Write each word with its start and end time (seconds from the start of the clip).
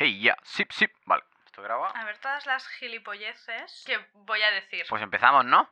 Hey, 0.00 0.20
ya, 0.22 0.36
sip, 0.44 0.70
sip. 0.70 0.92
Vale, 1.06 1.24
¿esto 1.44 1.60
graba? 1.60 1.88
A 1.88 2.04
ver 2.04 2.16
todas 2.18 2.46
las 2.46 2.64
gilipolleces 2.78 3.82
que 3.84 3.98
voy 4.26 4.38
a 4.42 4.50
decir. 4.52 4.84
Pues 4.88 5.02
empezamos, 5.02 5.44
¿no? 5.44 5.68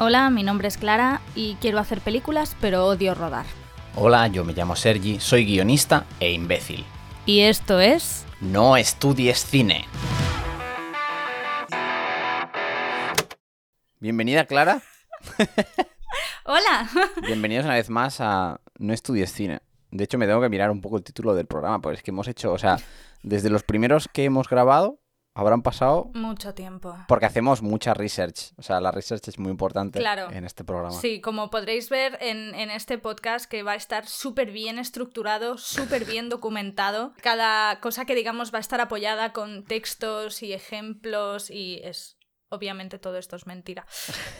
Hola, 0.00 0.30
mi 0.30 0.42
nombre 0.42 0.66
es 0.66 0.76
Clara 0.76 1.20
y 1.36 1.54
quiero 1.60 1.78
hacer 1.78 2.00
películas, 2.00 2.56
pero 2.60 2.86
odio 2.86 3.14
rodar. 3.14 3.46
Hola, 3.94 4.26
yo 4.26 4.42
me 4.42 4.52
llamo 4.52 4.74
Sergi, 4.74 5.20
soy 5.20 5.44
guionista 5.44 6.06
e 6.18 6.32
imbécil. 6.32 6.84
Y 7.24 7.42
esto 7.42 7.78
es... 7.78 8.26
No 8.40 8.76
estudies 8.76 9.44
cine. 9.44 9.86
Bienvenida, 14.00 14.44
Clara. 14.46 14.82
Hola. 16.44 16.90
Bienvenidos 17.22 17.64
una 17.64 17.74
vez 17.74 17.90
más 17.90 18.20
a 18.20 18.58
No 18.80 18.92
estudies 18.92 19.32
cine. 19.32 19.60
De 19.94 20.04
hecho, 20.04 20.18
me 20.18 20.26
tengo 20.26 20.40
que 20.40 20.48
mirar 20.48 20.70
un 20.72 20.80
poco 20.80 20.96
el 20.96 21.04
título 21.04 21.34
del 21.36 21.46
programa, 21.46 21.80
porque 21.80 21.98
es 21.98 22.02
que 22.02 22.10
hemos 22.10 22.26
hecho, 22.26 22.52
o 22.52 22.58
sea, 22.58 22.78
desde 23.22 23.48
los 23.48 23.62
primeros 23.62 24.08
que 24.12 24.24
hemos 24.24 24.48
grabado, 24.48 24.98
habrán 25.36 25.62
pasado 25.62 26.10
Mucho 26.14 26.52
tiempo. 26.52 26.96
porque 27.08 27.26
hacemos 27.26 27.62
mucha 27.62 27.94
research. 27.94 28.52
O 28.56 28.62
sea, 28.62 28.80
la 28.80 28.90
research 28.90 29.28
es 29.28 29.38
muy 29.38 29.50
importante 29.52 30.00
Claro. 30.00 30.30
en 30.32 30.44
este 30.44 30.64
programa. 30.64 30.92
Sí, 31.00 31.20
como 31.20 31.48
podréis 31.50 31.90
ver 31.90 32.18
en, 32.20 32.54
en 32.56 32.70
este 32.70 32.98
podcast 32.98 33.46
que 33.48 33.62
va 33.62 33.72
a 33.72 33.76
estar 33.76 34.06
súper 34.06 34.50
bien 34.50 34.78
estructurado, 34.80 35.58
súper 35.58 36.04
bien 36.04 36.28
documentado. 36.28 37.12
Cada 37.22 37.80
cosa 37.80 38.04
que 38.04 38.14
digamos 38.16 38.52
va 38.52 38.58
a 38.58 38.60
estar 38.60 38.80
apoyada 38.80 39.32
con 39.32 39.64
textos 39.64 40.42
y 40.42 40.52
ejemplos 40.52 41.50
y 41.50 41.80
es... 41.84 42.16
Obviamente 42.54 43.00
todo 43.00 43.18
esto 43.18 43.34
es 43.34 43.46
mentira. 43.46 43.84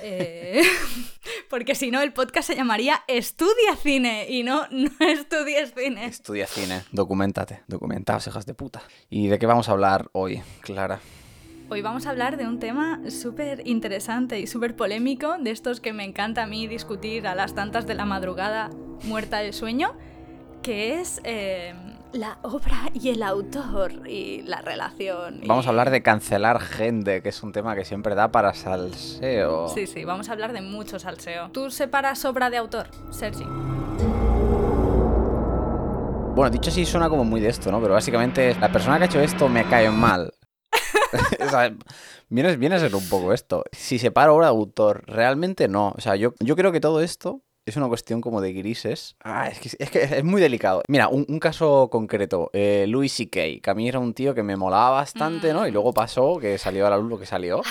Eh, 0.00 0.62
porque 1.50 1.74
si 1.74 1.90
no, 1.90 2.00
el 2.00 2.12
podcast 2.12 2.46
se 2.46 2.54
llamaría 2.54 3.02
Estudia 3.08 3.74
Cine 3.76 4.26
y 4.28 4.44
no 4.44 4.68
No 4.70 4.90
Estudies 5.00 5.74
Cine. 5.76 6.06
Estudia 6.06 6.46
cine, 6.46 6.84
documentate, 6.92 7.62
documentaos, 7.66 8.26
hijas 8.28 8.46
de 8.46 8.54
puta. 8.54 8.82
¿Y 9.10 9.26
de 9.26 9.40
qué 9.40 9.46
vamos 9.46 9.68
a 9.68 9.72
hablar 9.72 10.10
hoy, 10.12 10.42
Clara? 10.60 11.00
Hoy 11.70 11.82
vamos 11.82 12.06
a 12.06 12.10
hablar 12.10 12.36
de 12.36 12.46
un 12.46 12.60
tema 12.60 13.00
súper 13.10 13.66
interesante 13.66 14.38
y 14.38 14.46
súper 14.46 14.76
polémico, 14.76 15.36
de 15.38 15.50
estos 15.50 15.80
que 15.80 15.92
me 15.92 16.04
encanta 16.04 16.44
a 16.44 16.46
mí 16.46 16.68
discutir 16.68 17.26
a 17.26 17.34
las 17.34 17.56
tantas 17.56 17.84
de 17.84 17.94
la 17.94 18.04
madrugada 18.04 18.70
muerta 19.02 19.38
de 19.38 19.52
sueño, 19.52 19.96
que 20.62 21.00
es 21.00 21.20
eh, 21.24 21.74
la 22.14 22.38
obra 22.42 22.90
y 22.94 23.08
el 23.10 23.22
autor 23.22 24.08
y 24.08 24.42
la 24.42 24.60
relación. 24.62 25.40
y- 25.42 25.48
Vamos 25.48 25.66
a 25.66 25.70
hablar 25.70 25.90
de 25.90 26.02
cancelar 26.02 26.60
gente, 26.60 27.22
que 27.22 27.28
es 27.30 27.42
un 27.42 27.52
tema 27.52 27.74
que 27.74 27.84
siempre 27.84 28.14
da 28.14 28.30
para 28.30 28.54
salseo. 28.54 29.68
Sí, 29.68 29.86
sí, 29.86 30.04
vamos 30.04 30.28
a 30.28 30.32
hablar 30.32 30.52
de 30.52 30.60
mucho 30.62 30.98
salseo. 30.98 31.50
¿Tú 31.50 31.70
separas 31.70 32.24
obra 32.24 32.50
de 32.50 32.56
autor, 32.58 32.86
Sergi? 33.10 33.44
Bueno, 36.34 36.50
dicho 36.50 36.70
así 36.70 36.84
suena 36.84 37.08
como 37.08 37.24
muy 37.24 37.40
de 37.40 37.48
esto, 37.48 37.70
¿no? 37.70 37.80
Pero 37.80 37.94
básicamente 37.94 38.56
la 38.60 38.70
persona 38.72 38.98
que 38.98 39.04
ha 39.04 39.06
hecho 39.06 39.20
esto 39.20 39.48
me 39.48 39.64
cae 39.68 39.90
mal. 39.90 40.32
o 41.46 41.48
sea, 41.48 41.72
viene, 42.28 42.56
viene 42.56 42.74
a 42.74 42.80
ser 42.80 42.94
un 42.94 43.08
poco 43.08 43.32
esto. 43.32 43.64
Si 43.72 43.98
separo 44.00 44.34
obra 44.34 44.46
de 44.46 44.50
autor, 44.50 45.04
realmente 45.06 45.68
no. 45.68 45.92
O 45.96 46.00
sea, 46.00 46.16
yo, 46.16 46.34
yo 46.40 46.56
creo 46.56 46.72
que 46.72 46.80
todo 46.80 47.00
esto 47.00 47.42
es 47.66 47.76
una 47.76 47.88
cuestión 47.88 48.20
como 48.20 48.40
de 48.40 48.52
grises. 48.52 49.16
Ah, 49.22 49.48
es 49.48 49.58
que 49.58 49.70
es, 49.78 49.90
que 49.90 50.02
es 50.02 50.24
muy 50.24 50.40
delicado. 50.40 50.82
Mira, 50.88 51.08
un, 51.08 51.24
un 51.28 51.38
caso 51.38 51.88
concreto. 51.90 52.50
Eh, 52.52 52.86
Louis 52.88 53.12
C.K., 53.12 53.60
que 53.62 53.70
a 53.70 53.74
mí 53.74 53.88
era 53.88 53.98
un 53.98 54.14
tío 54.14 54.34
que 54.34 54.42
me 54.42 54.56
molaba 54.56 54.90
bastante, 54.90 55.52
¿no? 55.52 55.66
Y 55.66 55.70
luego 55.70 55.92
pasó 55.92 56.38
que 56.38 56.58
salió 56.58 56.86
a 56.86 56.90
la 56.90 56.98
luz 56.98 57.10
lo 57.10 57.18
que 57.18 57.26
salió. 57.26 57.62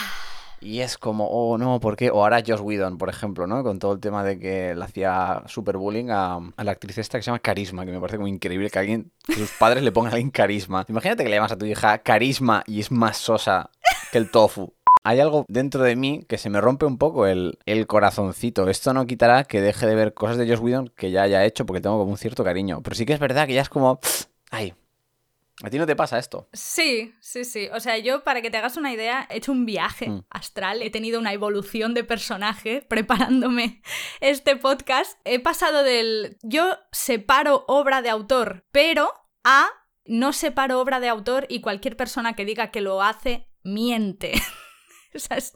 Y 0.60 0.80
es 0.80 0.98
como, 0.98 1.28
oh 1.28 1.58
no, 1.58 1.82
¿por 1.82 1.98
qué? 1.98 2.10
O 2.10 2.24
ahora 2.24 2.42
Josh 2.46 2.62
Whedon, 2.62 2.98
por 2.98 3.10
ejemplo, 3.10 3.46
¿no? 3.48 3.64
Con 3.64 3.80
todo 3.80 3.92
el 3.92 4.00
tema 4.00 4.24
de 4.24 4.40
que 4.40 4.74
le 4.74 4.84
hacía 4.84 5.44
super 5.46 5.76
bullying 5.76 6.10
a, 6.10 6.36
a 6.56 6.64
la 6.64 6.72
actriz 6.72 6.98
esta 6.98 7.18
que 7.18 7.22
se 7.24 7.28
llama 7.28 7.40
Carisma, 7.40 7.86
que 7.86 7.92
me 7.92 8.00
parece 8.00 8.16
como 8.16 8.30
increíble 8.30 8.70
que 8.70 8.80
alguien, 8.80 9.12
que 9.26 9.36
sus 9.36 9.52
padres 9.52 9.84
le 9.84 9.92
pongan 9.92 10.14
a 10.14 10.16
alguien 10.16 10.32
Carisma. 10.32 10.86
Imagínate 10.88 11.24
que 11.24 11.30
le 11.30 11.36
llamas 11.36 11.52
a 11.52 11.58
tu 11.58 11.66
hija 11.66 11.98
Carisma 11.98 12.64
y 12.66 12.80
es 12.80 12.92
más 12.92 13.18
sosa 13.18 13.72
que 14.14 14.18
el 14.18 14.32
tofu. 14.32 14.74
Hay 15.06 15.20
algo 15.20 15.46
dentro 15.50 15.84
de 15.84 15.96
mí 15.96 16.24
que 16.30 16.38
se 16.38 16.50
me 16.50 16.62
rompe 16.62 16.86
un 16.86 16.98
poco 16.98 17.28
el, 17.28 17.60
el 17.66 17.88
corazoncito. 17.88 18.70
Esto 18.70 18.94
no 18.94 19.06
quitará 19.06 19.44
que 19.44 19.62
deje 19.62 19.86
de 19.86 19.96
ver 19.96 20.14
cosas 20.14 20.38
de 20.38 20.48
Josh 20.48 20.60
Whedon 20.64 20.94
que 20.96 21.12
ya 21.12 21.24
haya 21.24 21.44
hecho 21.46 21.66
porque 21.66 21.82
tengo 21.82 21.98
como 22.00 22.12
un 22.12 22.18
cierto 22.18 22.44
cariño. 22.44 22.82
Pero 22.82 22.96
sí 22.96 23.06
que 23.06 23.14
es 23.14 23.20
verdad 23.20 23.46
que 23.48 23.54
ya 23.54 23.62
es 23.62 23.70
como, 23.70 24.00
ay, 24.52 24.74
¿a 25.62 25.70
ti 25.70 25.78
no 25.78 25.86
te 25.86 25.98
pasa 25.98 26.18
esto? 26.20 26.48
Sí, 26.54 27.14
sí, 27.20 27.44
sí. 27.44 27.68
O 27.74 27.82
sea, 27.82 27.98
yo, 27.98 28.24
para 28.24 28.42
que 28.42 28.50
te 28.50 28.56
hagas 28.58 28.78
una 28.78 28.94
idea, 28.94 29.28
he 29.30 29.38
hecho 29.38 29.52
un 29.52 29.66
viaje 29.66 30.08
Mm. 30.10 30.24
astral, 30.30 30.82
he 30.82 30.90
tenido 30.90 31.20
una 31.20 31.34
evolución 31.34 31.94
de 31.94 32.06
personaje 32.06 32.82
preparándome 32.90 33.82
este 34.22 34.56
podcast. 34.56 35.20
He 35.26 35.40
pasado 35.40 35.84
del 35.84 36.38
yo 36.44 36.78
separo 36.94 37.66
obra 37.68 38.02
de 38.02 38.10
autor, 38.10 38.64
pero 38.72 39.12
a 39.44 39.68
no 40.06 40.32
separo 40.32 40.80
obra 40.80 41.02
de 41.02 41.10
autor 41.10 41.46
y 41.50 41.60
cualquier 41.60 41.98
persona 41.98 42.36
que 42.38 42.46
diga 42.46 42.72
que 42.72 42.80
lo 42.80 43.02
hace, 43.02 43.50
miente. 43.64 44.32
Esa 45.18 45.36
es 45.36 45.56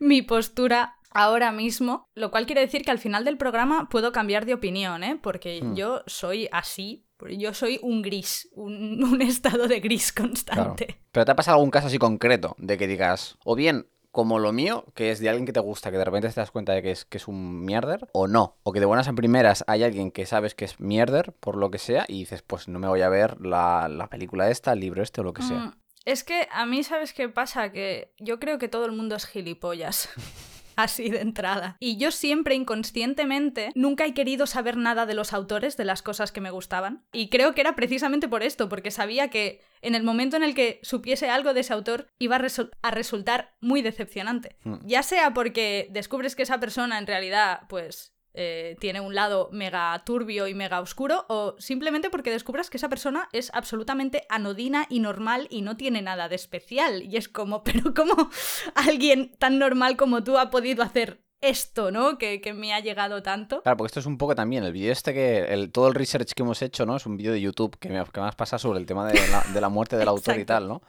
mi 0.00 0.22
postura 0.22 0.96
ahora 1.10 1.52
mismo, 1.52 2.08
lo 2.14 2.30
cual 2.30 2.44
quiere 2.46 2.60
decir 2.62 2.82
que 2.82 2.90
al 2.90 2.98
final 2.98 3.24
del 3.24 3.36
programa 3.36 3.88
puedo 3.88 4.10
cambiar 4.12 4.46
de 4.46 4.54
opinión, 4.54 5.04
¿eh? 5.04 5.18
Porque 5.22 5.60
Hmm. 5.62 5.74
yo 5.74 6.02
soy 6.06 6.48
así, 6.50 7.06
yo 7.38 7.54
soy 7.54 7.78
un 7.82 8.02
gris, 8.02 8.48
un, 8.52 9.02
un 9.04 9.22
estado 9.22 9.68
de 9.68 9.78
gris 9.80 10.12
Claro. 10.12 10.30
constante. 10.30 10.98
Pero 11.12 11.24
¿te 11.24 11.30
ha 11.30 11.36
pasado 11.36 11.56
algún 11.56 11.70
caso 11.70 11.86
así 11.86 11.98
concreto 11.98 12.56
de 12.58 12.76
que 12.76 12.86
digas, 12.88 13.38
o 13.44 13.54
bien 13.54 13.86
como 14.10 14.38
lo 14.38 14.52
mío, 14.52 14.84
que 14.94 15.10
es 15.10 15.18
de 15.18 15.28
alguien 15.28 15.44
que 15.44 15.52
te 15.52 15.58
gusta, 15.58 15.90
que 15.90 15.98
de 15.98 16.04
repente 16.04 16.28
te 16.28 16.34
das 16.40 16.52
cuenta 16.52 16.72
de 16.72 16.82
que 16.82 16.92
es, 16.92 17.04
que 17.04 17.16
es 17.18 17.26
un 17.26 17.64
mierder, 17.64 18.06
o 18.12 18.28
no, 18.28 18.58
o 18.62 18.72
que 18.72 18.78
de 18.78 18.86
buenas 18.86 19.08
en 19.08 19.16
primeras 19.16 19.64
hay 19.66 19.82
alguien 19.82 20.12
que 20.12 20.24
sabes 20.24 20.54
que 20.54 20.64
es 20.64 20.78
mierder, 20.78 21.32
por 21.40 21.56
lo 21.56 21.70
que 21.72 21.78
sea, 21.78 22.04
y 22.06 22.20
dices, 22.20 22.42
pues 22.42 22.68
no 22.68 22.78
me 22.78 22.86
voy 22.86 23.02
a 23.02 23.08
ver 23.08 23.40
la, 23.40 23.88
la 23.88 24.08
película 24.08 24.50
esta, 24.50 24.72
el 24.72 24.78
libro 24.80 25.02
este 25.02 25.20
o 25.20 25.24
lo 25.24 25.32
que 25.32 25.42
sea. 25.42 25.74
Es 26.04 26.24
que 26.24 26.48
a 26.52 26.66
mí, 26.66 26.82
¿sabes 26.84 27.12
qué 27.12 27.28
pasa? 27.28 27.72
Que 27.72 28.12
yo 28.18 28.38
creo 28.38 28.58
que 28.58 28.68
todo 28.68 28.84
el 28.86 28.92
mundo 28.92 29.16
es 29.16 29.26
gilipollas. 29.26 30.08
Así 30.76 31.08
de 31.08 31.20
entrada. 31.20 31.76
Y 31.78 31.98
yo 31.98 32.10
siempre 32.10 32.56
inconscientemente 32.56 33.70
nunca 33.76 34.06
he 34.06 34.12
querido 34.12 34.46
saber 34.48 34.76
nada 34.76 35.06
de 35.06 35.14
los 35.14 35.32
autores, 35.32 35.76
de 35.76 35.84
las 35.84 36.02
cosas 36.02 36.32
que 36.32 36.40
me 36.40 36.50
gustaban. 36.50 37.04
Y 37.12 37.28
creo 37.28 37.54
que 37.54 37.60
era 37.60 37.76
precisamente 37.76 38.26
por 38.28 38.42
esto, 38.42 38.68
porque 38.68 38.90
sabía 38.90 39.28
que 39.30 39.60
en 39.82 39.94
el 39.94 40.02
momento 40.02 40.36
en 40.36 40.42
el 40.42 40.54
que 40.56 40.80
supiese 40.82 41.28
algo 41.30 41.54
de 41.54 41.60
ese 41.60 41.72
autor 41.72 42.08
iba 42.18 42.36
a, 42.36 42.40
resu- 42.40 42.70
a 42.82 42.90
resultar 42.90 43.54
muy 43.60 43.82
decepcionante. 43.82 44.56
Hmm. 44.64 44.78
Ya 44.82 45.04
sea 45.04 45.32
porque 45.32 45.86
descubres 45.90 46.34
que 46.34 46.42
esa 46.42 46.58
persona 46.58 46.98
en 46.98 47.06
realidad, 47.06 47.62
pues, 47.68 48.13
eh, 48.34 48.76
tiene 48.80 49.00
un 49.00 49.14
lado 49.14 49.48
mega 49.52 50.02
turbio 50.04 50.48
y 50.48 50.54
mega 50.54 50.80
oscuro, 50.80 51.24
o 51.28 51.54
simplemente 51.58 52.10
porque 52.10 52.30
descubras 52.30 52.68
que 52.68 52.76
esa 52.76 52.88
persona 52.88 53.28
es 53.32 53.50
absolutamente 53.54 54.26
anodina 54.28 54.86
y 54.88 54.98
normal 54.98 55.46
y 55.50 55.62
no 55.62 55.76
tiene 55.76 56.02
nada 56.02 56.28
de 56.28 56.34
especial. 56.34 57.02
Y 57.04 57.16
es 57.16 57.28
como, 57.28 57.62
pero 57.64 57.94
¿cómo 57.94 58.30
alguien 58.74 59.32
tan 59.38 59.58
normal 59.58 59.96
como 59.96 60.24
tú 60.24 60.36
ha 60.38 60.50
podido 60.50 60.82
hacer 60.82 61.22
esto, 61.40 61.90
¿no? 61.90 62.18
Que, 62.18 62.40
que 62.40 62.52
me 62.54 62.72
ha 62.72 62.80
llegado 62.80 63.22
tanto. 63.22 63.62
Claro, 63.62 63.76
porque 63.76 63.88
esto 63.88 64.00
es 64.00 64.06
un 64.06 64.18
poco 64.18 64.34
también 64.34 64.64
el 64.64 64.72
vídeo 64.72 64.90
este 64.90 65.12
que, 65.12 65.44
el, 65.52 65.70
todo 65.70 65.88
el 65.88 65.94
research 65.94 66.32
que 66.32 66.42
hemos 66.42 66.60
hecho, 66.62 66.86
¿no? 66.86 66.96
Es 66.96 67.06
un 67.06 67.16
vídeo 67.16 67.32
de 67.32 67.40
YouTube 67.40 67.78
que 67.78 67.88
me, 67.88 68.02
que 68.04 68.20
me 68.20 68.26
has 68.26 68.34
pasado 68.34 68.58
sobre 68.58 68.80
el 68.80 68.86
tema 68.86 69.06
de 69.06 69.14
la, 69.28 69.44
de 69.52 69.60
la 69.60 69.68
muerte 69.68 69.96
del 69.96 70.08
autor 70.08 70.38
y 70.38 70.44
tal, 70.44 70.68
¿no? 70.68 70.82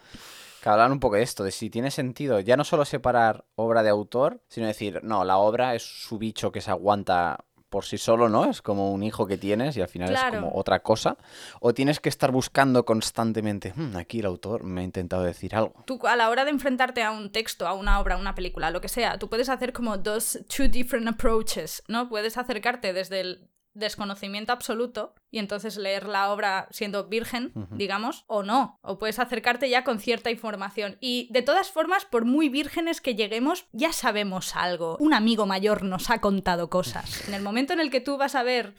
Que 0.66 0.70
hablan 0.72 0.94
un 0.94 1.00
poco 1.00 1.16
de 1.18 1.22
esto, 1.22 1.44
de 1.44 1.52
si 1.52 1.70
tiene 1.70 1.92
sentido 1.92 2.40
ya 2.40 2.58
no 2.58 2.64
solo 2.64 2.86
separar 2.86 3.46
obra 3.54 3.84
de 3.84 3.90
autor, 3.92 4.42
sino 4.48 4.66
decir, 4.66 5.00
no, 5.04 5.24
la 5.24 5.38
obra 5.38 5.76
es 5.76 5.84
su 5.84 6.18
bicho 6.18 6.52
que 6.52 6.60
se 6.60 6.72
aguanta 6.72 7.46
por 7.70 7.86
sí 7.86 8.00
solo, 8.00 8.30
¿no? 8.30 8.50
Es 8.50 8.64
como 8.64 8.92
un 8.92 9.04
hijo 9.04 9.28
que 9.28 9.38
tienes 9.38 9.78
y 9.78 9.82
al 9.82 9.90
final 9.90 10.10
Claro. 10.10 10.38
es 10.38 10.42
como 10.42 10.58
otra 10.60 10.80
cosa. 10.82 11.18
O 11.60 11.76
tienes 11.76 12.00
que 12.00 12.10
estar 12.10 12.32
buscando 12.32 12.84
constantemente, 12.84 13.74
"Hmm, 13.76 13.96
aquí 13.96 14.22
el 14.22 14.26
autor 14.26 14.64
me 14.64 14.82
ha 14.82 14.84
intentado 14.84 15.22
decir 15.22 15.54
algo. 15.56 15.84
Tú 15.86 16.00
a 16.08 16.16
la 16.16 16.32
hora 16.32 16.46
de 16.46 16.50
enfrentarte 16.50 17.04
a 17.04 17.12
un 17.12 17.32
texto, 17.32 17.68
a 17.68 17.74
una 17.76 18.00
obra, 18.00 18.16
a 18.16 18.18
una 18.18 18.34
película, 18.34 18.72
lo 18.72 18.82
que 18.82 18.90
sea, 18.90 19.20
tú 19.20 19.30
puedes 19.30 19.50
hacer 19.50 19.72
como 19.72 20.00
dos, 20.00 20.40
two 20.48 20.68
different 20.68 21.08
approaches, 21.08 21.84
¿no? 21.88 22.10
Puedes 22.10 22.40
acercarte 22.40 22.92
desde 22.92 23.20
el 23.22 23.50
desconocimiento 23.76 24.52
absoluto 24.52 25.14
y 25.30 25.38
entonces 25.38 25.78
leer 25.78 26.08
la 26.08 26.32
obra 26.32 26.68
siendo 26.72 27.08
virgen, 27.08 27.54
digamos, 27.72 28.24
o 28.28 28.42
no. 28.42 28.80
O 28.82 28.98
puedes 28.98 29.20
acercarte 29.20 29.70
ya 29.70 29.84
con 29.84 30.00
cierta 30.00 30.32
información. 30.32 30.98
Y 31.00 31.28
de 31.32 31.44
todas 31.44 31.70
formas, 31.70 32.06
por 32.06 32.26
muy 32.26 32.50
vírgenes 32.50 33.02
que 33.02 33.16
lleguemos, 33.16 33.68
ya 33.72 33.94
sabemos 33.94 34.56
algo. 34.56 34.98
Un 35.00 35.14
amigo 35.14 35.46
mayor 35.46 35.84
nos 35.84 36.10
ha 36.10 36.22
contado 36.22 36.70
cosas. 36.70 37.28
En 37.28 37.36
el 37.36 37.44
momento 37.44 37.74
en 37.74 37.80
el 37.80 37.92
que 37.92 38.02
tú 38.02 38.18
vas 38.18 38.34
a 38.34 38.44
ver 38.44 38.74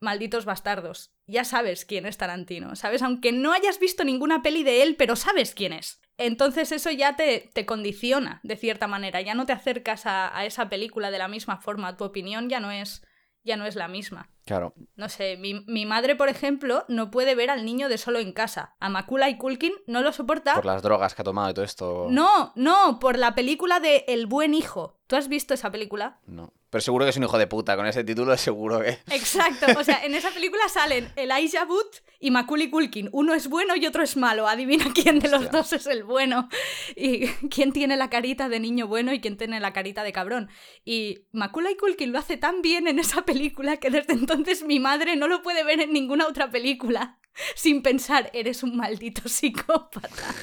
Malditos 0.00 0.46
bastardos. 0.46 1.12
Ya 1.26 1.44
sabes 1.44 1.84
quién 1.84 2.06
es 2.06 2.16
Tarantino, 2.16 2.74
¿sabes? 2.74 3.02
Aunque 3.02 3.32
no 3.32 3.52
hayas 3.52 3.78
visto 3.78 4.02
ninguna 4.02 4.42
peli 4.42 4.64
de 4.64 4.82
él, 4.82 4.96
pero 4.96 5.14
sabes 5.14 5.54
quién 5.54 5.74
es. 5.74 6.00
Entonces 6.16 6.72
eso 6.72 6.90
ya 6.90 7.16
te, 7.16 7.50
te 7.52 7.66
condiciona, 7.66 8.40
de 8.42 8.56
cierta 8.56 8.86
manera. 8.86 9.20
Ya 9.20 9.34
no 9.34 9.44
te 9.44 9.52
acercas 9.52 10.06
a, 10.06 10.36
a 10.36 10.46
esa 10.46 10.70
película 10.70 11.10
de 11.10 11.18
la 11.18 11.28
misma 11.28 11.58
forma. 11.58 11.98
Tu 11.98 12.04
opinión 12.04 12.48
ya 12.48 12.60
no 12.60 12.70
es, 12.70 13.06
ya 13.44 13.58
no 13.58 13.66
es 13.66 13.76
la 13.76 13.88
misma. 13.88 14.30
Claro, 14.50 14.74
No 14.96 15.08
sé, 15.08 15.36
mi, 15.36 15.62
mi 15.68 15.86
madre, 15.86 16.16
por 16.16 16.28
ejemplo, 16.28 16.84
no 16.88 17.12
puede 17.12 17.36
ver 17.36 17.50
al 17.50 17.64
niño 17.64 17.88
de 17.88 17.98
solo 17.98 18.18
en 18.18 18.32
casa. 18.32 18.74
A 18.80 18.88
Makula 18.88 19.28
y 19.28 19.38
Kulkin 19.38 19.72
no 19.86 20.02
lo 20.02 20.12
soporta. 20.12 20.56
por 20.56 20.66
las 20.66 20.82
drogas 20.82 21.14
que 21.14 21.22
ha 21.22 21.24
tomado 21.24 21.50
y 21.50 21.54
todo 21.54 21.64
esto. 21.64 22.08
No, 22.10 22.50
no, 22.56 22.98
por 22.98 23.16
la 23.16 23.36
película 23.36 23.78
de 23.78 24.04
El 24.08 24.26
buen 24.26 24.52
hijo. 24.52 24.98
¿Tú 25.06 25.14
has 25.14 25.28
visto 25.28 25.54
esa 25.54 25.70
película? 25.70 26.18
No. 26.26 26.52
Pero 26.70 26.80
seguro 26.80 27.04
que 27.04 27.10
es 27.10 27.16
un 27.16 27.24
hijo 27.24 27.36
de 27.36 27.48
puta, 27.48 27.76
con 27.76 27.86
ese 27.86 28.04
título 28.04 28.36
seguro 28.36 28.80
que... 28.80 28.98
Exacto, 29.10 29.66
o 29.76 29.82
sea, 29.82 30.04
en 30.04 30.14
esa 30.14 30.30
película 30.30 30.68
salen 30.68 31.12
Elijah 31.16 31.64
Wood 31.64 31.86
y 32.20 32.30
Macaulay 32.30 32.70
Culkin. 32.70 33.08
Uno 33.12 33.34
es 33.34 33.48
bueno 33.48 33.74
y 33.74 33.86
otro 33.86 34.04
es 34.04 34.16
malo. 34.16 34.46
Adivina 34.46 34.86
quién 34.94 35.18
de 35.18 35.28
los 35.28 35.42
Hostia. 35.42 35.58
dos 35.58 35.72
es 35.72 35.86
el 35.86 36.04
bueno. 36.04 36.48
Y 36.94 37.26
quién 37.50 37.72
tiene 37.72 37.96
la 37.96 38.08
carita 38.08 38.48
de 38.48 38.60
niño 38.60 38.86
bueno 38.86 39.12
y 39.12 39.20
quién 39.20 39.36
tiene 39.36 39.58
la 39.58 39.72
carita 39.72 40.04
de 40.04 40.12
cabrón. 40.12 40.48
Y 40.84 41.26
Macaulay 41.32 41.76
Culkin 41.76 42.12
lo 42.12 42.18
hace 42.18 42.36
tan 42.36 42.62
bien 42.62 42.86
en 42.86 42.98
esa 43.00 43.22
película 43.22 43.78
que 43.78 43.90
desde 43.90 44.12
entonces 44.12 44.62
mi 44.62 44.78
madre 44.78 45.16
no 45.16 45.26
lo 45.26 45.42
puede 45.42 45.64
ver 45.64 45.80
en 45.80 45.92
ninguna 45.92 46.26
otra 46.28 46.50
película 46.50 47.18
sin 47.54 47.82
pensar, 47.82 48.30
eres 48.34 48.62
un 48.62 48.76
maldito 48.76 49.28
psicópata. 49.28 50.34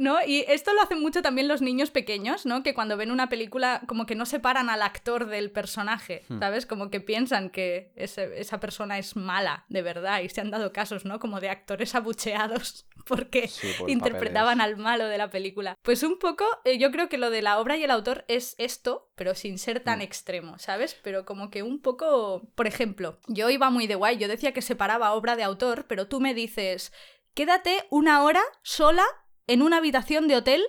¿No? 0.00 0.16
Y 0.26 0.46
esto 0.48 0.72
lo 0.72 0.80
hacen 0.80 0.98
mucho 1.02 1.20
también 1.20 1.46
los 1.46 1.60
niños 1.60 1.90
pequeños, 1.90 2.46
¿no? 2.46 2.62
Que 2.62 2.72
cuando 2.72 2.96
ven 2.96 3.10
una 3.10 3.28
película 3.28 3.82
como 3.86 4.06
que 4.06 4.14
no 4.14 4.24
separan 4.24 4.70
al 4.70 4.80
actor 4.80 5.26
del 5.26 5.50
personaje, 5.50 6.24
Hmm. 6.28 6.38
¿sabes? 6.38 6.64
Como 6.64 6.88
que 6.88 7.00
piensan 7.00 7.50
que 7.50 7.92
ese- 7.96 8.40
esa 8.40 8.58
persona 8.60 8.96
es 8.98 9.14
mala, 9.14 9.66
de 9.68 9.82
verdad, 9.82 10.22
y 10.22 10.30
se 10.30 10.40
han 10.40 10.50
dado 10.50 10.72
casos, 10.72 11.04
¿no? 11.04 11.18
Como 11.18 11.38
de 11.38 11.50
actores 11.50 11.94
abucheados 11.94 12.86
porque 13.06 13.48
Sí, 13.48 13.68
por 13.78 13.90
interpretaban 13.90 14.62
al 14.62 14.78
malo 14.78 15.04
de 15.06 15.18
la 15.18 15.28
película. 15.28 15.76
Pues 15.82 16.02
un 16.02 16.18
poco, 16.18 16.46
eh, 16.64 16.78
yo 16.78 16.90
creo 16.92 17.10
que 17.10 17.18
lo 17.18 17.28
de 17.28 17.42
la 17.42 17.58
obra 17.60 17.76
y 17.76 17.84
el 17.84 17.90
autor 17.90 18.24
es 18.26 18.54
esto, 18.56 19.10
pero 19.16 19.34
sin 19.34 19.58
ser 19.58 19.80
tan 19.80 19.98
Mm. 19.98 20.02
extremo, 20.02 20.58
¿sabes? 20.58 20.94
Pero 21.02 21.26
como 21.26 21.50
que 21.50 21.62
un 21.62 21.78
poco, 21.82 22.48
por 22.54 22.66
ejemplo, 22.66 23.18
yo 23.28 23.50
iba 23.50 23.68
muy 23.68 23.86
de 23.86 23.96
guay, 23.96 24.16
yo 24.16 24.28
decía 24.28 24.52
que 24.54 24.62
separaba 24.62 25.12
obra 25.12 25.36
de 25.36 25.42
autor, 25.42 25.84
pero 25.88 26.08
tú 26.08 26.20
me 26.20 26.32
dices, 26.32 26.90
quédate 27.34 27.84
una 27.90 28.22
hora 28.22 28.40
sola 28.62 29.04
en 29.50 29.62
una 29.62 29.78
habitación 29.78 30.28
de 30.28 30.36
hotel 30.36 30.62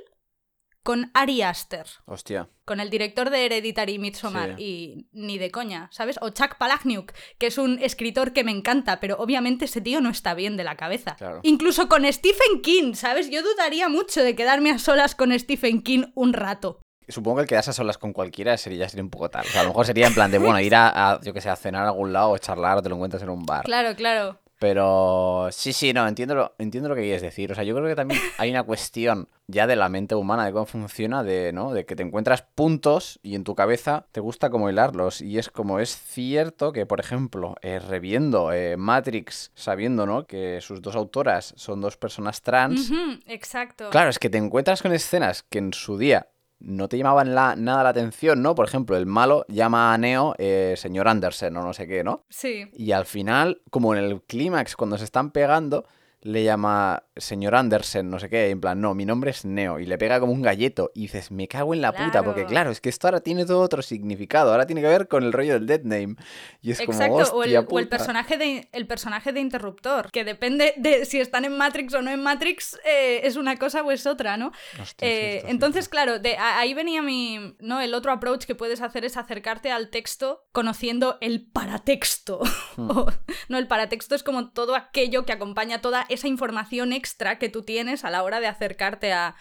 con 0.81 1.11
Ari 1.13 1.43
Aster. 1.43 1.85
Hostia. 2.05 2.49
Con 2.65 2.79
el 2.79 2.89
director 2.89 3.29
de 3.29 3.45
Hereditary 3.45 3.99
Midsommar 3.99 4.59
y 4.59 5.07
ni 5.11 5.37
de 5.37 5.51
coña, 5.51 5.87
¿sabes? 5.91 6.17
O 6.19 6.31
Chuck 6.31 6.57
Palahniuk, 6.57 7.13
que 7.37 7.45
es 7.45 7.59
un 7.59 7.77
escritor 7.77 8.33
que 8.33 8.43
me 8.43 8.51
encanta, 8.51 8.99
pero 8.99 9.17
obviamente 9.19 9.65
ese 9.65 9.81
tío 9.81 10.01
no 10.01 10.09
está 10.09 10.33
bien 10.33 10.57
de 10.57 10.63
la 10.63 10.77
cabeza. 10.77 11.15
Claro. 11.15 11.41
Incluso 11.43 11.87
con 11.87 12.11
Stephen 12.11 12.63
King, 12.63 12.95
¿sabes? 12.95 13.29
Yo 13.29 13.43
dudaría 13.43 13.87
mucho 13.87 14.23
de 14.23 14.35
quedarme 14.35 14.71
a 14.71 14.79
solas 14.79 15.13
con 15.13 15.37
Stephen 15.37 15.83
King 15.83 16.05
un 16.15 16.33
rato. 16.33 16.79
Supongo 17.07 17.37
que 17.37 17.41
el 17.43 17.47
quedarse 17.49 17.69
a 17.69 17.73
solas 17.73 17.99
con 17.99 18.13
cualquiera 18.13 18.57
sería, 18.57 18.89
sería 18.89 19.03
un 19.03 19.11
poco 19.11 19.29
tal. 19.29 19.45
O 19.45 19.49
sea, 19.49 19.61
a 19.61 19.63
lo 19.63 19.69
mejor 19.69 19.85
sería 19.85 20.07
en 20.07 20.15
plan 20.15 20.31
de, 20.31 20.39
bueno, 20.39 20.59
ir 20.59 20.73
a, 20.73 21.11
a, 21.11 21.21
yo 21.21 21.33
que 21.33 21.41
sé, 21.41 21.49
a 21.49 21.55
cenar 21.55 21.83
a 21.83 21.89
algún 21.89 22.13
lado 22.13 22.31
o 22.31 22.37
charlar 22.39 22.79
o 22.79 22.81
te 22.81 22.89
lo 22.89 22.95
encuentras 22.95 23.21
en 23.21 23.29
un 23.29 23.45
bar. 23.45 23.63
Claro, 23.65 23.95
claro. 23.95 24.39
Pero 24.61 25.47
sí, 25.49 25.73
sí, 25.73 25.91
no, 25.91 26.07
entiendo 26.07 26.35
lo, 26.35 26.53
entiendo 26.59 26.87
lo 26.87 26.93
que 26.93 27.01
quieres 27.01 27.23
decir. 27.23 27.51
O 27.51 27.55
sea, 27.55 27.63
yo 27.63 27.73
creo 27.73 27.87
que 27.87 27.95
también 27.95 28.21
hay 28.37 28.51
una 28.51 28.61
cuestión 28.61 29.27
ya 29.47 29.65
de 29.65 29.75
la 29.75 29.89
mente 29.89 30.13
humana, 30.13 30.45
de 30.45 30.51
cómo 30.51 30.67
funciona, 30.67 31.23
de, 31.23 31.51
¿no? 31.51 31.73
De 31.73 31.87
que 31.87 31.95
te 31.95 32.03
encuentras 32.03 32.43
puntos 32.43 33.19
y 33.23 33.33
en 33.33 33.43
tu 33.43 33.55
cabeza 33.55 34.05
te 34.11 34.19
gusta 34.19 34.51
como 34.51 34.69
hilarlos. 34.69 35.19
Y 35.21 35.39
es 35.39 35.49
como 35.49 35.79
es 35.79 35.97
cierto 35.97 36.73
que, 36.73 36.85
por 36.85 36.99
ejemplo, 36.99 37.55
eh, 37.63 37.79
reviendo 37.79 38.53
eh, 38.53 38.77
Matrix, 38.77 39.51
sabiendo, 39.55 40.05
¿no? 40.05 40.27
Que 40.27 40.61
sus 40.61 40.79
dos 40.79 40.95
autoras 40.95 41.55
son 41.57 41.81
dos 41.81 41.97
personas 41.97 42.43
trans. 42.43 42.91
Exacto. 43.25 43.89
Claro, 43.89 44.11
es 44.11 44.19
que 44.19 44.29
te 44.29 44.37
encuentras 44.37 44.83
con 44.83 44.93
escenas 44.93 45.41
que 45.41 45.57
en 45.57 45.73
su 45.73 45.97
día 45.97 46.27
no 46.61 46.87
te 46.87 46.97
llamaban 46.97 47.33
la- 47.35 47.55
nada 47.55 47.83
la 47.83 47.89
atención, 47.89 48.41
¿no? 48.41 48.55
Por 48.55 48.65
ejemplo, 48.67 48.95
el 48.97 49.05
malo 49.05 49.45
llama 49.47 49.93
a 49.93 49.97
Neo 49.97 50.35
eh, 50.37 50.75
señor 50.77 51.07
Anderson 51.07 51.55
o 51.57 51.63
no 51.63 51.73
sé 51.73 51.87
qué, 51.87 52.03
¿no? 52.03 52.23
Sí. 52.29 52.69
Y 52.73 52.91
al 52.91 53.05
final, 53.05 53.61
como 53.71 53.93
en 53.95 54.03
el 54.03 54.21
clímax, 54.21 54.75
cuando 54.75 54.97
se 54.97 55.03
están 55.05 55.31
pegando, 55.31 55.85
le 56.21 56.43
llama 56.43 57.03
señor 57.15 57.55
Anderson, 57.55 58.09
no 58.09 58.19
sé 58.19 58.29
qué, 58.29 58.49
en 58.49 58.61
plan, 58.61 58.79
no, 58.79 58.93
mi 58.95 59.05
nombre 59.05 59.31
es 59.31 59.43
Neo, 59.45 59.79
y 59.79 59.85
le 59.85 59.97
pega 59.97 60.19
como 60.19 60.31
un 60.33 60.41
galleto, 60.41 60.91
y 60.93 61.01
dices, 61.01 61.31
me 61.31 61.47
cago 61.47 61.73
en 61.73 61.81
la 61.81 61.91
puta, 61.93 62.23
porque 62.23 62.45
Claro. 62.45 62.71
es 62.71 62.79
que 62.81 62.89
esto 62.89 63.07
ahora 63.07 63.21
tiene 63.21 63.45
todo 63.45 63.59
otro 63.61 63.81
significado, 63.81 64.51
ahora 64.51 64.65
tiene 64.65 64.81
que 64.81 64.87
ver 64.87 65.07
con 65.07 65.23
el 65.23 65.33
rollo 65.33 65.53
del 65.53 65.65
dead 65.67 65.81
name, 65.83 66.15
y 66.61 66.71
es 66.71 66.79
como, 66.81 66.91
Exacto, 66.93 67.35
o 67.35 67.43
el, 67.43 67.55
o 67.69 67.79
el 67.79 67.87
personaje 67.87 68.37
de, 68.37 68.69
el 68.71 68.87
personaje 68.87 69.33
de 69.33 69.39
interruptor, 69.39 70.11
que 70.11 70.23
depende 70.23 70.73
de 70.77 71.05
si 71.05 71.19
están 71.19 71.45
en 71.45 71.57
Matrix 71.57 71.93
o 71.95 72.01
no 72.01 72.11
en 72.11 72.21
Matrix, 72.23 72.79
eh, 72.85 73.21
es 73.23 73.35
una 73.35 73.57
cosa 73.57 73.81
o 73.83 73.91
es 73.91 74.05
otra, 74.05 74.37
¿no? 74.37 74.51
Hostia, 74.81 75.07
Eh, 75.07 75.29
cierto, 75.31 75.47
entonces, 75.49 75.85
cierto. 75.85 75.91
claro, 75.91 76.19
de, 76.19 76.37
a- 76.37 76.59
ahí 76.59 76.73
venía 76.73 77.01
mi. 77.01 77.55
¿no? 77.59 77.81
El 77.81 77.93
otro 77.93 78.11
approach 78.11 78.45
que 78.45 78.55
puedes 78.55 78.81
hacer 78.81 79.05
es 79.05 79.17
acercarte 79.17 79.71
al 79.71 79.89
texto 79.89 80.43
conociendo 80.51 81.17
el 81.21 81.45
paratexto. 81.51 82.39
Hmm. 82.77 82.89
O- 82.89 83.11
no, 83.49 83.57
el 83.57 83.67
paratexto 83.67 84.15
es 84.15 84.23
como 84.23 84.51
todo 84.51 84.75
aquello 84.75 85.25
que 85.25 85.33
acompaña 85.33 85.81
toda 85.81 86.05
esa 86.13 86.27
información 86.27 86.93
extra 86.93 87.39
que 87.39 87.49
tú 87.49 87.63
tienes 87.63 88.03
a 88.05 88.09
la 88.09 88.23
hora 88.23 88.39
de 88.39 88.47
acercarte 88.47 89.13
a. 89.13 89.35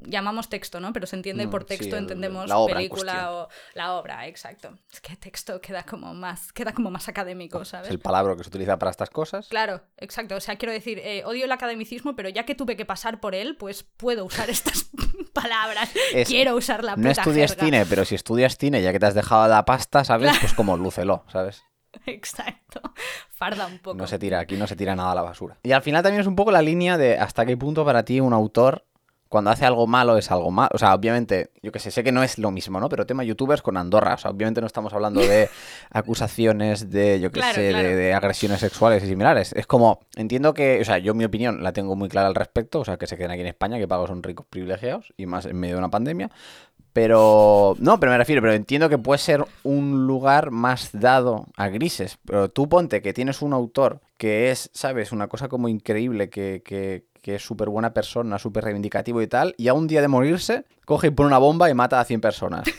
llamamos 0.00 0.50
texto, 0.50 0.80
¿no? 0.80 0.92
Pero 0.92 1.06
se 1.06 1.16
entiende 1.16 1.46
Mm, 1.46 1.50
por 1.50 1.64
texto, 1.64 1.96
entendemos 1.96 2.46
la 2.46 2.56
en 2.60 2.66
película 2.74 3.32
o 3.32 3.48
la 3.74 3.94
obra, 3.94 4.26
exacto. 4.26 4.76
Es 4.92 5.00
que 5.00 5.16
texto 5.16 5.62
queda 5.62 5.82
como 5.82 6.12
más, 6.12 6.52
queda 6.52 6.72
como 6.74 6.90
más 6.90 7.08
académico, 7.08 7.64
¿sabes? 7.64 7.86
Es 7.88 7.92
el 7.92 7.98
palabra 7.98 8.36
que 8.36 8.42
se 8.44 8.50
utiliza 8.50 8.78
para 8.78 8.90
estas 8.90 9.08
cosas. 9.08 9.48
Claro, 9.48 9.80
exacto. 9.96 10.36
O 10.36 10.40
sea, 10.40 10.56
quiero 10.56 10.72
decir, 10.72 10.98
eh, 11.02 11.22
odio 11.24 11.46
el 11.46 11.52
academicismo, 11.52 12.14
pero 12.14 12.28
ya 12.28 12.44
que 12.44 12.54
tuve 12.54 12.76
que 12.76 12.84
pasar 12.84 13.18
por 13.18 13.34
él, 13.34 13.56
pues 13.56 13.82
puedo 13.82 14.26
usar 14.26 14.50
estas 14.50 14.90
palabras. 15.32 15.90
Es- 16.12 16.28
Quiero 16.28 16.54
usar 16.54 16.84
la 16.84 16.94
puta 16.94 17.04
No 17.06 17.10
estudias 17.12 17.52
jerga. 17.52 17.64
cine, 17.64 17.86
pero 17.88 18.04
si 18.04 18.14
estudias 18.14 18.58
cine, 18.58 18.82
ya 18.82 18.92
que 18.92 18.98
te 19.00 19.06
has 19.06 19.14
dejado 19.14 19.48
la 19.48 19.64
pasta, 19.64 20.04
¿sabes? 20.04 20.32
Pues 20.38 20.52
como 20.52 20.76
lúcelo, 20.76 21.24
¿sabes? 21.32 21.64
Exacto. 22.06 22.80
Farda 23.30 23.66
un 23.66 23.78
poco. 23.78 23.96
No 23.96 24.06
se 24.06 24.18
tira, 24.18 24.40
aquí 24.40 24.56
no 24.56 24.66
se 24.66 24.76
tira 24.76 24.94
nada 24.96 25.12
a 25.12 25.14
la 25.14 25.22
basura. 25.22 25.58
Y 25.62 25.72
al 25.72 25.82
final 25.82 26.02
también 26.02 26.20
es 26.20 26.26
un 26.26 26.36
poco 26.36 26.50
la 26.50 26.62
línea 26.62 26.96
de 26.98 27.18
hasta 27.18 27.46
qué 27.46 27.56
punto 27.56 27.84
para 27.84 28.04
ti 28.04 28.20
un 28.20 28.32
autor, 28.32 28.84
cuando 29.28 29.50
hace 29.50 29.66
algo 29.66 29.86
malo, 29.86 30.16
es 30.16 30.30
algo 30.30 30.50
malo. 30.50 30.70
O 30.72 30.78
sea, 30.78 30.94
obviamente, 30.94 31.50
yo 31.62 31.72
que 31.72 31.80
sé, 31.80 31.90
sé 31.90 32.04
que 32.04 32.12
no 32.12 32.22
es 32.22 32.38
lo 32.38 32.52
mismo, 32.52 32.78
¿no? 32.78 32.88
Pero 32.88 33.06
tema 33.06 33.24
youtubers 33.24 33.60
con 33.60 33.76
Andorra. 33.76 34.14
O 34.14 34.18
sea, 34.18 34.30
obviamente 34.30 34.60
no 34.60 34.66
estamos 34.66 34.92
hablando 34.94 35.20
de 35.20 35.48
acusaciones 35.90 36.90
de, 36.90 37.20
yo 37.20 37.30
que 37.30 37.40
Claro, 37.40 37.54
sé, 37.54 37.70
claro. 37.70 37.88
De, 37.88 37.96
de 37.96 38.14
agresiones 38.14 38.60
sexuales 38.60 39.02
y 39.02 39.08
similares. 39.08 39.52
Es 39.54 39.66
como, 39.66 40.00
entiendo 40.14 40.54
que, 40.54 40.80
o 40.80 40.84
sea, 40.84 40.98
yo 40.98 41.12
mi 41.14 41.24
opinión 41.24 41.62
la 41.62 41.72
tengo 41.72 41.96
muy 41.96 42.08
clara 42.08 42.28
al 42.28 42.36
respecto. 42.36 42.80
O 42.80 42.84
sea, 42.84 42.98
que 42.98 43.08
se 43.08 43.16
queden 43.16 43.32
aquí 43.32 43.40
en 43.40 43.48
España, 43.48 43.78
que 43.78 43.88
pagos 43.88 44.08
son 44.10 44.22
ricos 44.22 44.46
privilegiados 44.48 45.12
y 45.16 45.26
más 45.26 45.44
en 45.46 45.58
medio 45.58 45.74
de 45.74 45.78
una 45.80 45.90
pandemia. 45.90 46.30
Pero, 46.96 47.76
no, 47.78 48.00
pero 48.00 48.10
me 48.10 48.16
refiero, 48.16 48.40
pero 48.40 48.54
entiendo 48.54 48.88
que 48.88 48.96
puede 48.96 49.18
ser 49.18 49.44
un 49.64 50.06
lugar 50.06 50.50
más 50.50 50.88
dado 50.94 51.44
a 51.54 51.68
grises. 51.68 52.16
Pero 52.24 52.48
tú 52.48 52.70
ponte 52.70 53.02
que 53.02 53.12
tienes 53.12 53.42
un 53.42 53.52
autor 53.52 54.00
que 54.16 54.50
es, 54.50 54.70
¿sabes? 54.72 55.12
Una 55.12 55.28
cosa 55.28 55.48
como 55.48 55.68
increíble, 55.68 56.30
que, 56.30 56.62
que, 56.64 57.04
que 57.20 57.34
es 57.34 57.42
súper 57.44 57.68
buena 57.68 57.92
persona, 57.92 58.38
súper 58.38 58.64
reivindicativo 58.64 59.20
y 59.20 59.26
tal, 59.26 59.54
y 59.58 59.68
a 59.68 59.74
un 59.74 59.86
día 59.88 60.00
de 60.00 60.08
morirse, 60.08 60.64
coge 60.86 61.08
y 61.08 61.10
pone 61.10 61.26
una 61.26 61.36
bomba 61.36 61.68
y 61.68 61.74
mata 61.74 62.00
a 62.00 62.04
100 62.06 62.22
personas. 62.22 62.64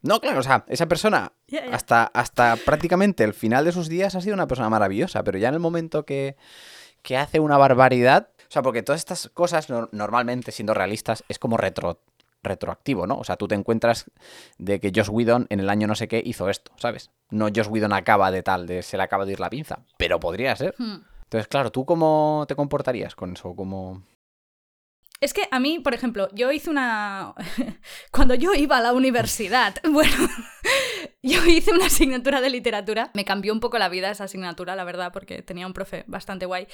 No, 0.00 0.20
claro, 0.20 0.38
o 0.38 0.42
sea, 0.44 0.64
esa 0.68 0.86
persona 0.86 1.32
hasta, 1.72 2.04
hasta 2.04 2.54
prácticamente 2.64 3.24
el 3.24 3.34
final 3.34 3.64
de 3.64 3.72
sus 3.72 3.88
días 3.88 4.14
ha 4.14 4.20
sido 4.20 4.32
una 4.32 4.46
persona 4.46 4.70
maravillosa, 4.70 5.24
pero 5.24 5.38
ya 5.38 5.48
en 5.48 5.54
el 5.54 5.60
momento 5.60 6.04
que, 6.06 6.36
que 7.02 7.16
hace 7.16 7.40
una 7.40 7.58
barbaridad, 7.58 8.28
o 8.38 8.50
sea, 8.50 8.62
porque 8.62 8.84
todas 8.84 9.00
estas 9.00 9.28
cosas 9.34 9.68
no- 9.70 9.88
normalmente, 9.90 10.52
siendo 10.52 10.72
realistas, 10.72 11.24
es 11.28 11.40
como 11.40 11.56
retro, 11.56 12.00
retroactivo, 12.42 13.06
¿no? 13.06 13.18
O 13.18 13.24
sea, 13.24 13.36
tú 13.36 13.48
te 13.48 13.54
encuentras 13.54 14.10
de 14.58 14.80
que 14.80 14.92
Josh 14.94 15.10
Whedon 15.10 15.46
en 15.50 15.60
el 15.60 15.70
año 15.70 15.86
no 15.86 15.94
sé 15.94 16.08
qué 16.08 16.22
hizo 16.24 16.48
esto, 16.48 16.72
¿sabes? 16.76 17.10
No 17.30 17.46
Josh 17.46 17.68
Whedon 17.68 17.92
acaba 17.92 18.30
de 18.30 18.42
tal, 18.42 18.66
de 18.66 18.82
se 18.82 18.96
le 18.96 19.02
acaba 19.02 19.24
de 19.24 19.32
ir 19.32 19.40
la 19.40 19.50
pinza, 19.50 19.80
pero 19.96 20.20
podría 20.20 20.54
ser. 20.56 20.74
Hmm. 20.78 21.02
Entonces, 21.24 21.48
claro, 21.48 21.70
¿tú 21.70 21.84
cómo 21.84 22.46
te 22.48 22.56
comportarías 22.56 23.14
con 23.14 23.34
eso? 23.34 23.54
¿Cómo... 23.54 24.02
Es 25.20 25.34
que 25.34 25.48
a 25.50 25.58
mí, 25.58 25.80
por 25.80 25.94
ejemplo, 25.94 26.28
yo 26.32 26.50
hice 26.52 26.70
una... 26.70 27.34
Cuando 28.12 28.34
yo 28.34 28.54
iba 28.54 28.78
a 28.78 28.80
la 28.80 28.92
universidad, 28.92 29.74
bueno, 29.90 30.16
yo 31.22 31.44
hice 31.44 31.72
una 31.72 31.86
asignatura 31.86 32.40
de 32.40 32.50
literatura. 32.50 33.10
Me 33.14 33.26
cambió 33.26 33.52
un 33.52 33.60
poco 33.60 33.78
la 33.78 33.90
vida 33.90 34.10
esa 34.10 34.24
asignatura, 34.24 34.74
la 34.74 34.84
verdad, 34.84 35.12
porque 35.12 35.42
tenía 35.42 35.66
un 35.66 35.74
profe 35.74 36.04
bastante 36.06 36.46
guay. 36.46 36.66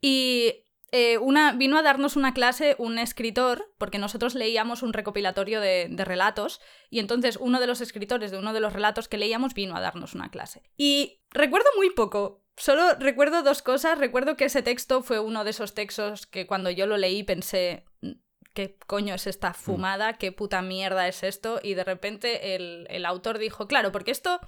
Y 0.00 0.67
eh, 0.90 1.18
una, 1.18 1.52
vino 1.52 1.76
a 1.78 1.82
darnos 1.82 2.16
una 2.16 2.32
clase 2.32 2.74
un 2.78 2.98
escritor, 2.98 3.72
porque 3.78 3.98
nosotros 3.98 4.34
leíamos 4.34 4.82
un 4.82 4.92
recopilatorio 4.92 5.60
de, 5.60 5.88
de 5.90 6.04
relatos, 6.04 6.60
y 6.90 6.98
entonces 6.98 7.36
uno 7.40 7.60
de 7.60 7.66
los 7.66 7.80
escritores 7.80 8.30
de 8.30 8.38
uno 8.38 8.52
de 8.52 8.60
los 8.60 8.72
relatos 8.72 9.08
que 9.08 9.18
leíamos 9.18 9.54
vino 9.54 9.76
a 9.76 9.80
darnos 9.80 10.14
una 10.14 10.30
clase. 10.30 10.62
Y 10.76 11.20
recuerdo 11.30 11.68
muy 11.76 11.90
poco. 11.90 12.44
Solo 12.56 12.94
recuerdo 12.98 13.42
dos 13.42 13.62
cosas. 13.62 13.98
Recuerdo 13.98 14.36
que 14.36 14.46
ese 14.46 14.62
texto 14.62 15.02
fue 15.02 15.20
uno 15.20 15.44
de 15.44 15.50
esos 15.50 15.74
textos 15.74 16.26
que 16.26 16.46
cuando 16.46 16.70
yo 16.70 16.86
lo 16.86 16.96
leí 16.96 17.22
pensé, 17.22 17.84
"Mm, 18.00 18.12
¿qué 18.52 18.76
coño 18.86 19.14
es 19.14 19.28
esta 19.28 19.54
fumada? 19.54 20.14
¿Qué 20.14 20.32
puta 20.32 20.60
mierda 20.62 21.06
es 21.06 21.22
esto? 21.22 21.60
Y 21.62 21.74
de 21.74 21.84
repente 21.84 22.56
el, 22.56 22.88
el 22.90 23.06
autor 23.06 23.38
dijo, 23.38 23.68
claro, 23.68 23.92
porque 23.92 24.10
esto 24.10 24.40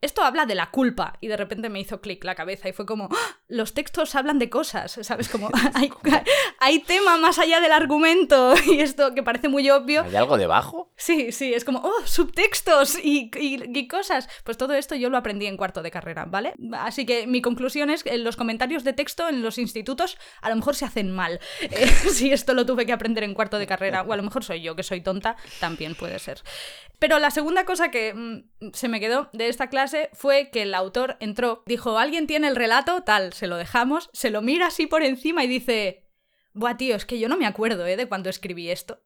esto 0.00 0.22
habla 0.22 0.46
de 0.46 0.54
la 0.54 0.70
culpa. 0.70 1.14
Y 1.20 1.28
de 1.28 1.36
repente 1.36 1.68
me 1.68 1.80
hizo 1.80 2.00
clic 2.00 2.24
la 2.24 2.34
cabeza 2.34 2.68
y 2.68 2.72
fue 2.72 2.86
como, 2.86 3.08
¡Ah! 3.12 3.38
los 3.48 3.74
textos 3.74 4.14
hablan 4.14 4.38
de 4.38 4.48
cosas, 4.48 4.98
¿sabes? 5.02 5.28
Como 5.28 5.50
hay, 5.74 5.90
hay 6.58 6.78
tema 6.80 7.18
más 7.18 7.38
allá 7.38 7.60
del 7.60 7.72
argumento 7.72 8.54
y 8.66 8.80
esto 8.80 9.14
que 9.14 9.22
parece 9.22 9.48
muy 9.48 9.68
obvio. 9.70 10.02
¿Hay 10.02 10.16
algo 10.16 10.38
debajo? 10.38 10.90
Sí, 10.96 11.32
sí, 11.32 11.52
es 11.52 11.64
como, 11.64 11.80
oh, 11.80 12.06
subtextos 12.06 12.98
y, 13.02 13.30
y, 13.36 13.88
cosas. 13.88 14.28
Pues 14.44 14.56
todo 14.56 14.74
esto 14.74 14.94
yo 14.94 15.10
lo 15.10 15.16
aprendí 15.16 15.46
en 15.46 15.56
cuarto 15.56 15.82
de 15.82 15.90
carrera, 15.90 16.24
¿vale? 16.26 16.54
Así 16.72 17.04
que 17.04 17.26
mi 17.26 17.42
conclusión 17.42 17.90
es 17.90 18.04
que 18.04 18.16
los 18.18 18.36
comentarios 18.36 18.84
de 18.84 18.92
texto 18.92 19.28
en 19.28 19.42
los 19.42 19.58
institutos 19.58 20.16
a 20.42 20.50
lo 20.50 20.56
mejor 20.56 20.76
se 20.76 20.84
hacen 20.84 21.10
mal. 21.10 21.40
Eh, 21.72 21.86
si 21.86 22.32
esto 22.32 22.52
lo 22.52 22.66
tuve 22.66 22.84
que 22.84 22.92
aprender 22.92 23.22
en 23.22 23.32
cuarto 23.32 23.58
de 23.58 23.66
carrera, 23.66 24.02
o 24.02 24.12
a 24.12 24.16
lo 24.16 24.24
mejor 24.24 24.42
soy 24.42 24.60
yo 24.60 24.74
que 24.74 24.82
soy 24.82 25.02
tonta, 25.02 25.36
también 25.60 25.94
puede 25.94 26.18
ser. 26.18 26.42
Pero 26.98 27.18
la 27.18 27.30
segunda 27.30 27.64
cosa 27.64 27.90
que 27.90 28.12
mm, 28.12 28.70
se 28.72 28.88
me 28.88 28.98
quedó 28.98 29.30
de 29.32 29.48
esta 29.48 29.68
clase 29.68 29.89
fue 30.12 30.50
que 30.50 30.62
el 30.62 30.74
autor 30.74 31.16
entró, 31.20 31.62
dijo, 31.66 31.98
¿alguien 31.98 32.26
tiene 32.26 32.48
el 32.48 32.56
relato? 32.56 33.02
Tal, 33.02 33.32
se 33.32 33.46
lo 33.46 33.56
dejamos, 33.56 34.10
se 34.12 34.30
lo 34.30 34.42
mira 34.42 34.66
así 34.66 34.86
por 34.86 35.02
encima 35.02 35.44
y 35.44 35.48
dice, 35.48 36.10
Buah, 36.52 36.76
tío, 36.76 36.96
es 36.96 37.06
que 37.06 37.18
yo 37.18 37.28
no 37.28 37.36
me 37.36 37.46
acuerdo, 37.46 37.86
¿eh? 37.86 37.96
De 37.96 38.08
cuando 38.08 38.28
escribí 38.28 38.70
esto. 38.70 39.02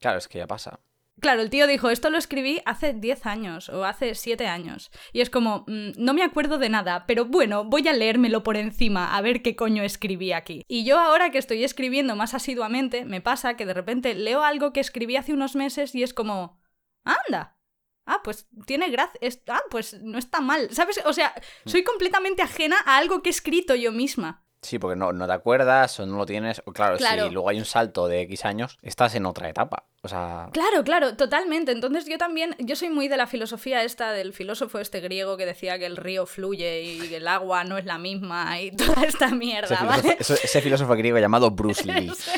Claro, 0.00 0.18
es 0.18 0.28
que 0.28 0.38
ya 0.38 0.46
pasa. 0.46 0.80
Claro, 1.20 1.42
el 1.42 1.50
tío 1.50 1.66
dijo, 1.66 1.90
esto 1.90 2.08
lo 2.08 2.16
escribí 2.16 2.62
hace 2.64 2.94
10 2.94 3.26
años 3.26 3.68
o 3.68 3.84
hace 3.84 4.14
7 4.14 4.46
años. 4.46 4.90
Y 5.12 5.20
es 5.20 5.28
como, 5.28 5.64
mm, 5.66 5.90
no 5.98 6.14
me 6.14 6.22
acuerdo 6.22 6.56
de 6.56 6.70
nada, 6.70 7.04
pero 7.06 7.26
bueno, 7.26 7.64
voy 7.64 7.86
a 7.88 7.92
leérmelo 7.92 8.42
por 8.42 8.56
encima, 8.56 9.14
a 9.14 9.20
ver 9.20 9.42
qué 9.42 9.54
coño 9.54 9.82
escribí 9.82 10.32
aquí. 10.32 10.64
Y 10.66 10.84
yo 10.84 10.98
ahora 10.98 11.30
que 11.30 11.38
estoy 11.38 11.62
escribiendo 11.62 12.16
más 12.16 12.32
asiduamente, 12.32 13.04
me 13.04 13.20
pasa 13.20 13.54
que 13.54 13.66
de 13.66 13.74
repente 13.74 14.14
leo 14.14 14.42
algo 14.42 14.72
que 14.72 14.80
escribí 14.80 15.16
hace 15.16 15.34
unos 15.34 15.56
meses 15.56 15.94
y 15.94 16.02
es 16.02 16.14
como, 16.14 16.58
anda. 17.04 17.59
Ah, 18.12 18.20
pues 18.24 18.48
tiene 18.66 18.90
gracia. 18.90 19.20
Ah, 19.46 19.62
pues 19.70 20.00
no 20.02 20.18
está 20.18 20.40
mal. 20.40 20.68
¿Sabes? 20.72 21.00
O 21.04 21.12
sea, 21.12 21.32
soy 21.64 21.84
completamente 21.84 22.42
ajena 22.42 22.76
a 22.84 22.96
algo 22.96 23.22
que 23.22 23.28
he 23.28 23.30
escrito 23.30 23.76
yo 23.76 23.92
misma. 23.92 24.42
Sí, 24.62 24.80
porque 24.80 24.96
no, 24.96 25.12
no 25.12 25.28
te 25.28 25.32
acuerdas 25.32 25.98
o 26.00 26.06
no 26.06 26.16
lo 26.18 26.26
tienes. 26.26 26.60
Claro, 26.74 26.98
claro, 26.98 27.28
si 27.28 27.32
luego 27.32 27.48
hay 27.48 27.58
un 27.58 27.64
salto 27.64 28.08
de 28.08 28.22
X 28.22 28.44
años, 28.44 28.78
estás 28.82 29.14
en 29.14 29.26
otra 29.26 29.48
etapa. 29.48 29.86
O 30.02 30.08
sea. 30.08 30.48
Claro, 30.52 30.82
claro, 30.82 31.16
totalmente. 31.16 31.70
Entonces 31.70 32.06
yo 32.06 32.18
también, 32.18 32.56
yo 32.58 32.74
soy 32.74 32.90
muy 32.90 33.06
de 33.06 33.16
la 33.16 33.28
filosofía 33.28 33.84
esta 33.84 34.10
del 34.10 34.32
filósofo 34.32 34.80
este 34.80 35.00
griego 35.00 35.36
que 35.36 35.46
decía 35.46 35.78
que 35.78 35.86
el 35.86 35.96
río 35.96 36.26
fluye 36.26 36.82
y 36.82 37.14
el 37.14 37.28
agua 37.28 37.62
no 37.62 37.78
es 37.78 37.84
la 37.84 37.98
misma 37.98 38.60
y 38.60 38.70
toda 38.76 39.04
esta 39.04 39.28
mierda, 39.28 39.76
ese 39.76 39.84
¿vale? 39.84 40.02
Filósofo, 40.02 40.40
ese 40.42 40.60
filósofo 40.60 40.96
griego 40.96 41.18
llamado 41.18 41.50
Bruce 41.52 41.84
Lee. 41.92 42.10
sí 42.10 42.30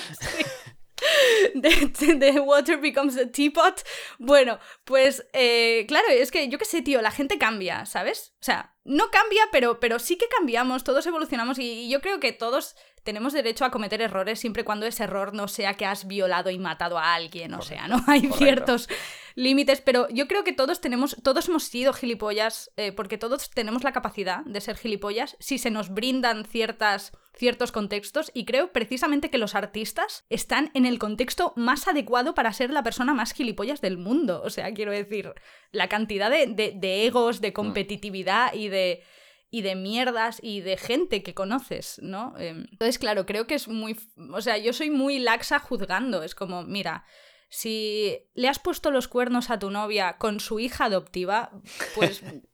de, 1.55 2.41
Water 2.41 2.79
Becomes 2.79 3.17
a 3.17 3.31
Teapot. 3.31 3.83
Bueno, 4.19 4.59
pues 4.85 5.27
eh, 5.33 5.85
claro, 5.89 6.09
es 6.09 6.31
que 6.31 6.49
yo 6.49 6.59
qué 6.59 6.65
sé, 6.65 6.83
tío, 6.83 7.03
la 7.03 7.11
gente 7.11 7.39
cambia, 7.39 7.87
¿sabes? 7.87 8.35
O 8.41 8.45
sea, 8.45 8.75
no 8.85 9.11
cambia, 9.11 9.45
pero, 9.53 9.79
pero 9.79 9.99
sí 9.99 10.17
que 10.17 10.27
cambiamos, 10.29 10.83
todos 10.83 11.07
evolucionamos 11.07 11.59
y, 11.59 11.89
yo 11.89 12.01
creo 12.01 12.19
que 12.19 12.33
todos 12.33 12.75
tenemos 13.05 13.33
derecho 13.33 13.65
a 13.65 13.71
cometer 13.71 14.01
errores 14.01 14.41
siempre 14.41 14.65
cuando 14.65 14.87
ese 14.87 15.05
error 15.05 15.35
no 15.35 15.49
sea 15.49 15.75
que 15.75 15.87
has 15.87 16.07
violado 16.07 16.51
y 16.51 16.59
matado 16.59 16.99
a 16.99 17.15
alguien, 17.15 17.55
o 17.55 17.63
sea, 17.63 17.89
¿no? 17.89 18.03
Hay 18.07 18.29
ciertos 18.33 18.89
límites, 19.35 19.81
pero 19.81 20.09
yo 20.09 20.29
creo 20.29 20.45
que 20.45 20.53
todos 20.53 20.81
tenemos, 20.81 21.17
todos 21.23 21.49
hemos 21.49 21.65
sido 21.65 21.93
gilipollas, 21.93 22.71
eh, 22.77 22.93
porque 22.93 23.19
todos 23.19 23.51
tenemos 23.51 23.85
la 23.85 23.93
capacidad 23.93 24.45
de 24.45 24.61
ser 24.61 24.77
gilipollas 24.77 25.37
si 25.41 25.59
se 25.59 25.71
nos 25.71 25.91
brindan 25.91 26.45
ciertas, 26.45 27.13
ciertos 27.35 27.73
contextos, 27.73 28.31
y 28.35 28.45
creo 28.45 28.73
precisamente 28.73 29.31
que 29.31 29.39
los 29.39 29.55
artistas 29.55 30.25
están 30.29 30.71
en 30.75 30.87
el 30.87 30.99
contexto 30.99 31.53
más 31.57 31.89
adecuado 31.89 32.35
para 32.35 32.53
ser 32.53 32.71
la 32.71 32.83
persona 32.83 33.15
más 33.15 33.33
gilipollas 33.33 33.81
del 33.81 33.99
mundo. 33.99 34.43
O 34.45 34.51
sea, 34.51 34.73
quiero 34.75 34.93
decir, 34.93 35.33
la 35.71 35.89
cantidad 35.89 36.31
de, 36.31 36.47
de 36.47 37.07
egos, 37.07 37.41
de 37.41 37.51
mm. 37.51 37.55
competitividad 37.55 38.53
y 38.55 38.69
de 38.69 39.03
y 39.55 39.61
de 39.61 39.77
mierdas 39.77 40.41
y 40.43 40.63
de 40.63 40.79
gente 40.79 41.23
que 41.23 41.35
conoces, 41.35 42.01
¿no? 42.03 42.35
Em, 42.39 42.67
entonces, 42.73 42.99
claro, 42.99 43.27
creo 43.27 43.47
que 43.47 43.55
es 43.55 43.69
muy... 43.69 43.95
O 44.33 44.41
sea, 44.41 44.57
yo 44.57 44.73
soy 44.73 44.89
muy 44.89 45.19
laxa 45.19 45.59
juzgando. 45.59 46.23
Es 46.23 46.35
como, 46.35 46.63
mira, 46.63 47.05
si 47.51 48.17
le 48.33 48.49
has 48.49 48.59
puesto 48.59 48.91
los 48.91 49.09
cuernos 49.09 49.51
a 49.51 49.59
tu 49.59 49.71
novia 49.71 50.17
con 50.17 50.41
su 50.41 50.59
hija 50.59 50.87
adoptiva, 50.87 51.53
pues 51.95 52.23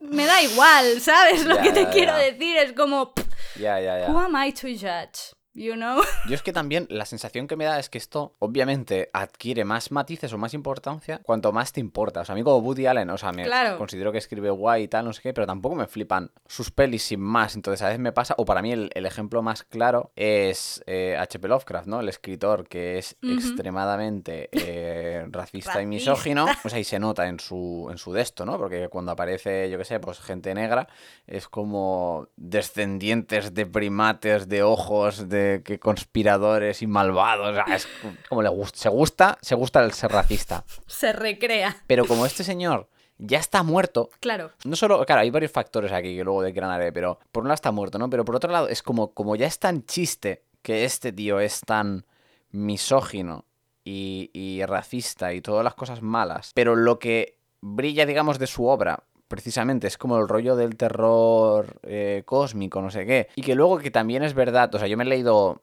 me 0.00 0.26
da 0.26 0.42
igual, 0.42 1.00
¿sabes? 1.00 1.44
Lo 1.46 1.58
que 1.58 1.72
te 1.72 1.88
quiero 1.88 2.16
decir 2.16 2.56
es 2.56 2.72
como... 2.72 3.12
Ya. 3.56 3.78
Who 4.08 4.18
am 4.18 4.36
I 4.36 4.52
to 4.52 4.68
judge? 4.68 5.32
You 5.58 5.74
know? 5.74 6.00
Yo 6.28 6.34
es 6.34 6.42
que 6.42 6.52
también 6.52 6.86
la 6.88 7.04
sensación 7.04 7.48
que 7.48 7.56
me 7.56 7.64
da 7.64 7.80
es 7.80 7.88
que 7.88 7.98
esto 7.98 8.36
obviamente 8.38 9.10
adquiere 9.12 9.64
más 9.64 9.90
matices 9.90 10.32
o 10.32 10.38
más 10.38 10.54
importancia 10.54 11.20
cuanto 11.24 11.52
más 11.52 11.72
te 11.72 11.80
importa. 11.80 12.20
O 12.20 12.24
sea, 12.24 12.34
a 12.34 12.36
mí 12.36 12.44
como 12.44 12.58
Woody 12.58 12.86
Allen, 12.86 13.10
o 13.10 13.18
sea, 13.18 13.32
me 13.32 13.44
considero 13.76 14.12
que 14.12 14.18
escribe 14.18 14.50
guay 14.50 14.84
y 14.84 14.88
tal, 14.88 15.04
no 15.04 15.12
sé 15.12 15.20
qué, 15.20 15.32
pero 15.32 15.46
tampoco 15.48 15.74
me 15.74 15.88
flipan 15.88 16.30
sus 16.46 16.70
pelis 16.70 17.02
sin 17.02 17.20
más. 17.20 17.56
Entonces 17.56 17.82
a 17.82 17.86
veces 17.86 17.98
me 17.98 18.12
pasa, 18.12 18.34
o 18.38 18.44
para 18.44 18.62
mí 18.62 18.72
el, 18.72 18.90
ejemplo 19.08 19.42
más 19.42 19.64
claro 19.64 20.12
es 20.16 20.82
H.P. 20.86 21.46
Eh, 21.46 21.48
Lovecraft, 21.48 21.86
¿no? 21.86 22.00
El 22.00 22.08
escritor 22.10 22.68
que 22.68 22.98
es 22.98 23.16
extremadamente 23.22 24.50
eh, 24.52 25.26
racista 25.30 25.82
y 25.82 25.86
misógino. 25.86 26.46
O 26.62 26.68
sea, 26.68 26.78
y 26.78 26.84
se 26.84 26.98
nota 26.98 27.26
en 27.26 27.40
su, 27.40 27.88
en 27.90 27.98
su 27.98 28.12
desto, 28.12 28.44
¿no? 28.44 28.58
Porque 28.58 28.88
cuando 28.88 29.12
aparece, 29.12 29.70
yo 29.70 29.78
qué 29.78 29.84
sé, 29.84 29.98
pues 29.98 30.20
gente 30.20 30.54
negra, 30.54 30.88
es 31.26 31.48
como 31.48 32.28
descendientes 32.36 33.54
de 33.54 33.66
primates, 33.66 34.48
de 34.48 34.62
ojos, 34.62 35.28
de 35.28 35.47
que, 35.64 35.78
conspiradores 35.78 36.82
y 36.82 36.86
malvados. 36.86 37.56
Es 37.68 37.88
como 38.28 38.42
le 38.42 38.48
gusta. 38.48 38.78
Se 38.78 38.88
gusta, 38.88 39.38
se 39.40 39.54
gusta 39.54 39.84
el 39.84 39.92
ser 39.92 40.12
racista. 40.12 40.64
Se 40.86 41.12
recrea. 41.12 41.76
Pero 41.86 42.06
como 42.06 42.26
este 42.26 42.44
señor 42.44 42.88
ya 43.18 43.38
está 43.38 43.62
muerto. 43.62 44.10
Claro. 44.20 44.52
No 44.64 44.76
solo, 44.76 45.04
claro, 45.04 45.22
hay 45.22 45.30
varios 45.30 45.52
factores 45.52 45.92
aquí 45.92 46.16
que 46.16 46.24
luego 46.24 46.42
declararé, 46.42 46.92
pero 46.92 47.18
por 47.32 47.42
un 47.42 47.48
lado 47.48 47.56
está 47.56 47.72
muerto, 47.72 47.98
¿no? 47.98 48.08
Pero 48.08 48.24
por 48.24 48.36
otro 48.36 48.50
lado 48.50 48.68
es 48.68 48.82
como, 48.82 49.12
como 49.12 49.36
ya 49.36 49.46
es 49.46 49.58
tan 49.58 49.84
chiste 49.84 50.44
que 50.62 50.84
este 50.84 51.12
tío 51.12 51.40
es 51.40 51.60
tan 51.60 52.06
misógino 52.50 53.44
y, 53.84 54.30
y 54.32 54.64
racista 54.64 55.32
y 55.32 55.40
todas 55.40 55.64
las 55.64 55.74
cosas 55.74 56.02
malas, 56.02 56.52
pero 56.54 56.76
lo 56.76 56.98
que 56.98 57.38
brilla, 57.60 58.06
digamos, 58.06 58.38
de 58.38 58.46
su 58.46 58.66
obra 58.66 59.02
precisamente 59.28 59.86
es 59.86 59.98
como 59.98 60.18
el 60.18 60.28
rollo 60.28 60.56
del 60.56 60.76
terror 60.76 61.78
eh, 61.82 62.22
cósmico, 62.24 62.82
no 62.82 62.90
sé 62.90 63.06
qué. 63.06 63.28
Y 63.36 63.42
que 63.42 63.54
luego 63.54 63.78
que 63.78 63.90
también 63.90 64.22
es 64.22 64.34
verdad, 64.34 64.74
o 64.74 64.78
sea, 64.78 64.88
yo 64.88 64.96
me 64.96 65.04
he 65.04 65.06
leído 65.06 65.62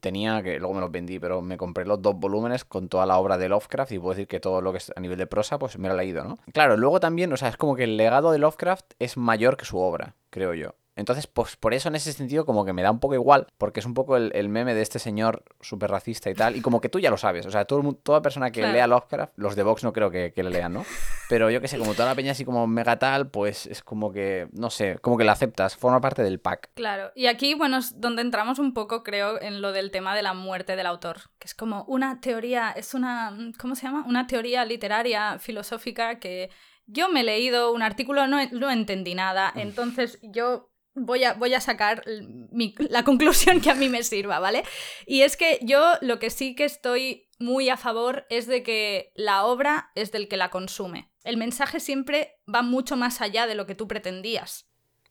tenía 0.00 0.42
que 0.42 0.58
luego 0.58 0.74
me 0.74 0.80
los 0.80 0.90
vendí, 0.90 1.18
pero 1.18 1.40
me 1.42 1.56
compré 1.56 1.84
los 1.84 2.02
dos 2.02 2.14
volúmenes 2.16 2.64
con 2.64 2.88
toda 2.88 3.06
la 3.06 3.18
obra 3.18 3.38
de 3.38 3.48
Lovecraft 3.48 3.92
y 3.92 3.98
puedo 3.98 4.10
decir 4.10 4.28
que 4.28 4.40
todo 4.40 4.60
lo 4.60 4.72
que 4.72 4.78
es 4.78 4.92
a 4.94 5.00
nivel 5.00 5.18
de 5.18 5.26
prosa, 5.26 5.58
pues 5.58 5.78
me 5.78 5.88
lo 5.88 5.94
he 5.94 5.98
leído, 5.98 6.24
¿no? 6.24 6.38
Claro, 6.52 6.76
luego 6.76 7.00
también, 7.00 7.32
o 7.32 7.36
sea, 7.36 7.48
es 7.48 7.56
como 7.56 7.76
que 7.76 7.84
el 7.84 7.96
legado 7.96 8.32
de 8.32 8.38
Lovecraft 8.38 8.94
es 8.98 9.16
mayor 9.16 9.56
que 9.56 9.64
su 9.64 9.78
obra, 9.78 10.14
creo 10.30 10.54
yo. 10.54 10.74
Entonces, 10.96 11.26
pues 11.26 11.56
por 11.56 11.72
eso 11.72 11.88
en 11.88 11.94
ese 11.94 12.12
sentido 12.12 12.44
como 12.44 12.64
que 12.64 12.72
me 12.72 12.82
da 12.82 12.90
un 12.90 13.00
poco 13.00 13.14
igual, 13.14 13.46
porque 13.58 13.80
es 13.80 13.86
un 13.86 13.94
poco 13.94 14.16
el, 14.16 14.48
meme 14.48 14.74
de 14.74 14.82
este 14.82 14.98
señor 14.98 15.44
súper 15.60 15.90
racista 15.90 16.30
y 16.30 16.34
tal, 16.34 16.56
y 16.56 16.60
como 16.60 16.80
que 16.80 16.88
tú 16.88 16.98
ya 16.98 17.10
lo 17.10 17.16
sabes, 17.16 17.46
o 17.46 17.50
sea, 17.50 17.64
todo, 17.64 17.94
toda 17.94 18.22
persona 18.22 18.50
que 18.50 18.66
lea 18.66 18.86
Lovecraft, 18.86 19.32
los 19.36 19.56
de 19.56 19.62
Vox 19.62 19.84
no 19.84 19.92
creo 19.92 20.10
que, 20.10 20.32
le 20.34 20.50
lean, 20.50 20.72
¿no? 20.72 20.84
Pero 21.28 21.50
yo 21.50 21.60
que 21.60 21.68
sé, 21.68 21.78
como 21.78 21.94
toda 21.94 22.08
la 22.08 22.14
peña 22.14 22.32
así 22.32 22.44
como 22.44 22.66
mega 22.66 22.98
tal, 22.98 23.30
pues 23.30 23.66
es 23.66 23.82
como 23.82 24.10
que, 24.10 24.48
no 24.52 24.70
sé, 24.70 24.98
como 25.00 25.16
que 25.16 25.24
la 25.24 25.32
aceptas, 25.32 25.76
forma 25.76 26.00
parte 26.00 26.22
del 26.22 26.40
pack. 26.40 26.70
Claro, 26.74 27.12
y 27.14 27.26
aquí, 27.26 27.54
bueno, 27.54 27.78
es 27.78 28.00
donde 28.00 28.22
entramos 28.22 28.58
un 28.58 28.74
poco, 28.74 29.02
creo, 29.02 29.40
en 29.40 29.62
lo 29.62 29.72
del 29.72 29.90
tema 29.90 30.14
de 30.16 30.22
la 30.22 30.34
muerte 30.34 30.76
del 30.76 30.86
autor, 30.86 31.30
que 31.38 31.46
es 31.46 31.54
como 31.54 31.84
una 31.84 32.20
teoría, 32.20 32.72
es 32.72 32.94
una, 32.94 33.36
¿cómo 33.58 33.76
se 33.76 33.82
llama? 33.82 34.04
Una 34.06 34.26
teoría 34.26 34.64
literaria, 34.64 35.38
filosófica 35.38 36.18
que... 36.18 36.50
Yo 36.92 37.08
me 37.08 37.20
he 37.20 37.24
leído 37.24 37.72
un 37.72 37.82
artículo, 37.82 38.26
no, 38.26 38.38
no 38.50 38.68
entendí 38.68 39.14
nada, 39.14 39.52
entonces 39.54 40.18
yo 40.22 40.69
voy 40.94 41.24
a, 41.24 41.34
voy 41.34 41.54
a 41.54 41.60
sacar 41.60 42.02
la 42.06 43.04
conclusión 43.04 43.60
que 43.60 43.70
a 43.70 43.74
mí 43.74 43.88
me 43.88 44.02
sirva, 44.02 44.38
¿vale? 44.38 44.64
Y 45.06 45.22
es 45.22 45.36
que 45.36 45.58
yo 45.62 45.94
lo 46.00 46.18
que 46.18 46.30
sí 46.30 46.54
que 46.54 46.64
estoy 46.64 47.28
muy 47.38 47.68
a 47.68 47.76
favor 47.76 48.26
es 48.28 48.46
de 48.46 48.62
que 48.62 49.12
la 49.14 49.44
obra 49.44 49.90
es 49.94 50.12
del 50.12 50.28
que 50.28 50.36
la 50.36 50.50
consume. 50.50 51.10
El 51.24 51.36
mensaje 51.36 51.80
siempre 51.80 52.38
va 52.52 52.62
mucho 52.62 52.96
más 52.96 53.20
allá 53.20 53.46
de 53.46 53.54
lo 53.54 53.66
que 53.66 53.74
tú 53.74 53.88
pretendías. 53.88 54.66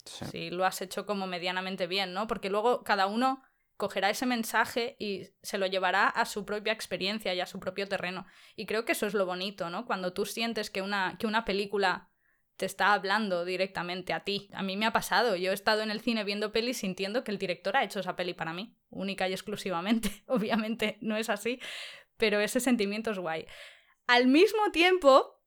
Si 0.06 0.50
lo 0.50 0.66
has 0.66 0.82
hecho 0.82 1.06
como 1.06 1.28
medianamente 1.28 1.86
bien, 1.86 2.14
¿no? 2.14 2.28
Porque 2.28 2.50
luego 2.50 2.84
cada 2.84 3.06
uno 3.06 3.44
cogerá 3.78 4.10
ese 4.10 4.26
mensaje 4.26 4.96
y 5.00 5.30
se 5.42 5.58
lo 5.58 5.66
llevará 5.66 6.08
a 6.08 6.26
su 6.26 6.46
propia 6.46 6.74
experiencia 6.74 7.34
y 7.34 7.40
a 7.40 7.46
su 7.46 7.60
propio 7.60 7.88
terreno. 7.88 8.26
Y 8.56 8.66
creo 8.66 8.86
que 8.86 8.92
eso 8.92 9.06
es 9.08 9.14
lo 9.14 9.26
bonito, 9.26 9.70
¿no? 9.70 9.86
Cuando 9.86 10.14
tú 10.14 10.26
sientes 10.26 10.70
que 10.70 10.82
una, 10.82 11.18
que 11.18 11.28
una 11.28 11.46
película 11.46 12.10
te 12.60 12.66
está 12.66 12.92
hablando 12.92 13.46
directamente 13.46 14.12
a 14.12 14.26
ti. 14.26 14.50
A 14.52 14.62
mí 14.62 14.76
me 14.76 14.86
ha 14.86 14.92
pasado, 14.92 15.38
yo 15.38 15.52
he 15.52 15.54
estado 15.54 15.82
en 15.82 15.92
el 15.92 16.02
cine 16.02 16.26
viendo 16.26 16.52
pelis 16.52 16.80
sintiendo 16.80 17.24
que 17.24 17.32
el 17.32 17.38
director 17.38 17.78
ha 17.78 17.86
hecho 17.86 18.02
esa 18.02 18.18
peli 18.18 18.34
para 18.34 18.52
mí, 18.52 18.76
única 18.90 19.30
y 19.30 19.32
exclusivamente. 19.32 20.12
Obviamente 20.28 20.98
no 21.00 21.16
es 21.16 21.30
así, 21.30 21.62
pero 22.18 22.42
ese 22.42 22.60
sentimiento 22.60 23.12
es 23.12 23.18
guay. 23.18 23.46
Al 24.08 24.28
mismo 24.28 24.72
tiempo, 24.74 25.39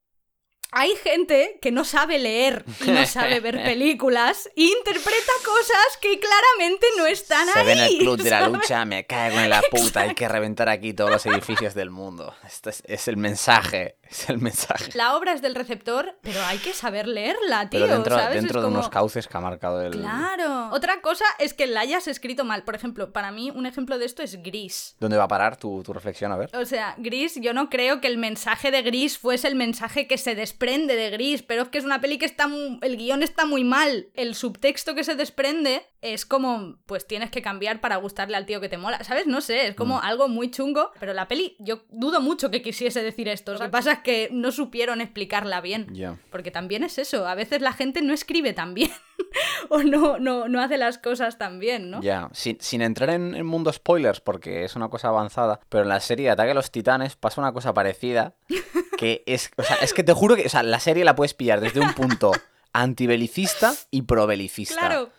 hay 0.73 0.95
gente 0.97 1.59
que 1.61 1.71
no 1.71 1.85
sabe 1.85 2.19
leer 2.19 2.65
y 2.85 2.91
no 2.91 3.05
sabe 3.07 3.41
ver 3.41 3.57
películas 3.65 4.49
e 4.57 4.63
interpreta 4.65 5.33
cosas 5.45 5.99
que 6.01 6.19
claramente 6.19 6.87
no 6.97 7.07
están 7.07 7.47
Se 7.47 7.59
ahí. 7.59 7.67
ve 7.67 7.73
en 7.73 7.79
el 7.81 7.99
club 7.99 8.23
de 8.23 8.31
la 8.31 8.49
lucha, 8.49 8.85
me 8.85 9.05
cago 9.07 9.39
en 9.39 9.51
la 9.51 9.63
puta, 9.71 10.01
hay 10.01 10.15
que 10.15 10.29
reventar 10.29 10.69
aquí 10.69 10.95
todos 10.95 11.11
los 11.11 11.27
edificios 11.27 11.75
del 11.75 11.91
mundo. 11.91 12.35
Esto 12.47 12.71
es, 12.71 12.83
es 12.87 13.07
el 13.09 13.17
mensaje, 13.19 13.99
es 14.09 14.29
el 14.31 14.39
mensaje. 14.39 14.91
La 14.95 15.15
obra 15.17 15.35
es 15.35 15.43
del 15.43 15.55
receptor, 15.55 16.17
pero 16.23 16.43
hay 16.47 16.57
que 16.59 16.73
saber 16.73 17.07
leerla, 17.07 17.69
tío. 17.69 17.81
Pero 17.81 17.93
dentro, 17.95 18.17
¿sabes? 18.17 18.35
dentro 18.37 18.61
Es 18.61 18.63
de 18.63 18.67
como- 18.69 18.79
unos 18.79 18.89
cauces 18.89 19.29
que 19.29 19.37
ha 19.37 19.41
marcado 19.41 19.83
el... 19.83 19.93
Claro. 19.93 20.71
Otra 20.73 21.01
cosa 21.03 21.25
es 21.39 21.53
que 21.53 21.67
la 21.67 21.81
hayas 21.81 22.09
escrito 22.09 22.45
mal. 22.45 22.65
Por 22.65 22.75
ejemplo, 22.75 23.13
para 23.13 23.31
mí 23.31 23.51
un 23.51 23.67
ejemplo 23.67 23.99
de 23.99 24.07
esto 24.07 24.23
es 24.23 24.43
Gris. 24.43 24.97
¿Dónde 25.01 25.19
va 25.19 25.25
a 25.25 25.29
parar 25.29 25.57
tu, 25.59 25.83
tu 25.83 25.93
reflexión? 25.93 26.33
A 26.33 26.37
ver. 26.37 26.51
O 26.57 26.65
sea, 26.65 26.95
Gris, 26.97 27.35
yo 27.41 27.53
no 27.53 27.69
creo 27.69 28.01
que 28.01 28.07
el 28.09 28.17
mensaje 28.17 28.71
de 28.71 28.81
Gris 28.83 29.19
fuese 29.19 29.49
el 29.49 29.55
mensaje 29.55 30.07
que 30.07 30.17
se 30.17 30.35
desprende 30.35 30.62
de 30.67 31.11
Gris, 31.11 31.43
pero 31.43 31.63
es 31.63 31.69
que 31.71 31.79
es 31.79 31.85
una 31.85 32.01
peli 32.01 32.19
que 32.19 32.25
está 32.25 32.47
mu- 32.47 32.79
el 32.83 32.97
guion 32.97 33.23
está 33.25 33.47
muy 33.47 33.65
mal. 33.65 34.09
El 34.15 34.35
subtexto 34.37 34.95
que 34.95 35.03
se 35.03 35.17
desprende 35.17 35.83
es 36.03 36.25
como, 36.25 36.79
pues 36.87 37.07
tienes 37.07 37.31
que 37.31 37.43
cambiar 37.43 37.81
para 37.81 37.97
gustarle 37.97 38.37
al 38.37 38.47
tío 38.47 38.61
que 38.61 38.69
te 38.69 38.79
mola, 38.79 39.03
¿sabes? 39.05 39.27
No 39.27 39.41
sé, 39.41 39.67
es 39.69 39.75
como 39.75 40.01
algo 40.01 40.29
muy 40.29 40.51
chungo, 40.51 40.93
pero 41.01 41.13
la 41.15 41.27
peli 41.29 41.57
yo 41.59 41.83
dudo 41.91 42.21
mucho 42.21 42.51
que 42.51 42.63
quisiese 42.63 43.03
decir 43.03 43.29
esto. 43.29 43.53
Lo 43.55 43.59
que 43.59 43.69
pasa 43.69 43.93
es 43.93 43.99
que 44.01 44.29
no 44.31 44.53
supieron 44.53 45.01
explicarla 45.01 45.61
bien. 45.61 45.89
Ya. 45.93 46.17
Porque 46.31 46.51
también 46.53 46.85
es 46.85 46.99
eso, 46.99 47.27
a 47.27 47.35
veces 47.35 47.61
la 47.61 47.73
gente 47.73 48.01
no 48.03 48.13
escribe 48.13 48.53
tan 48.53 48.75
bien 48.75 48.91
o 49.69 49.83
no, 49.83 50.19
no, 50.19 50.49
no 50.49 50.61
hace 50.61 50.79
las 50.79 50.99
cosas 50.99 51.39
tan 51.39 51.59
bien, 51.59 51.91
¿no? 51.91 52.01
Ya, 52.03 52.29
sin, 52.33 52.61
sin 52.61 52.83
entrar 52.83 53.11
en, 53.11 53.35
en 53.35 53.47
mundo 53.47 53.73
spoilers, 53.73 54.21
porque 54.21 54.65
es 54.65 54.77
una 54.77 54.89
cosa 54.89 55.09
avanzada, 55.09 55.61
pero 55.69 55.83
en 55.83 55.89
la 55.89 56.01
serie 56.01 56.31
Ataque 56.31 56.53
a 56.53 56.55
los 56.55 56.71
Titanes 56.71 57.17
pasa 57.17 57.41
una 57.41 57.53
cosa 57.53 57.75
parecida, 57.75 58.35
que 59.03 59.25
es, 59.27 59.51
o 59.57 59.65
sea, 59.65 59.79
es 59.79 59.93
que 59.95 60.05
te 60.05 60.13
juro 60.13 60.37
que, 60.37 60.47
o 60.47 60.49
sea, 60.49 60.63
la 60.63 60.79
serie 60.79 61.05
la 61.05 61.17
puedes 61.17 61.35
pillar 61.35 61.61
desde 61.61 61.81
un 61.81 61.93
punto 61.93 62.31
antibelicista 62.73 63.75
y 63.91 64.03
probelicista. 64.03 64.79
Claro, 64.79 65.11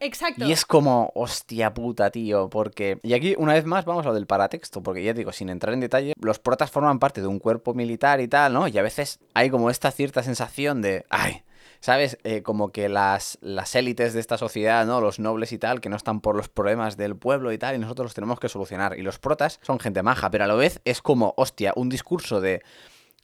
exacto. 0.00 0.46
Y 0.46 0.52
es 0.52 0.64
como, 0.64 1.12
hostia 1.14 1.74
puta, 1.74 2.10
tío, 2.10 2.48
porque... 2.48 2.98
Y 3.02 3.12
aquí, 3.12 3.34
una 3.36 3.52
vez 3.52 3.66
más, 3.66 3.84
vamos 3.84 4.06
a 4.06 4.08
lo 4.08 4.14
del 4.14 4.26
paratexto, 4.26 4.82
porque 4.82 5.04
ya 5.04 5.12
digo, 5.12 5.32
sin 5.32 5.50
entrar 5.50 5.74
en 5.74 5.80
detalle, 5.80 6.14
los 6.18 6.38
protas 6.38 6.70
forman 6.70 6.98
parte 6.98 7.20
de 7.20 7.26
un 7.26 7.38
cuerpo 7.38 7.74
militar 7.74 8.22
y 8.22 8.28
tal, 8.28 8.54
¿no? 8.54 8.68
Y 8.68 8.78
a 8.78 8.82
veces 8.82 9.18
hay 9.34 9.50
como 9.50 9.68
esta 9.68 9.90
cierta 9.90 10.22
sensación 10.22 10.80
de, 10.80 11.04
ay, 11.10 11.42
¿sabes? 11.80 12.16
Eh, 12.24 12.40
como 12.40 12.72
que 12.72 12.88
las, 12.88 13.36
las 13.42 13.74
élites 13.74 14.14
de 14.14 14.20
esta 14.20 14.38
sociedad, 14.38 14.86
¿no? 14.86 15.02
Los 15.02 15.18
nobles 15.18 15.52
y 15.52 15.58
tal, 15.58 15.82
que 15.82 15.90
no 15.90 15.96
están 15.96 16.22
por 16.22 16.36
los 16.36 16.48
problemas 16.48 16.96
del 16.96 17.16
pueblo 17.16 17.52
y 17.52 17.58
tal, 17.58 17.74
y 17.74 17.78
nosotros 17.80 18.06
los 18.06 18.14
tenemos 18.14 18.40
que 18.40 18.48
solucionar. 18.48 18.98
Y 18.98 19.02
los 19.02 19.18
protas 19.18 19.60
son 19.60 19.78
gente 19.78 20.02
maja, 20.02 20.30
pero 20.30 20.44
a 20.44 20.46
la 20.46 20.54
vez 20.54 20.80
es 20.86 21.02
como, 21.02 21.34
hostia, 21.36 21.74
un 21.76 21.90
discurso 21.90 22.40
de 22.40 22.62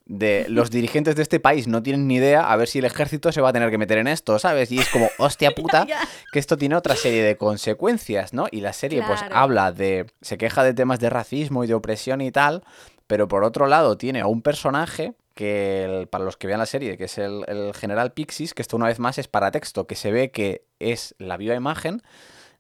de 0.07 0.47
los 0.49 0.71
dirigentes 0.71 1.15
de 1.17 1.23
este 1.23 1.41
país 1.41 1.69
no 1.69 1.83
tienen 1.83 2.07
ni 2.09 2.17
idea 2.17 2.51
a 2.53 2.57
ver 2.57 2.69
si 2.69 2.81
el 2.81 2.85
ejército 2.85 3.31
se 3.33 3.41
va 3.41 3.51
a 3.51 3.53
tener 3.53 3.71
que 3.71 3.79
meter 3.79 3.99
en 3.99 4.09
esto, 4.09 4.39
¿sabes? 4.39 4.71
Y 4.73 4.79
es 4.79 4.89
como, 4.89 5.09
hostia 5.19 5.53
puta, 5.53 5.87
que 6.33 6.39
esto 6.39 6.57
tiene 6.57 6.75
otra 6.77 6.97
serie 6.97 7.23
de 7.23 7.37
consecuencias, 7.37 8.33
¿no? 8.33 8.47
Y 8.51 8.61
la 8.61 8.73
serie 8.73 9.03
pues 9.07 9.21
habla 9.37 9.73
de, 9.73 10.07
se 10.21 10.37
queja 10.39 10.65
de 10.65 10.75
temas 10.75 10.99
de 11.01 11.09
racismo 11.11 11.65
y 11.65 11.67
de 11.67 11.75
opresión 11.75 12.21
y 12.21 12.31
tal, 12.33 12.63
pero 13.07 13.29
por 13.29 13.45
otro 13.45 13.67
lado 13.67 13.97
tiene 13.97 14.21
a 14.21 14.27
un 14.27 14.43
personaje 14.43 15.15
que, 15.35 15.85
el- 15.85 16.09
para 16.09 16.25
los 16.25 16.37
que 16.37 16.47
vean 16.47 16.59
la 16.59 16.67
serie, 16.67 16.99
que 16.99 17.05
es 17.05 17.17
el, 17.19 17.45
el 17.49 17.73
general 17.75 18.13
Pixis, 18.13 18.53
que 18.55 18.63
esto 18.63 18.77
una 18.77 18.87
vez 18.89 18.99
más 18.99 19.17
es 19.19 19.29
para 19.29 19.51
texto, 19.51 19.87
que 19.87 19.95
se 19.95 20.11
ve 20.13 20.31
que 20.31 20.65
es 20.79 21.15
la 21.19 21.37
viva 21.37 21.55
imagen 21.55 22.03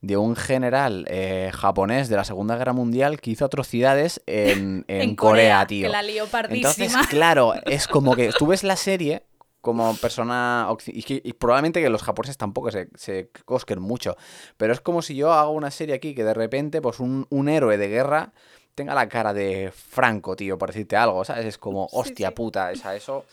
de 0.02 0.16
un 0.16 0.36
general 0.36 1.06
eh, 1.08 1.50
japonés 1.54 2.08
de 2.08 2.16
la 2.16 2.24
Segunda 2.24 2.56
Guerra 2.56 2.72
Mundial 2.72 3.20
que 3.20 3.30
hizo 3.30 3.44
atrocidades 3.44 4.20
en, 4.26 4.84
en, 4.88 5.16
Corea, 5.16 5.66
tío. 5.66 5.86
Que 5.86 5.92
la 5.92 6.02
lió. 6.02 6.26
Entonces, 6.50 6.94
claro, 7.08 7.54
es 7.64 7.86
como 7.86 8.14
que 8.14 8.30
tú 8.36 8.46
ves 8.48 8.64
la 8.64 8.76
serie 8.76 9.22
como 9.60 9.96
persona 9.96 10.68
y, 10.86 11.04
que- 11.04 11.22
y 11.24 11.32
probablemente 11.34 11.80
que 11.80 11.88
los 11.88 12.02
japoneses 12.02 12.36
tampoco 12.36 12.72
se, 12.72 12.88
se 12.96 13.30
cosquen 13.44 13.80
mucho, 13.80 14.16
pero 14.56 14.72
es 14.72 14.80
como 14.80 15.02
si 15.02 15.14
yo 15.14 15.32
hago 15.32 15.52
una 15.52 15.70
serie 15.70 15.94
aquí 15.94 16.16
que 16.16 16.24
de 16.24 16.34
repente 16.34 16.82
pues 16.82 16.98
un, 16.98 17.26
un 17.30 17.48
héroe 17.48 17.78
de 17.78 17.86
guerra 17.88 18.32
tenga 18.74 18.92
la 18.94 19.08
cara 19.08 19.32
de 19.32 19.72
Franco, 19.72 20.34
tío, 20.34 20.58
por 20.58 20.70
decirte 20.70 20.96
algo, 20.96 21.24
¿sabes? 21.24 21.46
Es 21.46 21.58
como, 21.58 21.86
hostia 21.92 22.28
sí. 22.28 22.34
puta, 22.34 22.72
esa, 22.72 22.96
eso... 22.96 23.24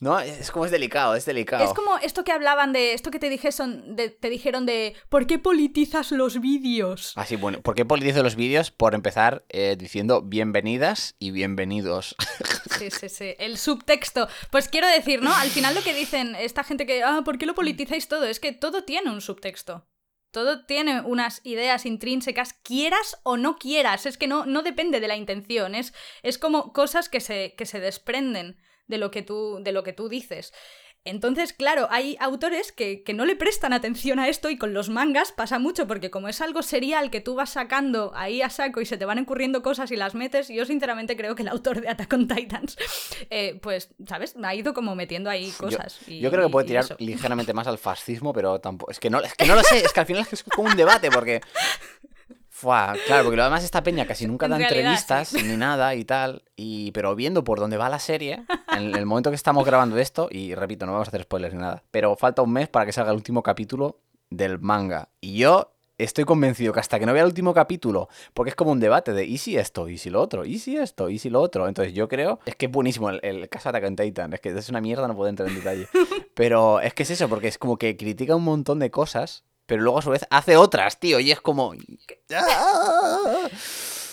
No, 0.00 0.18
es 0.20 0.50
como 0.50 0.66
es 0.66 0.70
delicado, 0.70 1.14
es 1.14 1.24
delicado. 1.24 1.64
Es 1.64 1.72
como 1.72 1.96
esto 1.98 2.24
que 2.24 2.32
hablaban 2.32 2.72
de, 2.72 2.92
esto 2.92 3.10
que 3.10 3.18
te, 3.18 3.30
dije 3.30 3.52
son, 3.52 3.96
de- 3.96 4.10
te 4.10 4.28
dijeron 4.28 4.66
de, 4.66 4.94
¿por 5.08 5.26
qué 5.26 5.38
politizas 5.38 6.10
los 6.10 6.40
vídeos? 6.40 7.12
Así, 7.16 7.36
bueno, 7.36 7.62
¿por 7.62 7.74
qué 7.74 7.84
politizo 7.86 8.22
los 8.22 8.34
vídeos? 8.36 8.70
Por 8.70 8.94
empezar 8.94 9.44
eh, 9.48 9.76
diciendo 9.78 10.20
bienvenidas 10.22 11.14
y 11.18 11.30
bienvenidos. 11.30 12.16
Sí, 12.78 12.90
sí, 12.90 13.08
sí. 13.08 13.34
El 13.38 13.56
subtexto. 13.56 14.26
Pues 14.50 14.68
quiero 14.68 14.88
decir, 14.88 15.22
¿no? 15.22 15.32
Al 15.32 15.48
final 15.48 15.76
lo 15.76 15.82
que 15.84 15.94
dicen 15.94 16.34
esta 16.34 16.64
gente 16.64 16.86
que, 16.86 17.04
ah, 17.04 17.22
¿por 17.24 17.38
qué 17.38 17.46
lo 17.46 17.54
politizáis 17.54 18.08
todo? 18.08 18.24
Es 18.24 18.40
que 18.40 18.50
todo 18.50 18.82
tiene 18.82 19.12
un 19.12 19.20
subtexto. 19.20 19.86
Todo 20.32 20.66
tiene 20.66 21.00
unas 21.02 21.40
ideas 21.44 21.86
intrínsecas, 21.86 22.52
quieras 22.52 23.20
o 23.22 23.36
no 23.36 23.58
quieras. 23.58 24.06
Es 24.06 24.18
que 24.18 24.26
no, 24.26 24.44
no 24.44 24.62
depende 24.62 24.98
de 24.98 25.06
la 25.06 25.14
intención. 25.14 25.76
Es, 25.76 25.94
es 26.24 26.36
como 26.36 26.72
cosas 26.72 27.08
que 27.08 27.20
se, 27.20 27.54
que 27.56 27.64
se 27.64 27.78
desprenden 27.78 28.56
de 28.86 28.98
lo 28.98 29.10
que 29.10 29.22
tú, 29.22 29.58
de 29.62 29.72
lo 29.72 29.82
que 29.82 29.92
tú 29.92 30.08
dices. 30.08 30.52
Entonces, 31.06 31.52
claro, 31.52 31.86
hay 31.90 32.16
autores 32.18 32.72
que, 32.72 33.02
que 33.02 33.12
no 33.12 33.26
le 33.26 33.36
prestan 33.36 33.74
atención 33.74 34.18
a 34.18 34.26
esto 34.28 34.48
y 34.48 34.56
con 34.56 34.72
los 34.72 34.88
mangas 34.88 35.32
pasa 35.32 35.58
mucho 35.58 35.86
porque 35.86 36.10
como 36.10 36.28
es 36.28 36.40
algo 36.40 36.62
serial 36.62 37.10
que 37.10 37.20
tú 37.20 37.34
vas 37.34 37.50
sacando 37.50 38.12
ahí 38.14 38.40
a 38.40 38.48
saco 38.48 38.80
y 38.80 38.86
se 38.86 38.96
te 38.96 39.04
van 39.04 39.18
ocurriendo 39.18 39.62
cosas 39.62 39.90
y 39.90 39.96
las 39.96 40.14
metes, 40.14 40.48
yo 40.48 40.64
sinceramente 40.64 41.14
creo 41.14 41.34
que 41.34 41.42
el 41.42 41.48
autor 41.48 41.82
de 41.82 41.90
Attack 41.90 42.10
on 42.14 42.26
Titans, 42.26 42.78
eh, 43.28 43.58
pues, 43.62 43.90
¿sabes? 44.08 44.34
Ha 44.42 44.54
ido 44.54 44.72
como 44.72 44.94
metiendo 44.94 45.28
ahí 45.28 45.50
Yo- 45.50 45.58
cosas. 45.58 45.98
y- 46.08 46.20
Yo, 46.20 46.30
creo 46.30 46.46
que 46.46 46.50
puede 46.52 46.66
tirar 46.68 46.86
ligeramente 46.98 47.52
más 47.52 47.66
al 47.66 47.76
fascismo, 47.76 48.32
pero 48.32 48.58
tampoco. 48.62 48.90
Es 48.90 48.98
que 48.98 49.10
no, 49.10 49.20
es 49.20 49.34
que 49.34 49.44
no 49.44 49.56
lo 49.56 49.62
sé, 49.62 49.80
es 49.84 49.92
que 49.92 50.00
al 50.00 50.06
final 50.06 50.26
es 50.32 50.42
como 50.42 50.70
un 50.70 50.76
debate, 50.76 51.10
porque. 51.10 51.42
Fua, 52.64 52.94
claro, 53.06 53.24
porque 53.24 53.36
lo 53.36 53.44
demás 53.44 53.62
esta 53.62 53.82
peña 53.82 54.06
casi 54.06 54.26
nunca 54.26 54.46
En 54.46 54.52
da 54.52 54.56
realidad, 54.56 54.78
entrevistas 54.78 55.28
sí. 55.28 55.42
ni 55.42 55.56
nada 55.56 55.94
y 55.94 56.06
tal. 56.06 56.42
Y, 56.56 56.92
pero 56.92 57.14
viendo 57.14 57.44
por 57.44 57.60
dónde 57.60 57.76
va 57.76 57.90
la 57.90 57.98
serie, 57.98 58.44
en 58.74 58.94
el 58.94 59.04
momento 59.04 59.28
que 59.30 59.36
estamos 59.36 59.66
grabando 59.66 59.98
esto, 59.98 60.28
y 60.30 60.54
repito, 60.54 60.86
no 60.86 60.92
vamos 60.92 61.08
a 61.08 61.10
hacer 61.10 61.22
spoilers 61.24 61.52
ni 61.52 61.60
nada, 61.60 61.82
pero 61.90 62.16
falta 62.16 62.40
un 62.40 62.52
mes 62.52 62.68
para 62.68 62.86
que 62.86 62.92
salga 62.92 63.10
el 63.10 63.16
último 63.16 63.42
capítulo 63.42 63.98
del 64.30 64.58
manga. 64.60 65.10
Y 65.20 65.36
yo 65.36 65.72
estoy 65.98 66.24
convencido 66.24 66.72
que 66.72 66.80
hasta 66.80 66.98
que 66.98 67.06
no 67.06 67.12
vea 67.12 67.22
el 67.22 67.28
último 67.28 67.52
capítulo, 67.52 68.08
porque 68.32 68.48
es 68.50 68.56
como 68.56 68.72
un 68.72 68.80
debate 68.80 69.12
de 69.12 69.26
¿y 69.26 69.38
si 69.38 69.56
esto? 69.58 69.88
¿y 69.88 69.98
si 69.98 70.08
lo 70.08 70.22
otro? 70.22 70.46
¿y 70.46 70.58
si 70.58 70.76
esto? 70.76 71.10
¿y 71.10 71.18
si 71.18 71.28
lo 71.30 71.40
otro? 71.40 71.68
Entonces 71.68 71.92
yo 71.92 72.08
creo, 72.08 72.40
es 72.46 72.56
que 72.56 72.66
es 72.66 72.72
buenísimo 72.72 73.10
el, 73.10 73.20
el 73.22 73.48
caso 73.50 73.70
de 73.70 73.78
Attack 73.78 73.90
on 73.90 73.96
Titan, 73.96 74.32
es 74.32 74.40
que 74.40 74.48
es 74.48 74.68
una 74.70 74.80
mierda, 74.80 75.06
no 75.06 75.14
puedo 75.14 75.28
entrar 75.28 75.48
en 75.48 75.56
detalle. 75.56 75.86
Pero 76.34 76.80
es 76.80 76.94
que 76.94 77.04
es 77.04 77.10
eso, 77.10 77.28
porque 77.28 77.48
es 77.48 77.58
como 77.58 77.76
que 77.76 77.96
critica 77.96 78.34
un 78.34 78.44
montón 78.44 78.78
de 78.78 78.90
cosas, 78.90 79.44
pero 79.66 79.82
luego 79.82 79.98
a 79.98 80.02
su 80.02 80.10
vez 80.10 80.26
hace 80.30 80.56
otras, 80.56 81.00
tío, 81.00 81.20
y 81.20 81.32
es 81.32 81.40
como... 81.40 81.72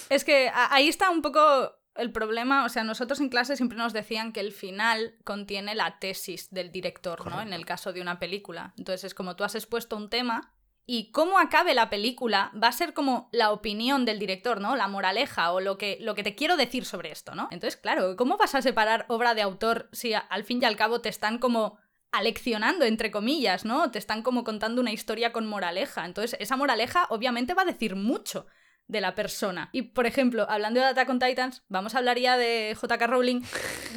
Es 0.10 0.26
que 0.26 0.52
ahí 0.54 0.90
está 0.90 1.10
un 1.10 1.22
poco 1.22 1.74
el 1.96 2.12
problema, 2.12 2.66
o 2.66 2.70
sea, 2.70 2.84
nosotros 2.84 3.22
en 3.22 3.30
clase 3.30 3.56
siempre 3.56 3.78
nos 3.78 3.94
decían 3.94 4.34
que 4.34 4.42
el 4.42 4.52
final 4.52 5.16
contiene 5.24 5.74
la 5.74 6.00
tesis 6.00 6.50
del 6.52 6.70
director, 6.72 7.30
¿no? 7.30 7.42
En 7.42 7.54
el 7.54 7.66
caso 7.66 7.94
de 7.94 8.02
una 8.02 8.20
película. 8.20 8.74
Entonces 8.78 9.06
es 9.06 9.14
como 9.14 9.38
tú 9.38 9.46
has 9.46 9.56
expuesto 9.56 9.96
un 9.96 10.10
tema 10.10 10.54
y 10.86 11.12
cómo 11.12 11.40
acabe 11.40 11.74
la 11.74 11.90
película 11.90 12.52
va 12.62 12.68
a 12.68 12.74
ser 12.74 12.94
como 12.94 13.30
la 13.32 13.52
opinión 13.52 14.04
del 14.04 14.20
director, 14.20 14.60
¿no? 14.60 14.76
La 14.76 14.88
moraleja 14.88 15.52
o 15.52 15.60
lo 15.60 15.78
que, 15.78 15.98
lo 16.02 16.16
que 16.16 16.24
te 16.24 16.36
quiero 16.36 16.58
decir 16.58 16.86
sobre 16.86 17.12
esto, 17.12 17.36
¿no? 17.36 17.48
Entonces, 17.52 17.80
claro, 17.80 18.16
¿cómo 18.16 18.38
vas 18.38 18.56
a 18.56 18.62
separar 18.62 19.06
obra 19.08 19.34
de 19.34 19.42
autor 19.42 19.90
si 19.92 20.14
al 20.14 20.44
fin 20.44 20.60
y 20.62 20.66
al 20.66 20.76
cabo 20.76 21.02
te 21.02 21.10
están 21.10 21.40
como 21.40 21.78
aleccionando, 22.12 22.86
entre 22.86 23.12
comillas, 23.12 23.66
¿no? 23.66 23.92
Te 23.92 24.00
están 24.00 24.22
como 24.22 24.44
contando 24.44 24.82
una 24.82 24.92
historia 24.92 25.32
con 25.32 25.48
moraleja. 25.48 26.06
Entonces, 26.06 26.38
esa 26.40 26.58
moraleja 26.58 27.06
obviamente 27.10 27.54
va 27.54 27.64
a 27.64 27.66
decir 27.66 27.96
mucho 27.96 28.46
de 28.88 29.02
la 29.02 29.16
persona. 29.16 29.70
Y, 29.72 29.84
por 29.84 30.06
ejemplo, 30.06 30.46
hablando 30.50 30.80
de 30.80 30.88
Attack 30.88 31.10
on 31.10 31.20
Titans, 31.20 31.64
vamos 31.70 31.96
a 31.96 32.00
hablar 32.00 32.20
ya 32.20 32.38
de 32.38 32.76
JK 32.80 33.02
Rowling, 33.08 33.42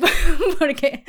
porque... 0.58 1.04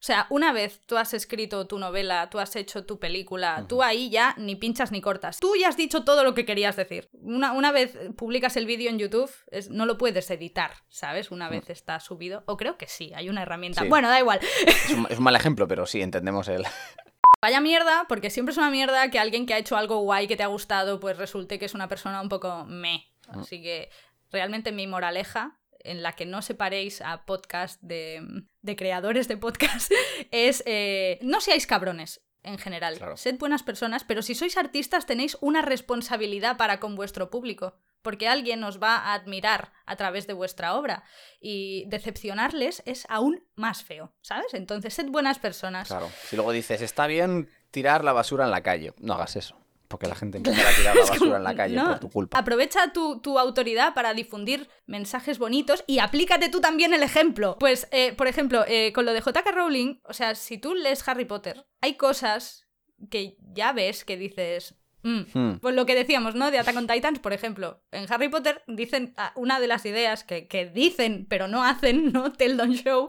O 0.00 0.04
sea, 0.08 0.28
una 0.30 0.52
vez 0.52 0.80
tú 0.86 0.96
has 0.96 1.12
escrito 1.12 1.66
tu 1.66 1.76
novela, 1.76 2.30
tú 2.30 2.38
has 2.38 2.54
hecho 2.54 2.86
tu 2.86 3.00
película, 3.00 3.64
tú 3.68 3.82
ahí 3.82 4.10
ya 4.10 4.32
ni 4.38 4.54
pinchas 4.54 4.92
ni 4.92 5.00
cortas. 5.00 5.40
Tú 5.40 5.56
ya 5.56 5.68
has 5.68 5.76
dicho 5.76 6.04
todo 6.04 6.22
lo 6.22 6.34
que 6.34 6.44
querías 6.44 6.76
decir. 6.76 7.08
Una, 7.14 7.50
una 7.52 7.72
vez 7.72 7.98
publicas 8.16 8.56
el 8.56 8.64
vídeo 8.66 8.90
en 8.90 9.00
YouTube, 9.00 9.28
es- 9.50 9.70
no 9.70 9.86
lo 9.86 9.98
puedes 9.98 10.30
editar, 10.30 10.70
¿sabes? 10.88 11.32
Una 11.32 11.48
vez 11.48 11.68
está 11.68 11.98
subido. 11.98 12.44
O 12.46 12.56
creo 12.56 12.78
que 12.78 12.86
sí, 12.86 13.10
hay 13.12 13.28
una 13.28 13.42
herramienta. 13.42 13.82
Sí. 13.82 13.88
Bueno, 13.88 14.08
da 14.08 14.20
igual. 14.20 14.38
Es 14.66 14.90
un, 14.90 15.06
es 15.10 15.18
un 15.18 15.24
mal 15.24 15.34
ejemplo, 15.34 15.66
pero 15.66 15.84
sí, 15.84 16.00
entendemos 16.00 16.46
el... 16.46 16.64
Vaya 17.42 17.60
mierda, 17.60 18.06
porque 18.08 18.30
siempre 18.30 18.52
es 18.52 18.58
una 18.58 18.70
mierda 18.70 19.10
que 19.10 19.18
alguien 19.18 19.46
que 19.46 19.54
ha 19.54 19.58
hecho 19.58 19.76
algo 19.76 19.98
guay 19.98 20.26
que 20.28 20.36
te 20.36 20.42
ha 20.44 20.48
gustado, 20.48 20.98
pues 21.00 21.16
resulte 21.16 21.58
que 21.58 21.64
es 21.66 21.74
una 21.74 21.88
persona 21.88 22.20
un 22.20 22.28
poco 22.28 22.64
me. 22.66 23.06
Así 23.28 23.62
que 23.62 23.90
realmente 24.30 24.72
mi 24.72 24.86
moraleja, 24.88 25.58
en 25.80 26.02
la 26.02 26.14
que 26.14 26.26
no 26.26 26.42
separéis 26.42 27.00
a 27.00 27.24
podcast 27.24 27.80
de, 27.80 28.22
de 28.68 28.76
creadores 28.76 29.26
de 29.26 29.36
podcast, 29.36 29.90
es 30.30 30.62
eh, 30.66 31.18
no 31.22 31.40
seáis 31.40 31.66
cabrones. 31.66 32.20
En 32.44 32.56
general, 32.56 32.96
Claro. 32.96 33.16
sed 33.16 33.36
buenas 33.38 33.64
personas, 33.64 34.04
pero 34.04 34.22
si 34.22 34.34
sois 34.36 34.56
artistas 34.56 35.06
tenéis 35.06 35.36
una 35.40 35.60
responsabilidad 35.60 36.56
para 36.56 36.78
con 36.78 36.94
vuestro 36.94 37.28
público. 37.30 37.74
porque 38.00 38.28
alguien 38.28 38.62
os 38.62 38.78
va 38.80 38.94
a 38.96 39.12
admirar 39.12 39.72
a 39.84 39.96
través 39.96 40.26
de 40.28 40.32
vuestra 40.32 40.76
obra 40.78 41.02
y 41.40 41.84
decepcionarles 41.88 42.80
es 42.86 43.04
aún 43.10 43.42
más 43.56 43.82
feo, 43.82 44.12
¿sabes? 44.22 44.54
Entonces, 44.54 44.94
sed 44.94 45.06
buenas 45.08 45.38
personas. 45.40 45.88
Claro. 45.88 46.08
Si 46.28 46.36
luego 46.36 46.52
dices, 46.52 46.80
está 46.80 47.08
bien 47.08 47.50
tirar 47.72 48.04
la 48.04 48.12
basura 48.12 48.44
en 48.44 48.52
la 48.52 48.62
calle, 48.62 48.94
no 48.98 49.14
hagas 49.14 49.34
eso. 49.36 49.56
Porque 49.88 50.06
la 50.06 50.14
gente 50.14 50.36
empezará 50.36 50.68
a 50.68 50.74
tirar 50.74 50.96
la 50.96 51.00
basura 51.02 51.36
en 51.38 51.44
la 51.44 51.54
calle 51.54 51.76
no, 51.76 51.86
por 51.86 51.98
tu 51.98 52.10
culpa. 52.10 52.38
Aprovecha 52.38 52.92
tu, 52.92 53.20
tu 53.20 53.38
autoridad 53.38 53.94
para 53.94 54.12
difundir 54.14 54.68
mensajes 54.86 55.38
bonitos 55.38 55.82
y 55.86 55.98
aplícate 55.98 56.50
tú 56.50 56.60
también 56.60 56.92
el 56.92 57.02
ejemplo. 57.02 57.56
Pues, 57.58 57.88
eh, 57.90 58.12
por 58.12 58.26
ejemplo, 58.26 58.64
eh, 58.68 58.92
con 58.92 59.06
lo 59.06 59.12
de 59.12 59.20
JK 59.20 59.50
Rowling, 59.54 60.00
o 60.04 60.12
sea, 60.12 60.34
si 60.34 60.58
tú 60.58 60.74
lees 60.74 61.06
Harry 61.08 61.24
Potter, 61.24 61.66
hay 61.80 61.96
cosas 61.96 62.68
que 63.10 63.36
ya 63.40 63.72
ves 63.72 64.04
que 64.04 64.16
dices... 64.16 64.74
"Mm". 65.02 65.20
Hmm. 65.32 65.58
Pues 65.60 65.74
lo 65.74 65.86
que 65.86 65.94
decíamos, 65.94 66.34
¿no? 66.34 66.50
De 66.50 66.58
Attack 66.58 66.76
on 66.76 66.86
Titans, 66.86 67.18
por 67.18 67.32
ejemplo. 67.32 67.80
En 67.92 68.10
Harry 68.12 68.28
Potter 68.28 68.62
dicen, 68.66 69.14
una 69.34 69.60
de 69.60 69.66
las 69.66 69.84
ideas 69.86 70.24
que, 70.24 70.46
que 70.46 70.66
dicen, 70.66 71.26
pero 71.28 71.48
no 71.48 71.64
hacen, 71.64 72.12
¿no? 72.12 72.32
Tell 72.38 72.56
Don't 72.56 72.74
Show, 72.74 73.08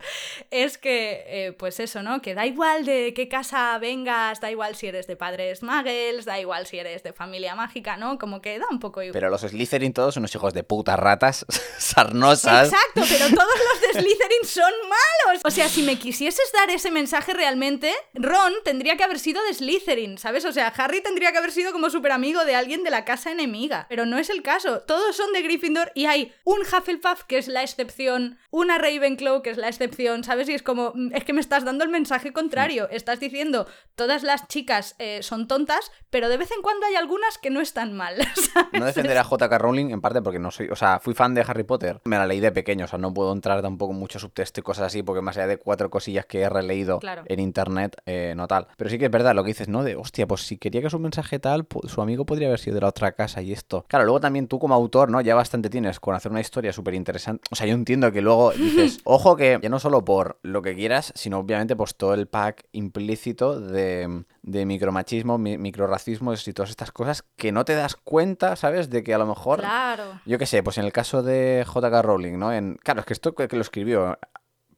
es 0.52 0.78
que, 0.78 1.24
eh, 1.28 1.52
pues 1.54 1.80
eso, 1.80 2.04
¿no? 2.04 2.22
Que 2.22 2.36
da 2.36 2.46
igual 2.46 2.86
de 2.86 3.14
qué 3.14 3.28
casa 3.28 3.78
vengas, 3.80 4.42
da 4.42 4.52
igual 4.52 4.76
si 4.76 4.88
eres 4.88 5.08
de 5.08 5.16
padres 5.16 5.64
muggles, 5.64 6.26
da 6.26 6.40
igual 6.40 6.66
si 6.66 6.80
eres 6.80 7.04
de 7.04 7.14
familia 7.14 7.56
mágica, 7.56 7.98
¿no? 7.98 8.18
Como 8.18 8.42
que 8.42 8.60
da 8.60 8.66
un 8.70 8.80
poco 8.80 9.02
igual. 9.02 9.14
Pero 9.14 9.30
los 9.30 9.42
Slytherin 9.42 9.94
todos 9.94 10.14
son 10.14 10.22
unos 10.22 10.36
hijos 10.36 10.54
de 10.54 10.64
puta 10.64 10.96
ratas 10.96 11.46
sarnosas. 11.78 12.72
Exacto, 12.72 13.02
pero 13.10 13.26
todos 13.36 13.60
los 13.72 13.82
de 13.82 14.02
Slytherin 14.02 14.46
son 14.46 14.74
malos. 14.84 15.42
O 15.46 15.52
sea, 15.52 15.70
si 15.70 15.84
me 15.84 15.98
quisieses 15.98 16.52
dar 16.54 16.70
ese 16.70 16.92
mensaje 16.92 17.34
realmente, 17.34 17.94
Ron 18.14 18.54
tendría 18.64 18.98
que 18.98 19.04
haber 19.04 19.20
sido 19.20 19.44
de 19.44 19.54
Slytherin, 19.54 20.18
¿sabes? 20.18 20.46
O 20.46 20.52
sea, 20.52 20.68
Harry 20.68 21.02
tendría 21.02 21.32
que 21.32 21.38
haber 21.38 21.52
sido 21.52 21.72
como 21.72 21.79
súper 21.90 22.12
amigo 22.12 22.44
de 22.46 22.56
alguien 22.56 22.84
de 22.84 22.90
la 22.90 23.06
casa 23.06 23.32
enemiga. 23.32 23.86
Pero 23.90 24.06
no 24.06 24.18
es 24.18 24.30
el 24.30 24.42
caso. 24.42 24.82
Todos 24.82 25.16
son 25.16 25.32
de 25.34 25.42
Gryffindor 25.44 25.92
y 25.94 26.06
hay 26.08 26.34
un 26.44 26.62
Hufflepuff 26.62 27.24
que 27.26 27.38
es 27.38 27.48
la 27.48 27.62
excepción, 27.64 28.38
una 28.52 28.78
Ravenclaw 28.78 29.42
que 29.42 29.52
es 29.52 29.58
la 29.58 29.68
excepción, 29.68 30.24
¿sabes? 30.24 30.50
Y 30.50 30.54
es 30.54 30.64
como, 30.64 30.92
mm, 30.96 31.12
es 31.16 31.24
que 31.24 31.34
me 31.34 31.42
estás 31.42 31.64
dando 31.64 31.84
el 31.84 31.90
mensaje 31.90 32.34
contrario. 32.34 32.90
Estás 32.90 33.20
diciendo, 33.20 33.68
todas 33.96 34.24
las 34.24 34.48
chicas 34.48 34.96
eh, 35.00 35.22
son 35.22 35.48
tontas, 35.48 35.92
pero 36.10 36.30
de 36.30 36.38
vez 36.38 36.52
en 36.52 36.62
cuando 36.62 36.86
hay 36.88 36.96
algunas 36.96 37.38
que 37.38 37.50
no 37.52 37.62
están 37.62 37.94
mal. 37.94 38.16
¿sabes? 38.54 38.70
No 38.80 38.86
defender 38.86 39.18
a 39.18 39.24
J.K. 39.24 39.58
Rowling, 39.58 39.92
en 39.92 40.02
parte 40.02 40.22
porque 40.22 40.40
no 40.40 40.52
soy. 40.52 40.70
O 40.70 40.76
sea, 40.76 41.00
fui 41.00 41.14
fan 41.14 41.34
de 41.36 41.42
Harry 41.48 41.64
Potter. 41.64 42.02
Me 42.06 42.18
la 42.18 42.26
leí 42.26 42.40
de 42.40 42.52
pequeño, 42.52 42.86
o 42.86 42.88
sea, 42.88 42.98
no 42.98 43.14
puedo 43.14 43.32
entrar 43.32 43.62
tampoco 43.62 43.94
mucho 43.94 44.18
subtexto 44.20 44.60
y 44.60 44.64
cosas 44.64 44.88
así, 44.88 45.04
porque 45.04 45.22
más 45.22 45.38
allá 45.38 45.48
de 45.48 45.58
cuatro 45.58 45.90
cosillas 45.90 46.26
que 46.26 46.42
he 46.42 46.50
releído 46.50 47.00
Claro. 47.00 47.24
en 47.26 47.40
internet, 47.40 47.96
eh, 48.06 48.34
no 48.36 48.48
tal. 48.48 48.68
Pero 48.78 48.90
sí 48.90 48.98
que 48.98 49.06
es 49.06 49.12
verdad 49.12 49.36
lo 49.36 49.44
que 49.44 49.50
dices, 49.50 49.68
¿no? 49.68 49.84
De, 49.84 49.96
hostia, 49.96 50.26
pues 50.28 50.42
si 50.42 50.58
quería 50.58 50.82
que 50.82 50.90
su 50.90 50.98
mensaje 51.00 51.40
tal, 51.40 51.66
su 51.88 52.02
amigo 52.02 52.26
podría 52.26 52.48
haber 52.48 52.60
sido 52.60 52.76
de 52.76 52.82
la 52.82 52.88
otra 52.88 53.12
casa 53.14 53.42
y 53.42 53.52
esto. 53.52 53.86
Claro, 53.88 54.06
luego 54.06 54.20
también 54.20 54.48
tú 54.48 54.60
como 54.60 54.74
autor, 54.76 55.10
¿no? 55.10 55.22
Ya 55.22 55.36
bastante 55.36 55.70
tienes 55.70 56.00
con 56.00 56.16
hacer 56.16 56.32
una 56.32 56.42
historia 56.42 56.74
súper 56.74 56.94
interesante. 56.94 57.44
O 57.52 57.56
sea, 57.56 57.68
yo 57.68 57.74
entiendo 57.74 58.12
que 58.12 58.22
luego 58.22 58.52
dices, 58.58 59.00
ojo 59.04 59.36
que 59.36 59.60
ya 59.62 59.70
no 59.70 59.80
solo 59.80 60.04
por 60.04 60.40
lo 60.44 60.62
que 60.62 60.76
quieras, 60.76 61.12
sino 61.16 61.40
obviamente 61.40 61.76
pues 61.76 61.96
todo 61.96 62.14
el 62.14 62.28
pack 62.28 62.66
implícito 62.72 63.60
de, 63.60 64.24
de 64.42 64.66
micromachismo, 64.66 65.38
mi- 65.38 65.58
microracismo 65.58 66.34
y 66.34 66.54
todas 66.54 66.70
estas 66.70 66.92
cosas 66.92 67.24
que 67.36 67.52
no 67.52 67.66
te 67.66 67.76
das 67.76 67.96
cuenta, 67.96 68.56
¿sabes? 68.56 68.90
De 68.90 69.04
que 69.04 69.14
a 69.14 69.18
lo 69.18 69.26
mejor... 69.26 69.60
Claro. 69.60 70.04
Yo 70.26 70.38
qué 70.38 70.46
sé, 70.46 70.64
pues 70.64 70.78
en 70.78 70.86
el 70.86 70.92
caso 70.92 71.24
de 71.24 71.64
J.K. 71.68 72.02
Rowling, 72.02 72.38
¿no? 72.38 72.52
En, 72.54 72.76
claro, 72.84 73.02
es 73.02 73.06
que 73.06 73.14
esto 73.14 73.36
que, 73.36 73.48
que 73.48 73.56
lo 73.56 73.62
escribió 73.62 74.18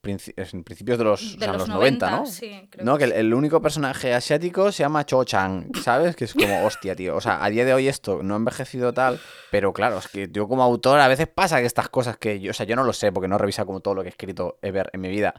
princi- 0.02 0.34
es 0.36 0.54
en 0.54 0.64
principios 0.64 0.98
de 0.98 1.04
los, 1.04 1.22
o 1.22 1.38
De 1.38 1.40
sea, 1.40 1.48
en 1.48 1.60
los 1.60 1.68
los 1.68 1.78
90, 1.78 2.10
¿no? 2.12 2.26
sí, 2.26 2.68
creo 2.70 2.86
No, 2.86 2.98
que 2.98 3.04
el, 3.06 3.34
único 3.34 3.62
personaje 3.62 4.14
asiático 4.14 4.72
se 4.72 4.84
llama 4.84 5.06
Cho 5.06 5.24
Chang, 5.24 5.72
¿sabes? 5.82 6.16
Que 6.16 6.26
es 6.26 6.34
como, 6.34 6.64
hostia, 6.66 6.96
tío. 6.96 7.16
O 7.16 7.22
sea, 7.22 7.44
a 7.44 7.50
día 7.50 7.66
de 7.66 7.74
hoy 7.74 7.88
esto 7.88 8.22
no 8.24 8.34
ha 8.34 8.38
envejecido 8.38 8.94
tal, 8.94 9.20
pero 9.52 9.74
claro, 9.74 10.00
es 10.00 10.08
que 10.08 10.30
yo 10.32 10.48
como 10.48 10.64
autor 10.64 11.00
a 11.00 11.08
veces 11.08 11.28
pasa 11.28 11.60
que 11.60 11.66
estas 11.68 11.90
cosas 11.90 12.18
que 12.18 12.40
yo, 12.40 12.52
o 12.52 12.54
sea, 12.54 12.66
yo 12.66 12.76
no 12.76 12.84
lo 12.84 12.94
sé 12.94 13.12
porque 13.12 13.28
no 13.28 13.36
he 13.36 13.40
revisado 13.40 13.66
como 13.68 13.80
todo 13.82 13.96
lo 13.96 14.02
que 14.02 14.08
he 14.08 14.12
escrito 14.12 14.58
ever 14.62 14.90
en 14.94 15.02
mi 15.02 15.10
vida, 15.10 15.34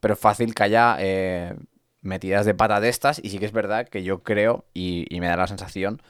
pero 0.00 0.14
es 0.14 0.20
fácil 0.20 0.54
que 0.54 0.62
haya 0.62 0.96
eh, 1.00 1.54
metidas 2.02 2.46
de 2.46 2.54
pata 2.54 2.80
de 2.80 2.88
estas 2.90 3.18
y 3.22 3.30
sí 3.30 3.38
que 3.38 3.46
es 3.46 3.52
verdad 3.52 3.88
que 3.88 4.02
yo 4.04 4.22
creo 4.22 4.66
y, 4.74 5.06
y 5.14 5.20
me 5.20 5.26
da 5.28 5.36
la 5.36 5.46
sensación 5.46 6.00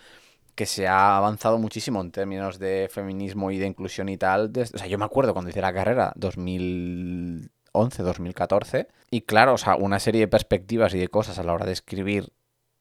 que 0.55 0.67
se 0.67 0.87
ha 0.87 1.17
avanzado 1.17 1.59
muchísimo 1.59 2.01
en 2.01 2.13
términos 2.13 2.61
de 2.61 2.89
feminismo 2.91 3.51
y 3.51 3.59
de 3.59 3.67
inclusión 3.67 4.09
y 4.09 4.17
tal. 4.17 4.53
o 4.57 4.79
sea, 4.79 4.87
yo 4.87 4.99
me 4.99 5.05
acuerdo 5.05 5.33
cuando 5.33 5.51
hice 5.51 5.61
la 5.61 5.73
carrera, 5.73 6.13
2011, 6.17 7.49
2014, 7.75 8.89
y 9.11 9.23
claro, 9.23 9.55
o 9.55 9.59
sea, 9.59 9.77
una 9.77 10.01
serie 10.01 10.23
de 10.23 10.29
perspectivas 10.29 10.95
y 10.95 10.99
de 10.99 11.09
cosas 11.09 11.39
a 11.39 11.45
la 11.45 11.53
hora 11.53 11.67
de 11.67 11.73
escribir 11.73 12.33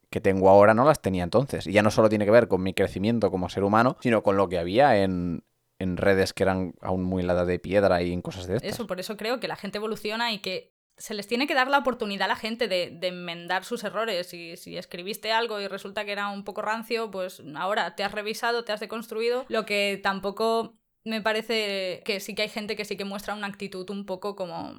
que 0.10 0.22
tengo 0.22 0.50
ahora 0.50 0.74
no 0.74 0.86
las 0.86 1.02
tenía 1.02 1.24
entonces. 1.24 1.66
Y 1.66 1.74
ya 1.74 1.82
no 1.82 1.90
solo 1.90 2.08
tiene 2.08 2.26
que 2.26 2.32
ver 2.32 2.48
con 2.48 2.62
mi 2.62 2.74
crecimiento 2.74 3.32
como 3.32 3.50
ser 3.50 3.64
humano, 3.64 3.98
sino 4.00 4.22
con 4.22 4.38
lo 4.38 4.48
que 4.48 4.60
había 4.60 5.02
en, 5.02 5.44
en 5.80 5.98
redes 5.98 6.34
que 6.34 6.44
eran 6.44 6.76
aún 6.82 7.04
muy 7.04 7.24
helada 7.24 7.46
de 7.46 7.58
piedra 7.60 8.02
y 8.04 8.14
en 8.14 8.22
cosas 8.22 8.48
de 8.48 8.58
estas. 8.58 8.74
Eso, 8.74 8.88
por 8.88 9.00
eso 9.00 9.18
creo 9.18 9.40
que 9.40 9.48
la 9.48 9.56
gente 9.56 9.80
evoluciona 9.80 10.32
y 10.32 10.40
que 10.40 10.72
se 10.98 11.16
les 11.16 11.26
tiene 11.26 11.48
que 11.48 11.56
dar 11.56 11.68
la 11.68 11.80
oportunidad 11.80 12.26
a 12.26 12.28
la 12.28 12.36
gente 12.36 12.68
de, 12.68 12.92
de 12.92 13.08
enmendar 13.08 13.66
sus 13.66 13.84
errores. 13.84 14.32
Y 14.36 14.56
si 14.58 14.78
escribiste 14.78 15.32
algo 15.32 15.60
y 15.60 15.68
resulta 15.68 16.06
que 16.06 16.12
era 16.12 16.30
un 16.30 16.44
poco 16.44 16.62
rancio, 16.62 17.10
pues 17.10 17.42
ahora 17.56 17.96
te 17.96 18.04
has 18.04 18.12
revisado, 18.12 18.64
te 18.64 18.72
has 18.72 18.80
deconstruido. 18.80 19.46
Lo 19.50 19.66
que 19.66 20.00
tampoco 20.02 20.78
me 21.04 21.22
parece 21.22 22.02
que 22.06 22.20
sí 22.20 22.36
que 22.36 22.44
hay 22.44 22.50
gente 22.50 22.76
que 22.76 22.86
sí 22.86 22.96
que 22.98 23.06
muestra 23.06 23.34
una 23.34 23.48
actitud 23.48 23.90
un 23.90 24.06
poco 24.06 24.36
como 24.36 24.74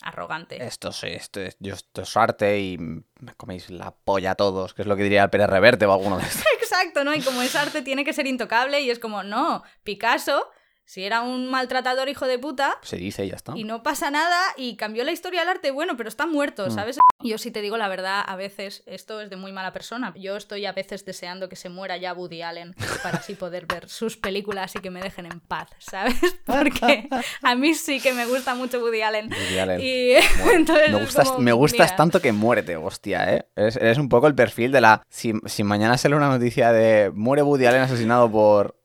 arrogante. 0.00 0.62
Esto 0.64 0.90
sí, 0.92 1.06
esto 1.08 1.40
es, 1.40 1.56
yo, 1.60 1.74
esto 1.74 2.02
es 2.02 2.16
arte 2.16 2.58
y 2.60 2.76
me 2.78 3.34
coméis 3.36 3.70
la 3.70 3.92
polla 3.92 4.32
a 4.32 4.34
todos, 4.34 4.74
que 4.74 4.82
es 4.82 4.88
lo 4.88 4.96
que 4.96 5.04
diría 5.04 5.22
el 5.24 5.30
Pérez 5.30 5.48
Reverte 5.48 5.86
o 5.86 5.92
alguno 5.92 6.18
de 6.18 6.24
estos. 6.26 6.44
Exacto, 6.60 7.04
¿no? 7.04 7.14
Y 7.14 7.20
como 7.20 7.42
es 7.42 7.54
arte 7.54 7.82
tiene 7.82 8.04
que 8.04 8.12
ser 8.12 8.26
intocable 8.26 8.80
y 8.80 8.90
es 8.90 8.98
como, 8.98 9.22
no, 9.22 9.62
Picasso, 9.84 10.48
si 10.84 11.04
era 11.04 11.22
un 11.22 11.48
maltratador 11.50 12.08
hijo 12.08 12.26
de 12.26 12.38
puta, 12.40 12.78
Se 12.82 12.96
dice 12.96 13.24
y 13.24 13.28
ya 13.30 13.36
está. 13.36 13.52
y 13.56 13.62
no 13.64 13.82
pasa 13.84 14.10
nada 14.10 14.40
y 14.56 14.76
cambió 14.76 15.04
la 15.04 15.12
historia 15.12 15.40
del 15.40 15.50
arte, 15.50 15.70
bueno, 15.70 15.96
pero 15.96 16.08
está 16.08 16.26
muerto, 16.26 16.66
Mm. 16.66 16.70
¿sabes? 16.72 16.98
Yo 17.22 17.38
sí 17.38 17.50
te 17.50 17.60
digo 17.60 17.76
la 17.76 17.88
verdad, 17.88 18.22
a 18.26 18.36
veces 18.36 18.82
esto 18.86 19.20
es 19.20 19.30
de 19.30 19.36
muy 19.36 19.52
mala 19.52 19.72
persona. 19.72 20.12
Yo 20.16 20.36
estoy 20.36 20.66
a 20.66 20.72
veces 20.72 21.04
deseando 21.04 21.48
que 21.48 21.56
se 21.56 21.68
muera 21.68 21.96
ya 21.96 22.12
Woody 22.12 22.42
Allen 22.42 22.74
para 23.02 23.18
así 23.18 23.34
poder 23.34 23.66
ver 23.66 23.88
sus 23.88 24.16
películas 24.16 24.74
y 24.76 24.80
que 24.80 24.90
me 24.90 25.00
dejen 25.00 25.26
en 25.26 25.40
paz, 25.40 25.68
¿sabes? 25.78 26.14
Porque 26.44 27.08
a 27.42 27.54
mí 27.54 27.74
sí 27.74 28.00
que 28.00 28.12
me 28.12 28.26
gusta 28.26 28.54
mucho 28.54 28.80
Woody 28.80 29.02
Allen. 29.02 29.30
Woody 29.30 29.58
Allen. 29.58 29.80
Y 29.80 30.12
entonces 30.52 30.90
me 30.90 31.00
gustas, 31.00 31.28
como, 31.28 31.40
me 31.40 31.52
gustas 31.52 31.86
mira, 31.88 31.96
tanto 31.96 32.20
que 32.20 32.32
muérete, 32.32 32.76
hostia, 32.76 33.34
¿eh? 33.34 33.46
Eres, 33.56 33.76
eres 33.76 33.98
un 33.98 34.08
poco 34.08 34.26
el 34.26 34.34
perfil 34.34 34.72
de 34.72 34.80
la... 34.80 35.02
Si, 35.08 35.32
si 35.46 35.64
mañana 35.64 35.98
sale 35.98 36.16
una 36.16 36.28
noticia 36.28 36.72
de 36.72 37.10
muere 37.14 37.42
Woody 37.42 37.66
Allen 37.66 37.82
asesinado 37.82 38.30
por 38.30 38.76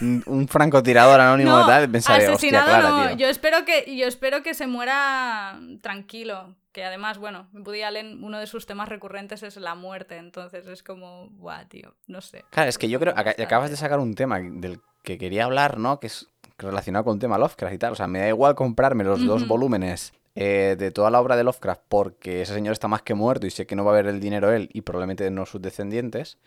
un, 0.00 0.48
francotirador 0.48 1.20
anónimo 1.20 1.50
No, 1.50 1.64
y 1.64 1.66
tal, 1.66 1.90
pensaré, 1.90 2.28
hostia, 2.28 2.34
asesinado 2.34 2.66
Clara, 2.66 2.88
no. 2.88 3.08
tío. 3.08 3.16
Yo 3.16 3.28
espero 3.28 3.64
que 3.64 3.96
yo 3.96 4.06
espero 4.06 4.42
que 4.42 4.54
se 4.54 4.66
muera 4.66 5.60
tranquilo, 5.80 6.54
que 6.72 6.84
además, 6.84 7.18
bueno, 7.18 7.48
Woody 7.52 7.82
Allen 7.82 8.24
uno 8.24 8.38
de 8.38 8.46
sus 8.46 8.66
temas 8.66 8.88
recurrentes 8.88 9.42
es 9.42 9.56
la 9.56 9.74
muerte, 9.74 10.16
entonces 10.16 10.66
es 10.66 10.82
como, 10.82 11.28
buah, 11.30 11.66
tío, 11.66 11.94
no 12.06 12.20
sé. 12.20 12.44
Claro, 12.50 12.68
es 12.68 12.78
que 12.78 12.88
yo 12.88 12.98
creo... 12.98 13.14
Bastante. 13.14 13.42
Acabas 13.42 13.70
de 13.70 13.76
sacar 13.76 13.98
un 13.98 14.14
tema 14.14 14.40
del 14.40 14.80
que 15.02 15.18
quería 15.18 15.44
hablar, 15.44 15.78
¿no? 15.78 16.00
Que 16.00 16.06
es 16.06 16.28
relacionado 16.58 17.04
con 17.04 17.14
el 17.14 17.20
tema 17.20 17.38
Lovecraft 17.38 17.74
y 17.74 17.78
tal. 17.78 17.92
O 17.92 17.96
sea, 17.96 18.06
me 18.06 18.20
da 18.20 18.28
igual 18.28 18.54
comprarme 18.54 19.04
los 19.04 19.24
dos 19.24 19.42
Ujú. 19.42 19.48
volúmenes 19.48 20.12
eh, 20.34 20.76
de 20.78 20.90
toda 20.90 21.10
la 21.10 21.20
obra 21.20 21.36
de 21.36 21.44
Lovecraft 21.44 21.82
porque 21.88 22.42
ese 22.42 22.54
señor 22.54 22.72
está 22.72 22.88
más 22.88 23.02
que 23.02 23.14
muerto 23.14 23.46
y 23.46 23.50
sé 23.50 23.66
que 23.66 23.76
no 23.76 23.84
va 23.84 23.90
a 23.90 23.94
haber 23.94 24.06
el 24.06 24.20
dinero 24.20 24.50
él 24.50 24.70
y 24.72 24.80
probablemente 24.80 25.30
no 25.30 25.44
sus 25.44 25.60
descendientes. 25.60 26.38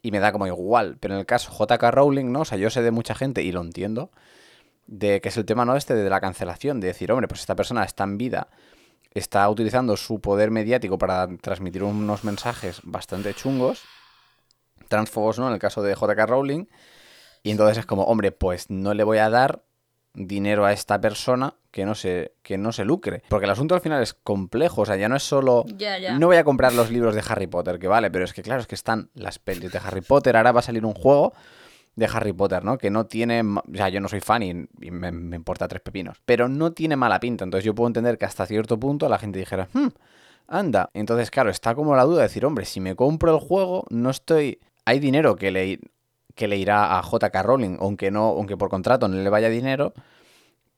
Y 0.00 0.10
me 0.12 0.20
da 0.20 0.32
como 0.32 0.46
igual. 0.46 0.96
Pero 1.00 1.14
en 1.14 1.20
el 1.20 1.26
caso 1.26 1.50
J.K. 1.50 1.90
Rowling, 1.90 2.32
¿no? 2.32 2.40
O 2.40 2.44
sea, 2.44 2.56
yo 2.56 2.70
sé 2.70 2.82
de 2.82 2.90
mucha 2.90 3.14
gente 3.14 3.42
y 3.42 3.52
lo 3.52 3.60
entiendo. 3.60 4.10
De 4.86 5.20
que 5.20 5.30
es 5.30 5.36
el 5.36 5.44
tema, 5.44 5.64
¿no? 5.64 5.76
Este 5.76 5.94
de 5.94 6.08
la 6.08 6.20
cancelación. 6.20 6.80
De 6.80 6.88
decir, 6.88 7.10
hombre, 7.10 7.26
pues 7.28 7.40
esta 7.40 7.56
persona 7.56 7.84
está 7.84 8.04
en 8.04 8.18
vida. 8.18 8.48
Está 9.14 9.48
utilizando 9.48 9.96
su 9.96 10.20
poder 10.20 10.50
mediático 10.50 10.98
para 10.98 11.28
transmitir 11.38 11.84
unos 11.84 12.24
mensajes 12.24 12.80
bastante 12.82 13.32
chungos. 13.32 13.84
Transfobos, 14.88 15.38
¿no? 15.38 15.46
En 15.46 15.54
el 15.54 15.60
caso 15.60 15.82
de 15.82 15.94
J.K. 15.94 16.26
Rowling. 16.26 16.66
Y 17.44 17.50
entonces 17.50 17.78
es 17.78 17.86
como, 17.86 18.02
hombre, 18.04 18.32
pues 18.32 18.70
no 18.70 18.92
le 18.92 19.04
voy 19.04 19.18
a 19.18 19.30
dar 19.30 19.62
dinero 20.14 20.64
a 20.64 20.72
esta 20.72 21.00
persona 21.00 21.54
que 21.70 21.84
no 21.84 21.94
se, 21.94 22.34
que 22.42 22.58
no 22.58 22.72
se 22.72 22.84
lucre. 22.84 23.22
Porque 23.28 23.44
el 23.44 23.50
asunto 23.50 23.74
al 23.74 23.80
final 23.80 24.02
es 24.02 24.14
complejo. 24.14 24.82
O 24.82 24.86
sea, 24.86 24.96
ya 24.96 25.08
no 25.08 25.16
es 25.16 25.22
solo. 25.22 25.64
No 26.18 26.26
voy 26.26 26.36
a 26.36 26.44
comprar 26.44 26.72
los 26.72 26.90
libros 26.90 27.14
de 27.14 27.22
Harry 27.28 27.46
Potter, 27.46 27.78
que 27.78 27.88
vale, 27.88 28.10
pero 28.10 28.24
es 28.24 28.32
que 28.32 28.42
claro, 28.42 28.60
es 28.60 28.66
que 28.66 28.74
están 28.74 29.10
las 29.14 29.38
pelis 29.38 29.70
de 29.70 29.78
Harry 29.78 30.00
Potter. 30.00 30.36
Ahora 30.36 30.52
va 30.52 30.60
a 30.60 30.62
salir 30.62 30.84
un 30.84 30.94
juego 30.94 31.34
de 31.96 32.06
Harry 32.06 32.32
Potter, 32.32 32.64
¿no? 32.64 32.78
Que 32.78 32.90
no 32.90 33.06
tiene. 33.06 33.42
O 33.42 33.62
sea, 33.74 33.88
yo 33.88 34.00
no 34.00 34.08
soy 34.08 34.20
fan 34.20 34.42
y, 34.42 34.54
me 34.90 35.36
importa 35.36 35.68
tres 35.68 35.82
pepinos. 35.82 36.20
Pero 36.24 36.48
no 36.48 36.72
tiene 36.72 36.96
mala 36.96 37.20
pinta. 37.20 37.44
Entonces 37.44 37.64
yo 37.64 37.74
puedo 37.74 37.88
entender 37.88 38.18
que 38.18 38.24
hasta 38.24 38.46
cierto 38.46 38.78
punto 38.78 39.08
la 39.08 39.18
gente 39.18 39.38
dijera, 39.38 39.68
"Hmm, 39.72 39.88
anda. 40.46 40.90
Entonces, 40.94 41.30
claro, 41.30 41.50
está 41.50 41.74
como 41.74 41.96
la 41.96 42.04
duda 42.04 42.18
de 42.18 42.22
decir, 42.24 42.44
hombre, 42.44 42.64
si 42.64 42.80
me 42.80 42.96
compro 42.96 43.34
el 43.34 43.40
juego, 43.40 43.84
no 43.90 44.10
estoy. 44.10 44.60
Hay 44.84 44.98
dinero 45.00 45.36
que 45.36 45.50
le, 45.50 45.80
que 46.34 46.48
le 46.48 46.56
irá 46.56 46.98
a 46.98 47.02
JK 47.02 47.42
Rowling, 47.42 47.78
aunque 47.80 48.10
no, 48.10 48.28
aunque 48.28 48.56
por 48.56 48.68
contrato 48.70 49.08
no 49.08 49.16
le 49.16 49.30
vaya 49.30 49.48
dinero, 49.48 49.94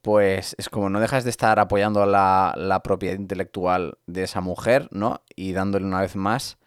pues 0.03 0.55
es 0.59 0.69
como 0.69 0.91
no 0.91 1.01
dejas 1.01 1.25
de 1.25 1.31
estar 1.31 1.59
apoyando 1.59 2.07
la, 2.07 2.55
la 2.57 2.83
propiedad 2.83 3.17
intelectual 3.17 3.99
de 4.07 4.23
esa 4.25 4.41
mujer, 4.41 4.89
¿no? 4.93 5.23
Y 5.35 5.53
dándole 5.53 5.87
una 5.87 6.01
vez 6.01 6.17
más 6.17 6.59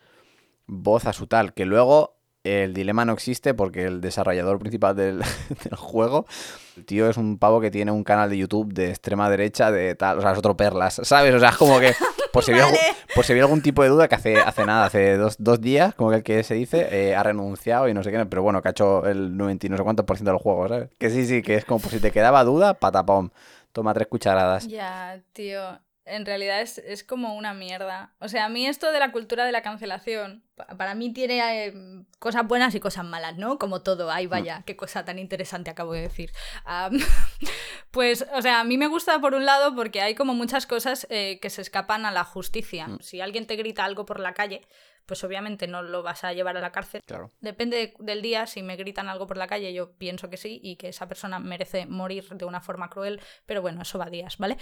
voz 0.67 1.05
a 1.05 1.13
su 1.13 1.27
tal, 1.27 1.53
que 1.53 1.65
luego 1.65 2.18
el 2.43 2.73
dilema 2.73 3.05
no 3.05 3.13
existe 3.13 3.53
porque 3.53 3.85
el 3.85 4.01
desarrollador 4.01 4.59
principal 4.59 4.95
del, 4.95 5.19
del 5.63 5.75
juego, 5.75 6.25
el 6.77 6.85
tío 6.85 7.09
es 7.09 7.17
un 7.17 7.37
pavo 7.37 7.59
que 7.59 7.71
tiene 7.71 7.91
un 7.91 8.03
canal 8.03 8.29
de 8.29 8.37
YouTube 8.37 8.73
de 8.73 8.89
extrema 8.89 9.29
derecha, 9.29 9.71
de 9.71 9.95
tal, 9.95 10.19
o 10.19 10.21
sea, 10.21 10.31
es 10.31 10.37
otro 10.37 10.55
perlas, 10.55 11.01
¿sabes? 11.03 11.33
O 11.33 11.39
sea, 11.39 11.49
es 11.49 11.57
como 11.57 11.79
que, 11.79 11.93
por 12.33 12.43
si 12.43 12.51
había, 12.51 12.65
por 13.13 13.25
si 13.25 13.33
había 13.33 13.43
algún 13.43 13.61
tipo 13.61 13.83
de 13.83 13.89
duda, 13.89 14.07
que 14.07 14.15
hace, 14.15 14.37
hace 14.37 14.65
nada, 14.65 14.85
hace 14.85 15.17
dos, 15.17 15.35
dos 15.39 15.59
días, 15.59 15.93
como 15.95 16.11
que 16.11 16.17
el 16.17 16.23
que 16.23 16.43
se 16.43 16.53
dice, 16.53 16.87
eh, 16.91 17.15
ha 17.15 17.23
renunciado 17.23 17.89
y 17.89 17.93
no 17.93 18.03
sé 18.03 18.11
qué, 18.11 18.25
pero 18.25 18.41
bueno, 18.41 18.61
que 18.61 18.69
ha 18.69 18.71
hecho 18.71 19.05
el 19.05 19.35
90 19.35 19.67
y 19.67 19.69
no 19.69 19.77
sé 19.77 19.83
cuántos 19.83 20.05
por 20.05 20.17
ciento 20.17 20.31
del 20.31 20.39
juego, 20.39 20.67
¿sabes? 20.67 20.89
Que 20.97 21.09
sí, 21.09 21.25
sí, 21.25 21.41
que 21.41 21.55
es 21.55 21.65
como, 21.65 21.79
por 21.79 21.91
si 21.91 21.99
te 21.99 22.11
quedaba 22.11 22.43
duda, 22.43 22.73
patapom, 22.75 23.29
toma 23.73 23.93
tres 23.93 24.07
cucharadas. 24.07 24.67
Ya, 24.67 25.19
tío. 25.33 25.79
En 26.09 26.25
realidad 26.25 26.61
es, 26.61 26.77
es 26.79 27.03
como 27.03 27.35
una 27.35 27.53
mierda. 27.53 28.13
O 28.19 28.27
sea, 28.27 28.45
a 28.45 28.49
mí 28.49 28.65
esto 28.65 28.91
de 28.91 28.99
la 28.99 29.11
cultura 29.11 29.45
de 29.45 29.51
la 29.51 29.61
cancelación, 29.61 30.43
pa- 30.55 30.65
para 30.77 30.95
mí 30.95 31.13
tiene 31.13 31.65
eh, 31.67 31.73
cosas 32.19 32.45
buenas 32.47 32.73
y 32.75 32.79
cosas 32.79 33.05
malas, 33.05 33.37
¿no? 33.37 33.57
Como 33.59 33.81
todo. 33.81 34.11
Ay, 34.11 34.27
vaya, 34.27 34.63
qué 34.65 34.75
cosa 34.75 35.05
tan 35.05 35.19
interesante 35.19 35.69
acabo 35.69 35.93
de 35.93 36.01
decir. 36.01 36.31
Pues, 37.91 38.23
o 38.35 38.41
sea, 38.43 38.59
a 38.59 38.63
mí 38.63 38.77
me 38.77 38.85
gusta 38.85 39.19
por 39.19 39.33
un 39.33 39.45
lado 39.45 39.75
porque 39.75 39.99
hay 40.01 40.13
como 40.13 40.35
muchas 40.35 40.67
cosas 40.67 41.07
eh, 41.09 41.39
que 41.41 41.49
se 41.49 41.61
escapan 41.63 42.05
a 42.05 42.11
la 42.11 42.23
justicia. 42.23 42.87
Mm. 42.87 42.99
Si 43.01 43.19
alguien 43.19 43.47
te 43.47 43.55
grita 43.55 43.83
algo 43.83 44.05
por 44.05 44.19
la 44.19 44.33
calle, 44.35 44.61
pues 45.09 45.23
obviamente 45.23 45.65
no 45.67 45.81
lo 45.81 46.03
vas 46.03 46.23
a 46.23 46.33
llevar 46.33 46.55
a 46.55 46.61
la 46.61 46.71
cárcel. 46.71 47.01
Claro. 47.03 47.31
Depende 47.41 47.77
de- 47.77 47.93
del 47.99 48.21
día, 48.21 48.45
si 48.45 48.61
me 48.61 48.75
gritan 48.75 49.09
algo 49.09 49.25
por 49.25 49.37
la 49.37 49.47
calle, 49.47 49.73
yo 49.73 49.91
pienso 49.97 50.29
que 50.29 50.37
sí 50.37 50.59
y 50.63 50.75
que 50.75 50.89
esa 50.89 51.07
persona 51.07 51.39
merece 51.39 51.87
morir 51.87 52.29
de 52.29 52.45
una 52.45 52.61
forma 52.61 52.89
cruel, 52.91 53.19
pero 53.47 53.63
bueno, 53.63 53.81
eso 53.81 53.97
va 53.97 54.05
a 54.05 54.09
días, 54.11 54.37
¿vale? 54.37 54.57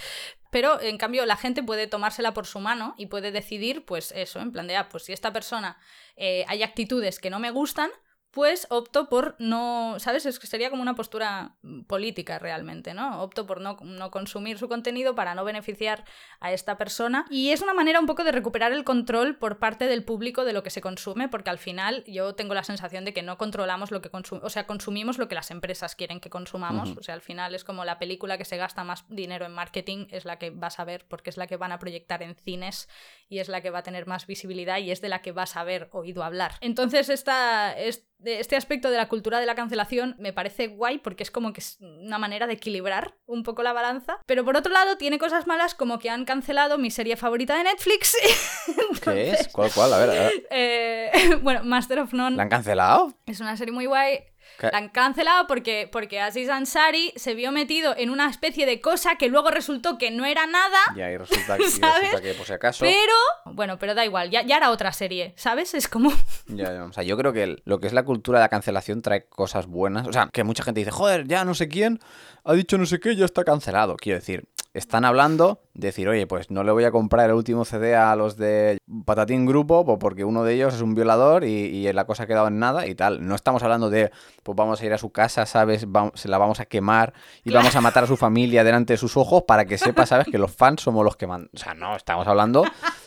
Pero 0.49 0.79
en 0.81 0.97
cambio 0.97 1.25
la 1.25 1.35
gente 1.35 1.61
puede 1.61 1.87
tomársela 1.87 2.33
por 2.33 2.45
su 2.45 2.59
mano 2.61 2.95
y 2.97 3.07
puede 3.07 3.31
decidir, 3.31 3.83
pues 3.85 4.13
eso, 4.13 4.39
en 4.39 4.53
plan 4.53 4.67
de, 4.67 4.77
ah, 4.77 4.87
pues 4.89 5.03
si 5.03 5.11
esta 5.13 5.33
persona 5.33 5.77
eh, 6.15 6.45
hay 6.47 6.63
actitudes 6.63 7.19
que 7.19 7.29
no 7.29 7.39
me 7.39 7.51
gustan, 7.51 7.91
pues 8.31 8.67
opto 8.69 9.09
por 9.09 9.35
no, 9.39 9.95
¿sabes? 9.99 10.25
Es 10.25 10.37
que 10.37 10.47
sería 10.47 10.69
como 10.69 10.81
una 10.81 10.95
postura 10.95 11.55
política 11.87 12.37
realmente, 12.39 12.93
¿no? 12.93 13.21
Opto 13.23 13.47
por 13.47 13.61
no, 13.61 13.77
no 13.81 14.11
consumir 14.11 14.57
su 14.59 14.67
contenido 14.67 15.15
para 15.15 15.33
no 15.33 15.43
beneficiar 15.43 16.03
a 16.39 16.51
esta 16.51 16.77
persona. 16.77 17.25
Y 17.29 17.49
es 17.49 17.61
una 17.61 17.73
manera 17.73 17.99
un 17.99 18.05
poco 18.05 18.23
de 18.23 18.31
recuperar 18.31 18.71
el 18.73 18.83
control 18.83 19.37
por 19.37 19.57
parte 19.59 19.87
del 19.87 20.03
público 20.03 20.45
de 20.45 20.53
lo 20.53 20.61
que 20.61 20.69
se 20.69 20.81
consume, 20.81 21.29
porque 21.29 21.49
al 21.49 21.57
final 21.57 22.03
yo 22.05 22.35
tengo 22.35 22.53
la 22.53 22.63
sensación 22.63 23.05
de 23.05 23.13
que 23.13 23.23
no 23.23 23.37
controlamos 23.37 23.91
lo 23.91 24.01
que 24.01 24.09
consumimos, 24.09 24.45
o 24.45 24.49
sea, 24.49 24.67
consumimos 24.67 25.17
lo 25.17 25.27
que 25.27 25.35
las 25.35 25.49
empresas 25.49 25.95
quieren 25.95 26.19
que 26.19 26.29
consumamos. 26.29 26.95
O 26.97 27.03
sea, 27.03 27.15
al 27.15 27.21
final 27.21 27.55
es 27.55 27.63
como 27.63 27.85
la 27.85 27.97
película 27.97 28.37
que 28.37 28.45
se 28.45 28.57
gasta 28.57 28.83
más 28.83 29.05
dinero 29.09 29.45
en 29.45 29.53
marketing, 29.53 30.07
es 30.11 30.25
la 30.25 30.37
que 30.37 30.49
vas 30.51 30.79
a 30.79 30.83
ver 30.85 31.05
porque 31.07 31.29
es 31.29 31.37
la 31.37 31.47
que 31.47 31.57
van 31.57 31.71
a 31.71 31.79
proyectar 31.79 32.21
en 32.23 32.35
cines 32.35 32.87
y 33.29 33.39
es 33.39 33.47
la 33.49 33.61
que 33.61 33.69
va 33.71 33.79
a 33.79 33.83
tener 33.83 34.05
más 34.05 34.27
visibilidad 34.27 34.77
y 34.79 34.91
es 34.91 35.01
de 35.01 35.09
la 35.09 35.21
que 35.21 35.31
vas 35.31 35.55
a 35.55 35.61
haber 35.61 35.89
oído 35.91 36.23
hablar. 36.23 36.53
Entonces, 36.61 37.09
esta, 37.09 37.77
es- 37.77 38.05
este 38.23 38.55
aspecto 38.55 38.89
de 38.89 38.97
la 38.97 39.07
cultura 39.07 39.39
de 39.39 39.45
la 39.45 39.55
cancelación 39.55 40.15
me 40.19 40.33
parece 40.33 40.67
guay 40.67 40.97
porque 40.99 41.23
es 41.23 41.31
como 41.31 41.53
que 41.53 41.61
es 41.61 41.77
una 41.79 42.17
manera 42.17 42.47
de 42.47 42.53
equilibrar 42.53 43.15
un 43.25 43.43
poco 43.43 43.63
la 43.63 43.73
balanza. 43.73 44.17
Pero 44.25 44.43
por 44.43 44.57
otro 44.57 44.71
lado, 44.71 44.97
tiene 44.97 45.19
cosas 45.19 45.47
malas 45.47 45.75
como 45.75 45.99
que 45.99 46.09
han 46.09 46.25
cancelado 46.25 46.77
mi 46.77 46.91
serie 46.91 47.15
favorita 47.17 47.55
de 47.57 47.63
Netflix. 47.63 48.15
¿Qué 49.03 49.31
es? 49.31 49.47
¿Cuál, 49.49 49.71
cuál? 49.73 49.93
A 49.93 49.97
ver, 49.99 50.09
a 50.09 50.13
ver. 50.13 50.47
eh, 50.49 51.11
bueno, 51.41 51.63
Master 51.63 51.99
of 51.99 52.13
None 52.13 52.35
¿La 52.35 52.43
han 52.43 52.49
cancelado? 52.49 53.13
es 53.25 53.39
una 53.39 53.55
serie 53.57 53.73
muy 53.73 53.85
guay. 53.85 54.19
¿Qué? 54.59 54.69
La 54.71 54.77
han 54.79 54.89
cancelado 54.89 55.45
porque, 55.47 55.87
porque 55.91 56.19
Aziz 56.19 56.49
Ansari 56.49 57.13
se 57.15 57.33
vio 57.35 57.51
metido 57.51 57.93
en 57.97 58.09
una 58.09 58.29
especie 58.29 58.65
de 58.65 58.81
cosa 58.81 59.15
que 59.15 59.27
luego 59.27 59.51
resultó 59.51 59.97
que 59.97 60.09
no 60.11 60.25
era 60.25 60.45
nada. 60.47 60.77
Y 60.95 61.01
ahí 61.01 61.15
resulta, 61.17 61.57
que- 61.57 61.63
resulta 61.65 62.21
que, 62.21 62.33
por 62.33 62.45
si 62.47 62.53
acaso... 62.53 62.85
Pero, 62.85 63.13
bueno, 63.53 63.77
pero 63.77 63.93
da 63.95 64.03
igual, 64.05 64.29
ya, 64.29 64.41
ya 64.43 64.57
era 64.57 64.71
otra 64.71 64.91
serie, 64.93 65.33
¿sabes? 65.35 65.73
Es 65.73 65.87
como... 65.87 66.11
Ya, 66.47 66.73
ya, 66.73 66.85
O 66.85 66.93
sea, 66.93 67.03
yo 67.03 67.17
creo 67.17 67.33
que 67.33 67.57
lo 67.65 67.79
que 67.79 67.87
es 67.87 67.93
la 67.93 68.03
cultura 68.03 68.39
de 68.39 68.45
la 68.45 68.49
cancelación 68.49 69.01
trae 69.01 69.25
cosas 69.25 69.67
buenas. 69.67 70.07
O 70.07 70.13
sea, 70.13 70.29
que 70.31 70.43
mucha 70.43 70.63
gente 70.63 70.79
dice, 70.79 70.91
joder, 70.91 71.27
ya 71.27 71.43
no 71.45 71.53
sé 71.53 71.67
quién 71.67 71.99
ha 72.43 72.53
dicho 72.53 72.77
no 72.77 72.85
sé 72.85 72.99
qué, 72.99 73.15
ya 73.15 73.25
está 73.25 73.43
cancelado. 73.43 73.97
Quiero 73.97 74.19
decir, 74.19 74.45
están 74.79 75.05
hablando 75.05 75.61
de 75.73 75.87
decir, 75.89 76.07
oye, 76.09 76.25
pues 76.25 76.49
no 76.49 76.63
le 76.63 76.71
voy 76.71 76.83
a 76.85 76.91
comprar 76.91 77.29
el 77.29 77.35
último 77.35 77.63
CD 77.65 77.95
a 77.95 78.15
los 78.15 78.35
de 78.37 78.79
Patatín 79.05 79.45
Grupo 79.45 79.85
pues 79.85 79.97
porque 79.99 80.23
uno 80.23 80.43
de 80.43 80.53
ellos 80.55 80.73
es 80.73 80.81
un 80.81 80.95
violador 80.95 81.43
y, 81.43 81.49
y 81.49 81.93
la 81.93 82.05
cosa 82.05 82.23
ha 82.23 82.27
quedado 82.27 82.47
en 82.47 82.57
nada 82.59 82.87
y 82.87 82.95
tal. 82.95 83.25
No 83.27 83.35
estamos 83.35 83.61
hablando 83.63 83.89
de, 83.89 84.11
pues 84.43 84.55
vamos 84.55 84.81
a 84.81 84.85
ir 84.85 84.93
a 84.93 84.97
su 84.97 85.11
casa, 85.11 85.45
¿sabes? 85.45 85.85
Se 86.15 86.27
la 86.27 86.37
vamos 86.37 86.59
a 86.59 86.65
quemar 86.65 87.13
y 87.43 87.51
vamos 87.51 87.75
a 87.75 87.81
matar 87.81 88.05
a 88.05 88.07
su 88.07 88.17
familia 88.17 88.63
delante 88.63 88.93
de 88.93 88.97
sus 88.97 89.17
ojos 89.17 89.43
para 89.47 89.65
que 89.65 89.77
sepa, 89.77 90.05
¿sabes? 90.05 90.27
Que 90.31 90.37
los 90.37 90.51
fans 90.51 90.81
somos 90.81 91.03
los 91.03 91.15
que 91.15 91.27
mandan. 91.27 91.49
O 91.53 91.57
sea, 91.57 91.73
no, 91.73 91.95
estamos 91.95 92.27
hablando, 92.27 92.63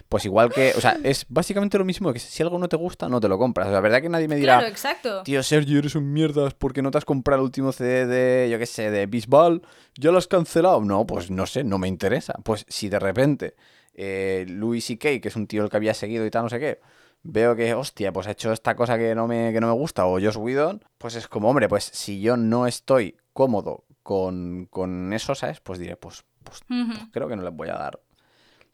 pues 0.09 0.25
igual 0.25 0.53
que, 0.53 0.73
o 0.77 0.81
sea, 0.81 0.97
es 1.03 1.27
básicamente 1.29 1.79
lo 1.79 1.85
mismo 1.85 2.13
que 2.13 2.19
si 2.19 2.43
algo 2.43 2.59
no 2.59 2.69
te 2.69 2.77
gusta, 2.77 3.09
no 3.09 3.21
te 3.21 3.29
lo 3.29 3.39
compras. 3.39 3.67
O 3.67 3.71
sea, 3.71 3.75
la 3.75 3.81
verdad 3.81 4.01
que 4.01 4.09
nadie 4.09 4.29
me 4.29 4.37
dirá, 4.37 4.59
Claro, 4.59 4.69
exacto. 4.69 5.23
tío 5.25 5.43
Sergio, 5.43 5.79
eres 5.79 5.95
un 5.95 6.13
mierdas 6.13 6.55
porque 6.55 6.83
no 6.83 6.91
te 6.91 6.99
has 6.99 7.05
comprado 7.05 7.41
el 7.41 7.45
último 7.47 7.73
CD 7.73 8.07
de, 8.07 8.49
yo 8.51 8.59
qué 8.59 8.67
sé, 8.67 8.91
de 8.91 9.07
Bisbal, 9.07 9.63
ya 9.97 10.11
lo 10.11 10.19
has 10.19 10.27
cancelado. 10.27 10.81
No, 10.81 11.07
pues 11.07 11.31
no 11.31 11.47
sé, 11.47 11.60
no 11.65 11.79
me 11.79 11.89
interesa. 11.89 12.35
Pues 12.45 12.65
si 12.69 12.89
de 12.89 12.99
repente 12.99 13.55
eh, 13.95 14.45
Louis 14.49 14.85
C.K., 14.85 15.21
que 15.21 15.29
es 15.29 15.37
un 15.37 15.47
tío 15.47 15.65
el 15.65 15.71
que 15.71 15.77
había 15.77 15.95
seguido 15.95 16.25
y 16.27 16.31
tal, 16.31 16.45
no 16.45 16.49
sé 16.49 16.61
qué, 16.61 16.81
veo 17.23 17.57
que, 17.57 17.75
hostia, 17.75 18.13
pues 18.13 18.27
ha 18.27 18.33
hecho 18.33 18.53
esta 18.53 18.75
cosa 18.75 18.99
que 18.99 19.15
no 19.15 19.27
me, 19.27 19.53
que 19.53 19.61
no 19.61 19.67
me 19.67 19.75
gusta, 19.75 20.07
o 20.07 20.21
Josh 20.21 20.37
Whedon, 20.37 20.85
pues 20.99 21.15
es 21.15 21.29
como, 21.29 21.51
hombre, 21.51 21.69
pues 21.69 21.85
si 21.85 22.21
yo 22.21 22.37
no 22.37 22.67
estoy 22.67 23.17
cómodo 23.33 23.85
con, 24.03 24.67
con 24.71 25.13
eso, 25.13 25.35
¿sabes? 25.35 25.61
Pues 25.61 25.79
diré, 25.79 25.97
pues, 25.97 26.25
pues 26.45 26.63
pues 26.67 27.01
creo 27.13 27.29
que 27.29 27.37
no 27.37 27.43
les 27.43 27.55
voy 27.55 27.69
a 27.69 27.75
dar 27.75 28.01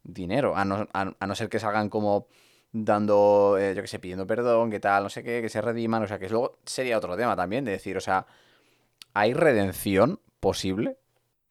dinero, 0.02 0.56
a 0.56 0.64
no, 0.64 0.86
a, 0.92 1.14
a 1.18 1.26
no 1.26 1.34
ser 1.34 1.48
que 1.48 1.58
salgan 1.58 1.88
como 1.88 2.28
dando, 2.72 3.56
eh, 3.58 3.74
yo 3.74 3.82
que 3.82 3.88
sé, 3.88 3.98
pidiendo 3.98 4.26
perdón, 4.26 4.70
que 4.70 4.80
tal, 4.80 5.04
no 5.04 5.08
sé 5.10 5.22
qué, 5.22 5.40
que 5.42 5.48
se 5.48 5.60
rediman, 5.60 6.02
o 6.02 6.06
sea, 6.06 6.18
que 6.18 6.28
luego 6.28 6.58
sería 6.64 6.98
otro 6.98 7.16
tema 7.16 7.36
también, 7.36 7.64
de 7.64 7.72
decir, 7.72 7.96
o 7.96 8.00
sea, 8.00 8.26
¿hay 9.14 9.32
redención 9.34 10.20
posible? 10.40 10.98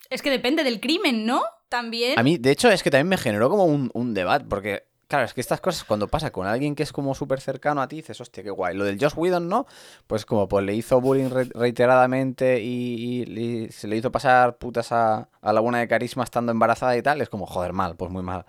Es 0.10 0.22
que 0.22 0.30
depende 0.30 0.63
del 0.63 0.80
crimen, 0.80 1.26
¿no? 1.26 1.44
También. 1.70 2.18
A 2.20 2.24
mí, 2.24 2.38
de 2.38 2.52
hecho, 2.52 2.70
es 2.70 2.84
que 2.84 2.91
también 2.91 3.08
me 3.10 3.18
generó 3.18 3.50
como 3.50 3.65
un, 3.65 3.89
un 3.94 4.13
debate, 4.13 4.46
porque, 4.48 4.84
claro, 5.08 5.26
es 5.26 5.34
que 5.34 5.41
estas 5.41 5.60
cosas 5.62 5.84
cuando 5.84 6.08
pasa 6.08 6.32
con 6.32 6.46
alguien 6.48 6.76
que 6.76 6.84
es 6.84 6.91
como 6.94 7.15
súper 7.15 7.41
cercano 7.41 7.82
a 7.82 7.88
ti, 7.88 7.98
dices, 7.98 8.22
hostia, 8.22 8.44
qué 8.44 8.50
guay. 8.52 8.76
Lo 8.76 8.84
del 8.86 9.00
Josh 9.00 9.13
Whedon, 9.15 9.48
¿no? 9.50 9.65
Pues 10.08 10.26
como 10.26 10.48
pues 10.48 10.63
le 10.65 10.76
hizo 10.76 11.02
bullying 11.02 11.30
re- 11.30 11.50
reiteradamente 11.54 12.62
y, 12.62 13.24
y- 13.28 13.39
y 13.65 13.72
se 13.72 13.88
le 13.88 13.98
hizo 13.98 14.12
pasar 14.12 14.58
putas 14.58 14.91
a, 14.91 15.30
a 15.41 15.54
la 15.54 15.60
buena 15.60 15.80
de 15.80 15.88
carisma 15.88 16.24
estando 16.24 16.52
embarazada 16.52 16.96
y 16.98 17.02
tal, 17.02 17.22
es 17.22 17.30
como, 17.30 17.46
joder, 17.46 17.74
mal, 17.74 17.96
pues 17.96 18.12
muy 18.12 18.24
mal. 18.24 18.46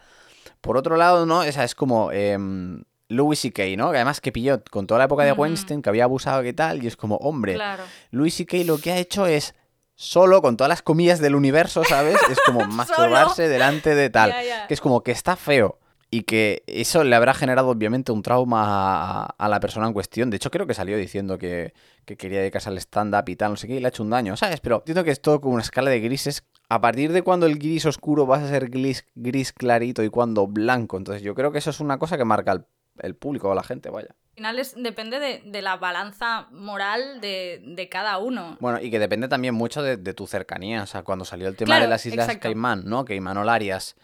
Por 0.61 0.77
otro 0.77 0.97
lado, 0.97 1.27
¿no? 1.27 1.43
Esa 1.43 1.65
es 1.65 1.75
como... 1.75 2.13
em, 2.13 2.83
Louis 3.09 3.39
C.K., 3.39 3.63
¿no? 3.77 3.93
Que 3.93 3.99
además 3.99 4.21
que 4.21 4.33
pilló 4.33 4.61
con 4.69 4.89
toda 4.89 4.99
la 4.99 5.05
época 5.05 5.23
de 5.25 5.31
Ujú. 5.31 5.43
Weinstein, 5.43 5.81
que 5.81 5.89
había 5.91 6.03
abusado 6.03 6.45
y 6.45 6.53
tal, 6.53 6.83
y 6.83 6.89
es 6.89 6.97
como, 6.97 7.15
hombre, 7.19 7.55
Claro. 7.55 7.85
Louis 8.11 8.35
C.K. 8.35 8.65
lo 8.65 8.79
que 8.79 8.91
ha 8.91 8.99
hecho 8.99 9.27
es 9.27 9.55
solo 9.97 10.43
con 10.43 10.57
todas 10.57 10.69
las 10.69 10.83
comillas 10.83 11.21
del 11.21 11.35
universo, 11.35 11.83
¿sabes? 11.85 12.19
Es 12.31 12.39
como 12.47 12.65
masturbarse 12.69 13.49
delante 13.49 13.95
de 13.95 14.11
tal. 14.11 14.33
Que 14.69 14.75
es 14.75 14.81
como 14.81 15.03
que 15.03 15.11
está 15.11 15.35
feo. 15.35 15.79
Y 16.09 16.23
que 16.23 16.63
eso 16.69 17.03
le 17.03 17.17
habrá 17.17 17.35
generado 17.35 17.69
obviamente 17.69 18.13
un 18.13 18.23
trauma 18.23 18.63
a, 18.65 19.25
a 19.25 19.49
la 19.49 19.59
persona 19.59 19.89
en 19.89 19.93
cuestión. 19.93 20.31
De 20.31 20.37
hecho, 20.37 20.53
creo 20.53 20.65
que 20.65 20.73
salió 20.73 20.97
diciendo 20.97 21.37
que, 21.37 21.75
que 22.05 22.17
quería 22.17 22.39
dedicarse 22.39 22.69
al 22.69 22.79
stand-up 22.79 23.29
y 23.29 23.35
tal, 23.35 23.51
no 23.51 23.57
sé 23.57 23.67
qué, 23.67 23.75
y 23.75 23.81
le 23.81 23.87
ha 23.87 23.89
hecho 23.89 24.05
un 24.05 24.11
daño, 24.11 24.37
¿sabes? 24.37 24.61
Pero 24.61 24.77
entiendo 24.77 25.03
que 25.03 25.11
es 25.11 25.21
todo 25.21 25.41
como 25.41 25.55
una 25.55 25.65
escala 25.65 25.91
de 25.91 25.99
grises. 25.99 26.45
A 26.69 26.81
partir 26.81 27.13
de 27.13 27.23
cuando 27.23 27.47
el 27.47 27.59
gris 27.59 27.87
oscuro 27.87 28.25
va 28.25 28.37
a 28.37 28.49
ser 28.49 28.71
gris, 28.71 29.05
gris 29.17 29.53
clarito 29.53 30.05
y 30.05 30.09
cuando 30.09 30.47
blanco. 30.47 30.97
Entonces 30.97 31.23
yo 31.23 31.35
creo 31.35 31.51
que 31.51 31.59
eso 31.59 31.71
es 31.71 31.81
una 31.81 31.99
cosa 31.99 32.17
que 32.17 32.25
marca 32.25 32.53
el, 32.53 32.67
el 33.01 33.15
público 33.15 33.49
o 33.49 33.55
la 33.55 33.63
gente, 33.63 33.91
vaya. 33.91 34.09
Al 34.11 34.35
final 34.37 34.59
es- 34.59 34.75
depende 34.77 35.19
de, 35.19 35.43
de 35.47 35.63
la 35.63 35.77
balanza 35.77 36.49
moral 36.51 37.21
de, 37.21 37.63
de 37.65 37.89
cada 37.89 38.19
uno. 38.19 38.57
Bueno, 38.61 38.81
y 38.81 38.91
que 38.91 38.99
depende 38.99 39.29
también 39.29 39.55
mucho 39.55 39.83
de, 39.83 39.97
de 39.97 40.13
tu 40.15 40.27
cercanía. 40.27 40.83
O 40.83 40.87
sea, 40.87 41.03
cuando 41.05 41.25
salió 41.25 41.49
el 41.49 41.57
tema 41.57 41.69
Claro, 41.71 41.85
de 41.85 41.89
las 41.89 42.05
Islas 42.05 42.27
exacto. 42.27 42.43
Caimán, 42.43 42.83
¿no? 42.85 43.05
Que 43.05 43.15
Imanol 43.15 43.49
Arias 43.49 43.97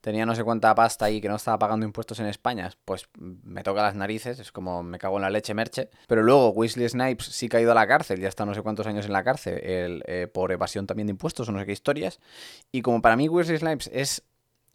tenía 0.00 0.26
no 0.26 0.34
sé 0.34 0.44
cuánta 0.44 0.74
pasta 0.74 1.06
ahí 1.06 1.18
que 1.20 1.30
no 1.30 1.36
estaba 1.36 1.58
pagando 1.58 1.86
impuestos 1.86 2.20
en 2.20 2.26
España, 2.26 2.70
pues 2.84 3.08
me 3.16 3.62
toca 3.62 3.80
las 3.80 3.94
narices, 3.94 4.38
es 4.38 4.52
como 4.52 4.82
me 4.82 4.98
cago 4.98 5.16
en 5.16 5.22
la 5.22 5.30
leche 5.30 5.54
merche. 5.54 5.88
Pero 6.06 6.22
luego 6.22 6.50
Wesley 6.50 6.86
Snipes 6.86 7.24
sí 7.26 7.48
que 7.48 7.56
ha 7.56 7.60
ido 7.62 7.72
a 7.72 7.74
la 7.74 7.86
cárcel, 7.86 8.20
ya 8.20 8.28
está 8.28 8.44
no 8.44 8.52
sé 8.52 8.60
cuántos 8.60 8.86
años 8.86 9.06
en 9.06 9.12
la 9.14 9.24
cárcel, 9.24 9.58
el, 9.64 10.02
eh, 10.06 10.26
por 10.26 10.52
evasión 10.52 10.86
también 10.86 11.06
de 11.06 11.12
impuestos 11.12 11.48
o 11.48 11.52
no 11.52 11.58
sé 11.58 11.64
qué 11.64 11.72
historias. 11.72 12.20
Y 12.70 12.82
como 12.82 13.00
para 13.00 13.16
mí 13.16 13.28
Wesley 13.30 13.56
Snipes 13.58 13.88
es... 13.94 14.22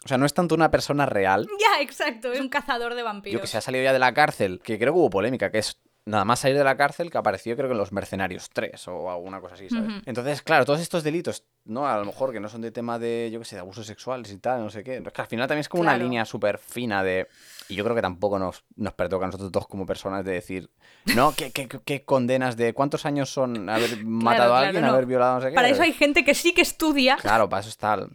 O 0.06 0.08
sea, 0.08 0.18
no 0.18 0.26
es 0.26 0.34
tanto 0.34 0.56
una 0.56 0.72
persona 0.72 1.06
real, 1.06 1.48
Ya, 1.60 1.82
exacto. 1.82 2.32
Es 2.32 2.40
un 2.40 2.50
cazador 2.50 2.96
de 2.96 3.04
vampiros. 3.04 3.34
yo 3.34 3.42
que 3.42 3.48
se 3.48 3.58
ha 3.58 3.62
salido 3.62 3.84
ya 3.84 3.94
de 3.94 4.00
la 4.00 4.14
cárcel, 4.14 4.62
que 4.64 4.78
creo 4.80 4.94
que 4.94 5.00
hubo 5.00 5.10
polémica, 5.10 5.52
que 5.52 5.58
es 5.60 5.78
nada 6.06 6.26
más 6.26 6.40
salir 6.40 6.58
de 6.58 6.64
la 6.64 6.76
cárcel 6.76 7.12
que 7.12 7.18
apareció 7.20 7.56
creo 7.56 7.68
que 7.68 7.74
en 7.74 7.78
Los 7.78 7.92
Mercenarios 7.92 8.50
3 8.52 8.88
o 8.88 9.12
alguna 9.12 9.42
cosa 9.42 9.54
así, 9.56 9.70
¿sabes? 9.70 9.92
Entonces, 10.08 10.42
claro, 10.42 10.66
todos 10.66 10.80
estos 10.80 11.04
delitos, 11.04 11.44
¿no? 11.66 11.88
A 11.88 11.98
lo 11.98 12.06
mejor 12.06 12.32
que 12.32 12.40
no 12.40 12.50
son 12.50 12.62
de 12.62 12.72
tema 12.72 12.98
de, 12.98 13.30
yo 13.32 13.38
qué 13.40 13.46
sé, 13.46 13.58
de 13.58 13.60
abusos 13.60 13.86
sexuales 13.86 14.32
y 14.32 14.38
tal, 14.38 14.64
no 14.64 14.70
sé 14.72 14.84
qué. 14.84 14.98
Es 15.06 15.14
que 15.14 15.22
al 15.22 15.28
final 15.28 15.48
también 15.48 15.60
es 15.60 15.70
como 15.70 15.82
una 15.82 15.96
línea 15.98 16.26
súper 16.26 16.58
fina 16.58 17.04
de... 17.04 17.28
Y 17.68 17.76
yo 17.76 17.84
creo 17.84 17.96
que 17.96 18.02
tampoco 18.02 18.40
nos, 18.40 18.64
nos 18.78 18.94
pertoca 18.94 19.26
a 19.26 19.28
nosotros 19.28 19.52
dos 19.52 19.68
como 19.68 19.86
personas 19.86 20.26
de 20.26 20.32
decir, 20.32 20.72
¿no? 21.14 21.36
¿Qué, 21.36 21.52
qué, 21.52 21.68
qué- 21.68 22.04
condenas 22.06 22.58
de 22.58 22.74
cuántos 22.74 23.06
años 23.06 23.30
son 23.30 23.70
haber 23.70 24.04
matado 24.06 24.56
a 24.56 24.60
claro, 24.62 24.66
alguien, 24.68 24.86
no. 24.86 24.92
haber 24.94 25.06
violado, 25.06 25.36
no 25.36 25.42
sé 25.42 25.50
qué? 25.50 25.56
Para 25.56 25.68
eso 25.70 25.84
hay 25.84 25.94
gente 25.94 26.24
que 26.26 26.34
sí 26.34 26.54
que 26.54 26.62
estudia. 26.62 27.18
Claro, 27.18 27.48
para 27.50 27.60
eso 27.60 27.70
está. 27.70 28.08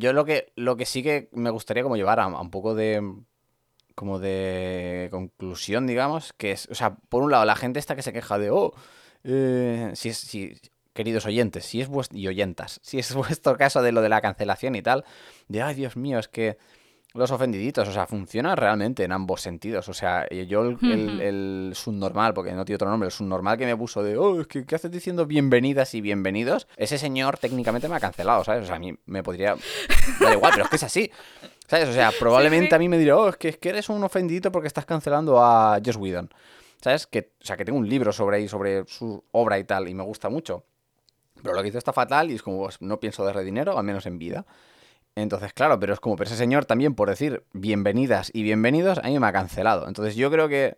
Yo 0.00 0.14
lo 0.14 0.24
que, 0.24 0.52
lo 0.56 0.76
que 0.76 0.86
sí 0.86 1.02
que 1.02 1.28
me 1.32 1.50
gustaría 1.50 1.82
como 1.82 1.96
llevar 1.96 2.20
a, 2.20 2.26
un 2.26 2.50
poco 2.50 2.74
de 2.74 3.02
como 3.94 4.18
de 4.18 5.08
conclusión, 5.10 5.86
digamos, 5.86 6.32
que 6.32 6.52
es, 6.52 6.68
o 6.70 6.74
sea, 6.74 6.96
por 6.96 7.22
un 7.22 7.30
lado, 7.30 7.44
la 7.44 7.54
gente 7.54 7.78
está 7.78 7.94
que 7.96 8.02
se 8.02 8.14
queja 8.14 8.38
de, 8.38 8.50
oh, 8.50 8.72
eh, 9.24 9.90
si 9.94 10.08
es, 10.08 10.16
si, 10.16 10.54
queridos 10.94 11.26
oyentes, 11.26 11.66
si 11.66 11.82
es 11.82 11.88
vuestro, 11.88 12.16
y 12.16 12.26
oyentas, 12.26 12.80
si 12.82 12.98
es 12.98 13.14
vuestro 13.14 13.58
caso 13.58 13.82
de 13.82 13.92
lo 13.92 14.00
de 14.00 14.08
la 14.08 14.22
cancelación 14.22 14.74
y 14.74 14.80
tal, 14.80 15.04
de, 15.48 15.60
ay, 15.60 15.74
Dios 15.74 15.96
mío, 15.96 16.18
es 16.18 16.28
que 16.28 16.56
los 17.14 17.30
ofendiditos, 17.32 17.88
o 17.88 17.92
sea, 17.92 18.06
funciona 18.06 18.54
realmente 18.54 19.02
en 19.02 19.10
ambos 19.12 19.40
sentidos. 19.40 19.88
O 19.88 19.94
sea, 19.94 20.28
yo 20.28 20.62
el, 20.62 20.78
el, 20.82 21.20
el 21.20 21.72
subnormal, 21.74 22.34
porque 22.34 22.52
no 22.52 22.64
tiene 22.64 22.76
otro 22.76 22.88
nombre, 22.88 23.06
el 23.08 23.12
subnormal 23.12 23.58
que 23.58 23.66
me 23.66 23.76
puso 23.76 24.02
de, 24.02 24.16
oh, 24.16 24.40
es 24.40 24.46
que 24.46 24.64
¿qué 24.64 24.76
haces 24.76 24.90
diciendo 24.92 25.26
bienvenidas 25.26 25.94
y 25.94 26.00
bienvenidos? 26.00 26.68
Ese 26.76 26.98
señor 26.98 27.38
técnicamente 27.38 27.88
me 27.88 27.96
ha 27.96 28.00
cancelado, 28.00 28.44
¿sabes? 28.44 28.64
O 28.64 28.66
sea, 28.66 28.76
a 28.76 28.78
mí 28.78 28.96
me 29.06 29.22
podría... 29.24 29.56
Da 30.20 30.32
igual, 30.32 30.52
pero 30.52 30.64
es 30.64 30.70
que 30.70 30.76
es 30.76 30.84
así. 30.84 31.10
¿Sabes? 31.66 31.88
O 31.88 31.92
sea, 31.92 32.12
probablemente 32.18 32.66
Sí, 32.66 32.70
sí. 32.70 32.74
a 32.74 32.78
mí 32.78 32.88
me 32.88 32.98
dirá, 32.98 33.16
oh, 33.16 33.28
es 33.28 33.36
que, 33.36 33.48
es 33.48 33.58
que 33.58 33.70
eres 33.70 33.88
un 33.88 34.02
ofendidito 34.04 34.52
porque 34.52 34.68
estás 34.68 34.86
cancelando 34.86 35.42
a 35.42 35.80
Joss 35.84 35.96
Whedon. 35.96 36.30
¿Sabes? 36.80 37.06
Que, 37.06 37.32
o 37.40 37.44
sea, 37.44 37.56
que 37.56 37.64
tengo 37.64 37.78
un 37.78 37.88
libro 37.88 38.12
sobre 38.12 38.38
ahí, 38.38 38.48
sobre 38.48 38.86
su 38.86 39.22
obra 39.32 39.58
y 39.58 39.64
tal, 39.64 39.88
y 39.88 39.94
me 39.94 40.02
gusta 40.02 40.28
mucho. 40.28 40.64
Pero 41.42 41.54
lo 41.54 41.62
que 41.62 41.68
hizo 41.68 41.78
está 41.78 41.92
fatal 41.92 42.30
y 42.30 42.34
es 42.34 42.42
como, 42.42 42.58
pues, 42.64 42.80
no 42.80 43.00
pienso 43.00 43.24
darle 43.24 43.44
dinero, 43.44 43.76
al 43.76 43.84
menos 43.84 44.06
en 44.06 44.18
vida. 44.18 44.46
Entonces, 45.16 45.52
claro, 45.52 45.78
pero 45.80 45.92
es 45.92 46.00
como, 46.00 46.16
pero 46.16 46.28
ese 46.28 46.36
señor 46.36 46.64
también, 46.64 46.94
por 46.94 47.08
decir 47.08 47.44
bienvenidas 47.52 48.30
y 48.32 48.42
bienvenidos, 48.42 48.98
a 48.98 49.02
mí 49.08 49.18
me 49.18 49.26
ha 49.26 49.32
cancelado. 49.32 49.88
Entonces, 49.88 50.16
yo 50.16 50.30
creo 50.30 50.48
que 50.48 50.76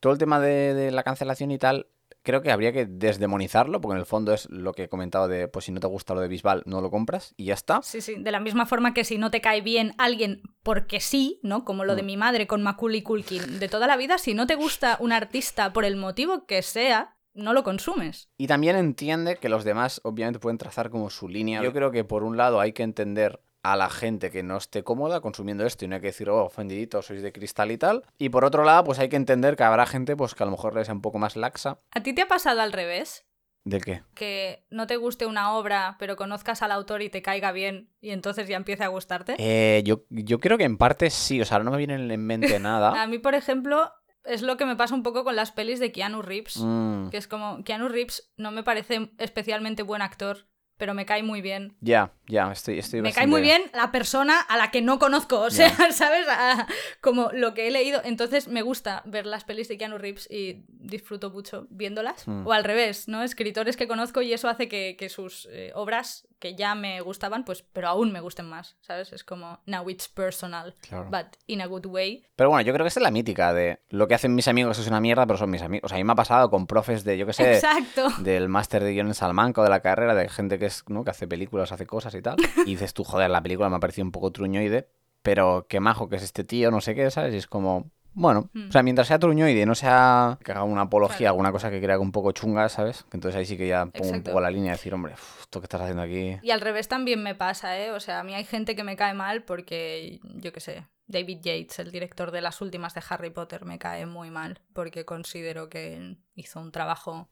todo 0.00 0.12
el 0.12 0.18
tema 0.18 0.38
de, 0.40 0.74
de 0.74 0.90
la 0.90 1.02
cancelación 1.02 1.50
y 1.50 1.58
tal, 1.58 1.86
creo 2.22 2.40
que 2.42 2.50
habría 2.52 2.72
que 2.72 2.86
desdemonizarlo, 2.86 3.80
porque 3.80 3.94
en 3.94 4.00
el 4.00 4.06
fondo 4.06 4.32
es 4.32 4.48
lo 4.50 4.72
que 4.72 4.84
he 4.84 4.88
comentado 4.88 5.28
de, 5.28 5.48
pues 5.48 5.64
si 5.66 5.72
no 5.72 5.80
te 5.80 5.86
gusta 5.86 6.14
lo 6.14 6.20
de 6.20 6.28
Bisbal, 6.28 6.62
no 6.66 6.80
lo 6.80 6.90
compras 6.90 7.34
y 7.36 7.46
ya 7.46 7.54
está. 7.54 7.80
Sí, 7.82 8.00
sí, 8.00 8.16
de 8.18 8.30
la 8.30 8.40
misma 8.40 8.66
forma 8.66 8.94
que 8.94 9.04
si 9.04 9.18
no 9.18 9.30
te 9.30 9.40
cae 9.40 9.60
bien 9.62 9.94
alguien 9.98 10.42
porque 10.62 11.00
sí, 11.00 11.40
¿no? 11.42 11.64
Como 11.64 11.84
lo 11.84 11.96
de 11.96 12.02
Mm. 12.02 12.06
mi 12.06 12.16
madre 12.16 12.46
con 12.46 12.62
Macaulay 12.62 13.02
Culkin 13.02 13.58
de 13.58 13.68
toda 13.68 13.86
la 13.86 13.96
vida, 13.96 14.18
si 14.18 14.34
no 14.34 14.46
te 14.46 14.54
gusta 14.54 14.96
un 15.00 15.12
artista 15.12 15.72
por 15.72 15.84
el 15.84 15.96
motivo 15.96 16.46
que 16.46 16.62
sea, 16.62 17.16
no 17.34 17.52
lo 17.52 17.62
consumes. 17.64 18.28
Y 18.38 18.46
también 18.46 18.76
entiende 18.76 19.36
que 19.36 19.48
los 19.48 19.64
demás 19.64 20.00
obviamente 20.04 20.38
pueden 20.38 20.56
trazar 20.58 20.88
como 20.90 21.10
su 21.10 21.28
línea. 21.28 21.62
Yo 21.62 21.72
creo 21.72 21.90
que 21.90 22.04
por 22.04 22.22
un 22.24 22.36
lado 22.36 22.60
hay 22.60 22.72
que 22.72 22.84
entender 22.84 23.40
a 23.64 23.76
la 23.76 23.90
gente 23.90 24.30
que 24.30 24.42
no 24.42 24.56
esté 24.58 24.84
cómoda 24.84 25.20
consumiendo 25.20 25.64
esto 25.66 25.84
y 25.84 25.88
no 25.88 25.96
hay 25.96 26.00
que 26.00 26.08
decir, 26.08 26.28
oh, 26.30 26.44
ofendiditos, 26.44 27.06
sois 27.06 27.22
de 27.22 27.32
cristal 27.32 27.70
y 27.72 27.78
tal. 27.78 28.04
Y 28.18 28.28
por 28.28 28.44
otro 28.44 28.62
lado, 28.62 28.84
pues 28.84 28.98
hay 28.98 29.08
que 29.08 29.16
entender 29.16 29.56
que 29.56 29.64
habrá 29.64 29.86
gente 29.86 30.14
pues 30.16 30.34
que 30.34 30.42
a 30.42 30.46
lo 30.46 30.52
mejor 30.52 30.74
le 30.74 30.84
sea 30.84 30.94
un 30.94 31.00
poco 31.02 31.18
más 31.18 31.34
laxa. 31.34 31.78
¿A 31.90 32.02
ti 32.02 32.12
te 32.14 32.22
ha 32.22 32.28
pasado 32.28 32.60
al 32.60 32.72
revés? 32.72 33.26
¿Del 33.64 33.82
qué? 33.82 34.02
Que 34.14 34.66
no 34.68 34.86
te 34.86 34.96
guste 34.98 35.24
una 35.24 35.54
obra, 35.54 35.96
pero 35.98 36.16
conozcas 36.16 36.60
al 36.60 36.70
autor 36.72 37.00
y 37.00 37.08
te 37.08 37.22
caiga 37.22 37.50
bien 37.52 37.88
y 38.02 38.10
entonces 38.10 38.46
ya 38.46 38.56
empiece 38.58 38.84
a 38.84 38.88
gustarte. 38.88 39.36
Eh, 39.38 39.82
yo, 39.86 40.04
yo 40.10 40.38
creo 40.38 40.58
que 40.58 40.64
en 40.64 40.76
parte 40.76 41.08
sí, 41.08 41.40
o 41.40 41.46
sea, 41.46 41.58
no 41.60 41.70
me 41.70 41.78
viene 41.78 41.94
en 41.94 42.26
mente 42.26 42.54
A 42.56 42.58
nada. 42.58 43.06
mí, 43.06 43.18
por 43.18 43.34
ejemplo, 43.34 43.90
es 44.24 44.42
lo 44.42 44.58
que 44.58 44.66
me 44.66 44.76
pasa 44.76 44.94
un 44.94 45.02
poco 45.02 45.24
con 45.24 45.34
las 45.36 45.50
pelis 45.52 45.80
de 45.80 45.90
Keanu 45.92 46.20
Reeves. 46.20 46.58
Mm, 46.58 47.08
Que 47.08 47.16
es 47.16 47.26
como, 47.26 47.64
Keanu 47.64 47.88
Reeves 47.88 48.30
no 48.36 48.50
me 48.50 48.62
parece 48.62 49.10
especialmente 49.16 49.82
buen 49.82 50.02
actor, 50.02 50.46
pero 50.76 50.92
me 50.92 51.06
cae 51.06 51.22
muy 51.22 51.40
bien. 51.40 51.76
ya, 51.80 52.12
ya, 52.26 52.50
estoy, 52.52 52.78
estoy 52.78 53.02
Me 53.02 53.12
cae 53.12 53.26
muy 53.26 53.42
bien 53.42 53.62
la 53.74 53.90
persona 53.92 54.40
a 54.40 54.56
la 54.56 54.70
que 54.70 54.80
no 54.82 54.98
conozco, 54.98 55.40
o 55.40 55.50
sea, 55.50 55.70
¿sabes? 55.92 56.26
A- 56.28 56.66
como 57.00 57.30
lo 57.32 57.54
que 57.54 57.68
he 57.68 57.70
leído. 57.70 58.00
Entonces 58.04 58.48
me 58.48 58.62
gusta 58.62 59.02
ver 59.04 59.26
las 59.26 59.44
pelis 59.44 59.68
de 59.68 59.76
Keanu 59.78 59.98
Reeves 59.98 60.30
y 60.30 60.64
disfruto 60.68 61.30
mucho 61.30 61.66
viéndolas. 61.70 62.26
Mm. 62.26 62.46
O 62.46 62.52
al 62.52 62.64
revés, 62.64 63.08
¿no? 63.08 63.22
Escritores 63.22 63.76
que 63.76 63.86
conozco 63.88 64.22
y 64.22 64.32
eso 64.32 64.48
hace 64.48 64.68
que, 64.68 64.96
que 64.98 65.08
sus 65.08 65.48
eh, 65.50 65.72
obras 65.74 66.26
que 66.38 66.54
ya 66.56 66.74
me 66.74 67.00
gustaban, 67.00 67.44
pues, 67.44 67.62
pero 67.72 67.88
aún 67.88 68.12
me 68.12 68.20
gusten 68.20 68.46
más, 68.46 68.76
¿sabes? 68.82 69.12
Es 69.14 69.24
como, 69.24 69.60
now 69.64 69.88
it's 69.88 70.08
personal, 70.08 70.74
Claro. 70.86 71.08
but 71.10 71.38
in 71.46 71.62
a 71.62 71.66
good 71.66 71.86
way. 71.86 72.26
Pero 72.36 72.50
bueno, 72.50 72.60
yo 72.66 72.72
creo 72.74 72.84
que 72.84 72.88
esa 72.88 73.00
es 73.00 73.04
la 73.04 73.10
mítica 73.10 73.54
de 73.54 73.78
lo 73.88 74.08
que 74.08 74.14
hacen 74.14 74.34
mis 74.34 74.46
amigos 74.48 74.78
es 74.78 74.86
una 74.86 75.00
mierda, 75.00 75.26
pero 75.26 75.38
son 75.38 75.48
mis 75.50 75.62
amigos. 75.62 75.84
O 75.86 75.88
sea, 75.88 75.96
a 75.96 76.00
mí 76.00 76.04
me 76.04 76.12
ha 76.12 76.16
pasado 76.16 76.50
con 76.50 76.66
profes 76.66 77.02
de, 77.04 77.16
yo 77.16 77.24
qué 77.26 77.32
sé, 77.32 77.54
Exacto. 77.54 78.08
del 78.18 78.48
máster 78.50 78.82
de 78.84 78.92
guion 78.92 79.06
en 79.06 79.14
Salamanca 79.14 79.62
o 79.62 79.64
de 79.64 79.70
la 79.70 79.80
carrera, 79.80 80.14
de 80.14 80.28
gente 80.28 80.58
que 80.58 80.66
es, 80.66 80.84
¿no? 80.88 81.02
que 81.04 81.10
hace 81.12 81.26
películas, 81.26 81.72
hace 81.72 81.86
cosas 81.86 82.13
y 82.18 82.22
tal. 82.22 82.36
Y 82.66 82.70
dices 82.70 82.94
tú, 82.94 83.04
joder, 83.04 83.30
la 83.30 83.42
película 83.42 83.68
me 83.70 83.76
ha 83.76 83.80
parecido 83.80 84.04
un 84.04 84.12
poco 84.12 84.30
truñoide, 84.32 84.88
pero 85.22 85.66
qué 85.68 85.80
majo 85.80 86.08
que 86.08 86.16
es 86.16 86.22
este 86.22 86.44
tío, 86.44 86.70
no 86.70 86.80
sé 86.80 86.94
qué, 86.94 87.10
¿sabes? 87.10 87.34
Y 87.34 87.38
es 87.38 87.46
como, 87.46 87.90
bueno, 88.12 88.50
o 88.68 88.70
sea, 88.72 88.82
mientras 88.82 89.08
sea 89.08 89.18
truñoide 89.18 89.62
y 89.62 89.66
no 89.66 89.74
sea 89.74 90.38
que 90.44 90.52
haga 90.52 90.62
una 90.64 90.82
apología, 90.82 91.16
Claro. 91.18 91.30
alguna 91.32 91.50
cosa 91.52 91.70
que 91.70 91.80
crea 91.80 91.98
un 91.98 92.12
poco 92.12 92.30
chunga, 92.32 92.68
¿sabes? 92.68 93.04
Que 93.10 93.16
entonces 93.16 93.38
ahí 93.38 93.46
sí 93.46 93.56
que 93.56 93.66
ya 93.68 93.86
pongo 93.86 94.10
un 94.12 94.22
poco 94.22 94.40
la 94.40 94.50
línea 94.50 94.70
de 94.72 94.76
decir, 94.76 94.92
hombre, 94.94 95.14
esto 95.40 95.60
que 95.60 95.64
estás 95.64 95.80
haciendo 95.80 96.02
aquí. 96.02 96.36
Y 96.42 96.50
al 96.50 96.60
revés 96.60 96.88
también 96.88 97.22
me 97.22 97.34
pasa, 97.34 97.78
¿eh? 97.78 97.90
O 97.90 98.00
sea, 98.00 98.20
a 98.20 98.22
mí 98.24 98.34
hay 98.34 98.44
gente 98.44 98.76
que 98.76 98.84
me 98.84 98.96
cae 98.96 99.14
mal 99.14 99.42
porque, 99.42 100.20
yo 100.34 100.52
qué 100.52 100.60
sé, 100.60 100.86
David 101.06 101.38
Yates, 101.42 101.78
el 101.80 101.90
director 101.90 102.30
de 102.30 102.40
las 102.40 102.60
últimas 102.60 102.94
de 102.94 103.02
Harry 103.08 103.30
Potter, 103.30 103.64
me 103.64 103.78
cae 103.78 104.06
muy 104.06 104.30
mal 104.30 104.60
porque 104.72 105.04
considero 105.04 105.68
que 105.68 106.16
hizo 106.36 106.60
un 106.60 106.70
trabajo 106.72 107.28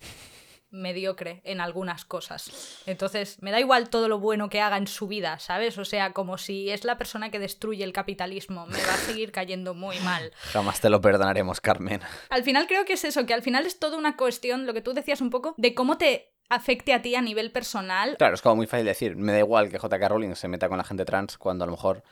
mediocre 0.73 1.41
en 1.45 1.61
algunas 1.61 2.05
cosas. 2.05 2.83
Entonces, 2.87 3.39
me 3.41 3.53
da 3.53 3.61
igual 3.61 3.91
todo 3.91 4.09
lo 4.09 4.19
bueno 4.19 4.49
que 4.49 4.61
haga 4.61 4.77
en 4.77 4.87
su 4.87 5.07
vida, 5.07 5.39
¿sabes? 5.39 5.79
O 5.79 5.85
sea, 5.85 6.13
como 6.13 6.39
si 6.39 6.71
es 6.71 6.85
la 6.85 6.99
persona 6.99 7.31
que 7.31 7.39
destruye 7.39 7.85
el 7.85 7.93
capitalismo, 7.93 8.67
me 8.67 8.83
va 8.83 8.95
a 8.95 8.97
seguir 8.97 9.33
cayendo 9.33 9.75
muy 9.75 9.99
mal. 10.01 10.33
Jamás 10.53 10.81
te 10.81 10.91
lo 10.91 11.01
perdonaremos, 11.01 11.61
Carmen. 11.61 12.01
Al 12.31 12.43
final 12.43 12.67
creo 12.67 12.85
que 12.85 12.95
es 12.95 13.05
eso, 13.05 13.27
que 13.27 13.35
al 13.35 13.43
final 13.43 13.67
es 13.67 13.79
toda 13.79 13.97
una 13.97 14.17
cuestión, 14.17 14.67
lo 14.67 14.75
que 14.75 14.83
tú 14.83 14.93
decías 14.95 15.21
un 15.21 15.31
poco, 15.31 15.55
de 15.57 15.75
cómo 15.75 15.99
te 15.99 16.33
afecte 16.49 16.93
a 16.93 17.01
ti 17.01 17.15
a 17.15 17.23
nivel 17.23 17.51
personal 17.51 18.17
Claro, 18.19 18.35
es 18.35 18.43
como 18.43 18.57
muy 18.57 18.67
fácil 18.67 18.85
decir, 18.85 19.17
me 19.17 19.33
da 19.33 19.39
igual 19.39 19.71
que 19.71 19.79
JK 19.79 20.09
Rowling 20.09 20.35
se 20.35 20.49
meta 20.49 20.69
con 20.69 20.77
la 20.79 20.85
gente 20.85 21.05
trans 21.05 21.39
cuando 21.39 21.65
a 21.65 21.67
lo 21.67 21.73
mejor 21.73 22.03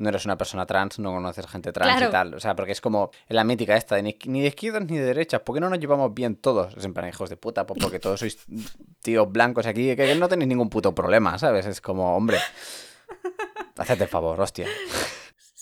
no 0.00 0.08
eres 0.08 0.24
una 0.24 0.36
persona 0.36 0.66
trans, 0.66 0.98
no 0.98 1.12
conoces 1.12 1.46
gente 1.46 1.72
trans 1.72 1.92
Claro. 1.92 2.08
y 2.08 2.10
tal. 2.10 2.34
O 2.34 2.40
sea, 2.40 2.56
porque 2.56 2.72
es 2.72 2.80
como 2.80 3.10
la 3.28 3.44
mítica 3.44 3.76
esta 3.76 3.94
de 3.96 4.02
ni, 4.02 4.16
ni 4.26 4.40
de 4.40 4.48
izquierdas 4.48 4.82
ni 4.86 4.96
de 4.98 5.04
derechas, 5.04 5.40
¿por 5.42 5.54
qué 5.54 5.60
no 5.60 5.68
nos 5.70 5.78
llevamos 5.78 6.12
bien 6.14 6.36
todos? 6.36 6.76
Es 6.76 6.84
en 6.84 6.94
plan, 6.94 7.08
hijos 7.08 7.30
de 7.30 7.36
puta, 7.36 7.66
pues 7.66 7.78
porque 7.80 8.00
todos 8.00 8.18
sois 8.20 8.38
tíos 9.02 9.30
blancos 9.30 9.66
aquí, 9.66 9.94
que 9.94 10.14
no 10.16 10.28
tenéis 10.28 10.48
ningún 10.48 10.70
puto 10.70 10.94
problema, 10.94 11.38
¿sabes? 11.38 11.66
Es 11.66 11.80
como, 11.80 12.16
hombre, 12.16 12.38
haced 13.76 14.00
el 14.02 14.08
favor, 14.08 14.40
hostia. 14.40 14.66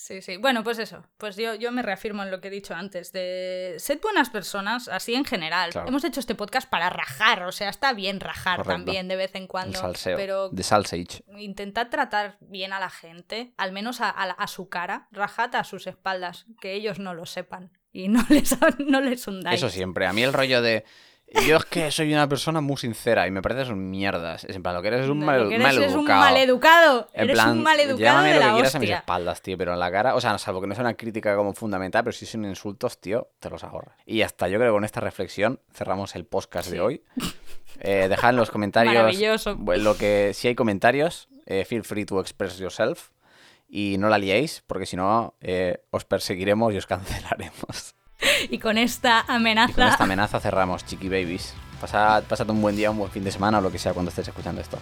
Sí, 0.09 0.23
sí. 0.23 0.39
Bueno, 0.39 0.65
pues 0.65 0.79
eso. 0.79 1.05
Pues 1.19 1.37
yo, 1.37 1.55
yo 1.55 1.71
me 1.71 1.83
reafirmo 1.83 2.23
en 2.23 2.31
lo 2.31 2.41
que 2.41 2.49
he 2.49 2.51
dicho 2.51 2.75
antes. 2.75 3.13
De 3.13 3.75
sed 3.79 4.01
buenas 4.01 4.31
personas, 4.31 4.89
así 4.89 5.15
en 5.15 5.27
general. 5.27 5.71
Claro. 5.71 5.87
Hemos 5.87 6.03
hecho 6.03 6.19
este 6.19 6.35
podcast 6.35 6.67
para 6.67 6.89
rajar. 6.89 7.43
O 7.43 7.53
sea, 7.53 7.69
está 7.69 7.93
bien 7.93 8.19
rajar 8.19 8.57
Correcto. 8.57 8.73
también 8.85 9.07
de 9.09 9.17
vez 9.17 9.35
en 9.35 9.43
El 9.43 9.49
cuando. 9.49 9.79
salseo. 9.79 10.17
Pero 10.17 10.49
De 10.49 10.63
Salsage. 10.63 11.23
intentad 11.37 11.89
tratar 11.91 12.39
bien 12.41 12.73
a 12.73 12.81
la 12.81 12.89
gente, 12.89 13.53
al 13.59 13.73
menos 13.73 14.01
a, 14.01 14.09
a 14.09 14.47
su 14.47 14.71
cara. 14.71 15.09
Rajad 15.13 15.55
a 15.57 15.65
sus 15.65 15.87
espaldas, 15.87 16.47
que 16.59 16.73
ellos 16.73 16.99
no 16.99 17.13
lo 17.13 17.27
sepan. 17.27 17.71
Y 17.93 18.09
no 18.09 18.25
les, 18.31 18.57
no 18.79 19.03
les 19.03 19.27
hundáis. 19.29 19.59
Eso 19.59 19.69
siempre. 19.69 20.07
A 20.07 20.15
mí 20.15 20.23
el 20.23 20.33
rollo 20.33 20.63
de. 20.63 20.87
Yo 21.47 21.57
es 21.57 21.65
que 21.67 21.91
soy 21.91 22.13
una 22.13 22.29
persona 22.29 22.61
muy 22.61 22.77
sincera 22.77 23.27
y 23.27 23.31
me 23.31 23.43
pareces 23.43 23.69
un 23.69 23.91
mierdas. 23.91 24.45
Es 24.45 24.57
en 24.57 24.63
plan, 24.63 24.75
lo 24.75 24.83
que 24.83 24.89
eres 24.89 25.05
es 25.05 25.11
un 25.11 25.21
Lo 25.21 25.27
mal, 25.27 25.49
que 25.49 25.57
eres 25.57 25.77
es 25.77 25.95
un 25.95 26.07
maleducado. 26.07 27.09
En 27.13 27.25
Eres 27.25 27.35
plan, 27.35 27.51
un 27.51 27.63
maleducado 27.63 27.99
llámame 27.99 28.29
de 28.29 28.35
lo 28.35 28.41
que 28.41 28.63
la 28.63 28.69
a 28.69 28.79
mis 28.79 28.91
espaldas, 28.91 29.43
tío, 29.43 29.59
pero 29.59 29.73
en 29.75 29.79
la 29.79 29.91
cara, 29.91 30.15
o 30.15 30.21
sea, 30.21 30.39
salvo 30.39 30.61
que 30.61 30.67
no 30.67 30.75
sea 30.75 30.85
una 30.85 30.95
crítica 30.95 31.37
como 31.37 31.53
fundamental, 31.53 32.05
pero 32.05 32.13
si 32.13 32.25
son 32.25 32.45
insultos, 32.45 32.99
tío, 32.99 33.29
te 33.41 33.51
los 33.51 33.63
ahorras. 33.63 33.95
Y 34.07 34.23
hasta 34.23 34.49
yo 34.49 34.59
creo 34.59 34.73
que 34.73 34.77
con 34.77 34.85
esta 34.85 35.01
reflexión 35.01 35.61
cerramos 35.73 36.15
el 36.17 36.25
podcast 36.25 36.71
de 36.71 36.81
hoy. 36.81 37.03
Eh, 37.81 38.09
dejad 38.09 38.31
en 38.31 38.37
los 38.37 38.51
comentarios 38.51 39.47
lo 39.57 39.97
que 39.97 40.33
si 40.35 40.49
hay 40.49 40.55
comentarios, 40.55 41.29
eh, 41.47 41.65
feel 41.65 41.85
free 41.85 42.05
to 42.05 42.21
express 42.21 42.59
yourself 42.59 43.11
y 43.69 43.97
no 43.99 44.09
la 44.09 44.19
liéis, 44.19 44.65
porque 44.67 44.87
si 44.87 44.97
no 44.97 45.35
eh, 45.41 45.83
os 45.91 46.05
perseguiremos 46.05 46.73
y 46.75 46.79
os 46.79 46.87
cancelaremos. 46.87 47.95
Y 48.51 48.59
con 48.59 48.79
esta 48.79 49.25
amenaza. 49.29 49.75
con 49.75 49.85
esta 49.85 50.05
amenaza 50.05 50.41
cerramos, 50.41 50.85
chiqui 50.85 51.09
babies. 51.09 51.55
Pasad, 51.81 52.25
pasad 52.25 52.51
un 52.51 52.61
buen 52.61 52.77
día, 52.77 52.91
un 52.91 52.99
buen 52.99 53.11
fin 53.11 53.23
de 53.23 53.31
semana 53.31 53.59
o 53.59 53.61
lo 53.61 53.71
que 53.71 53.79
sea 53.79 53.93
cuando 53.93 54.11
estés 54.11 54.29
escuchando 54.29 54.61
esto. 54.61 54.79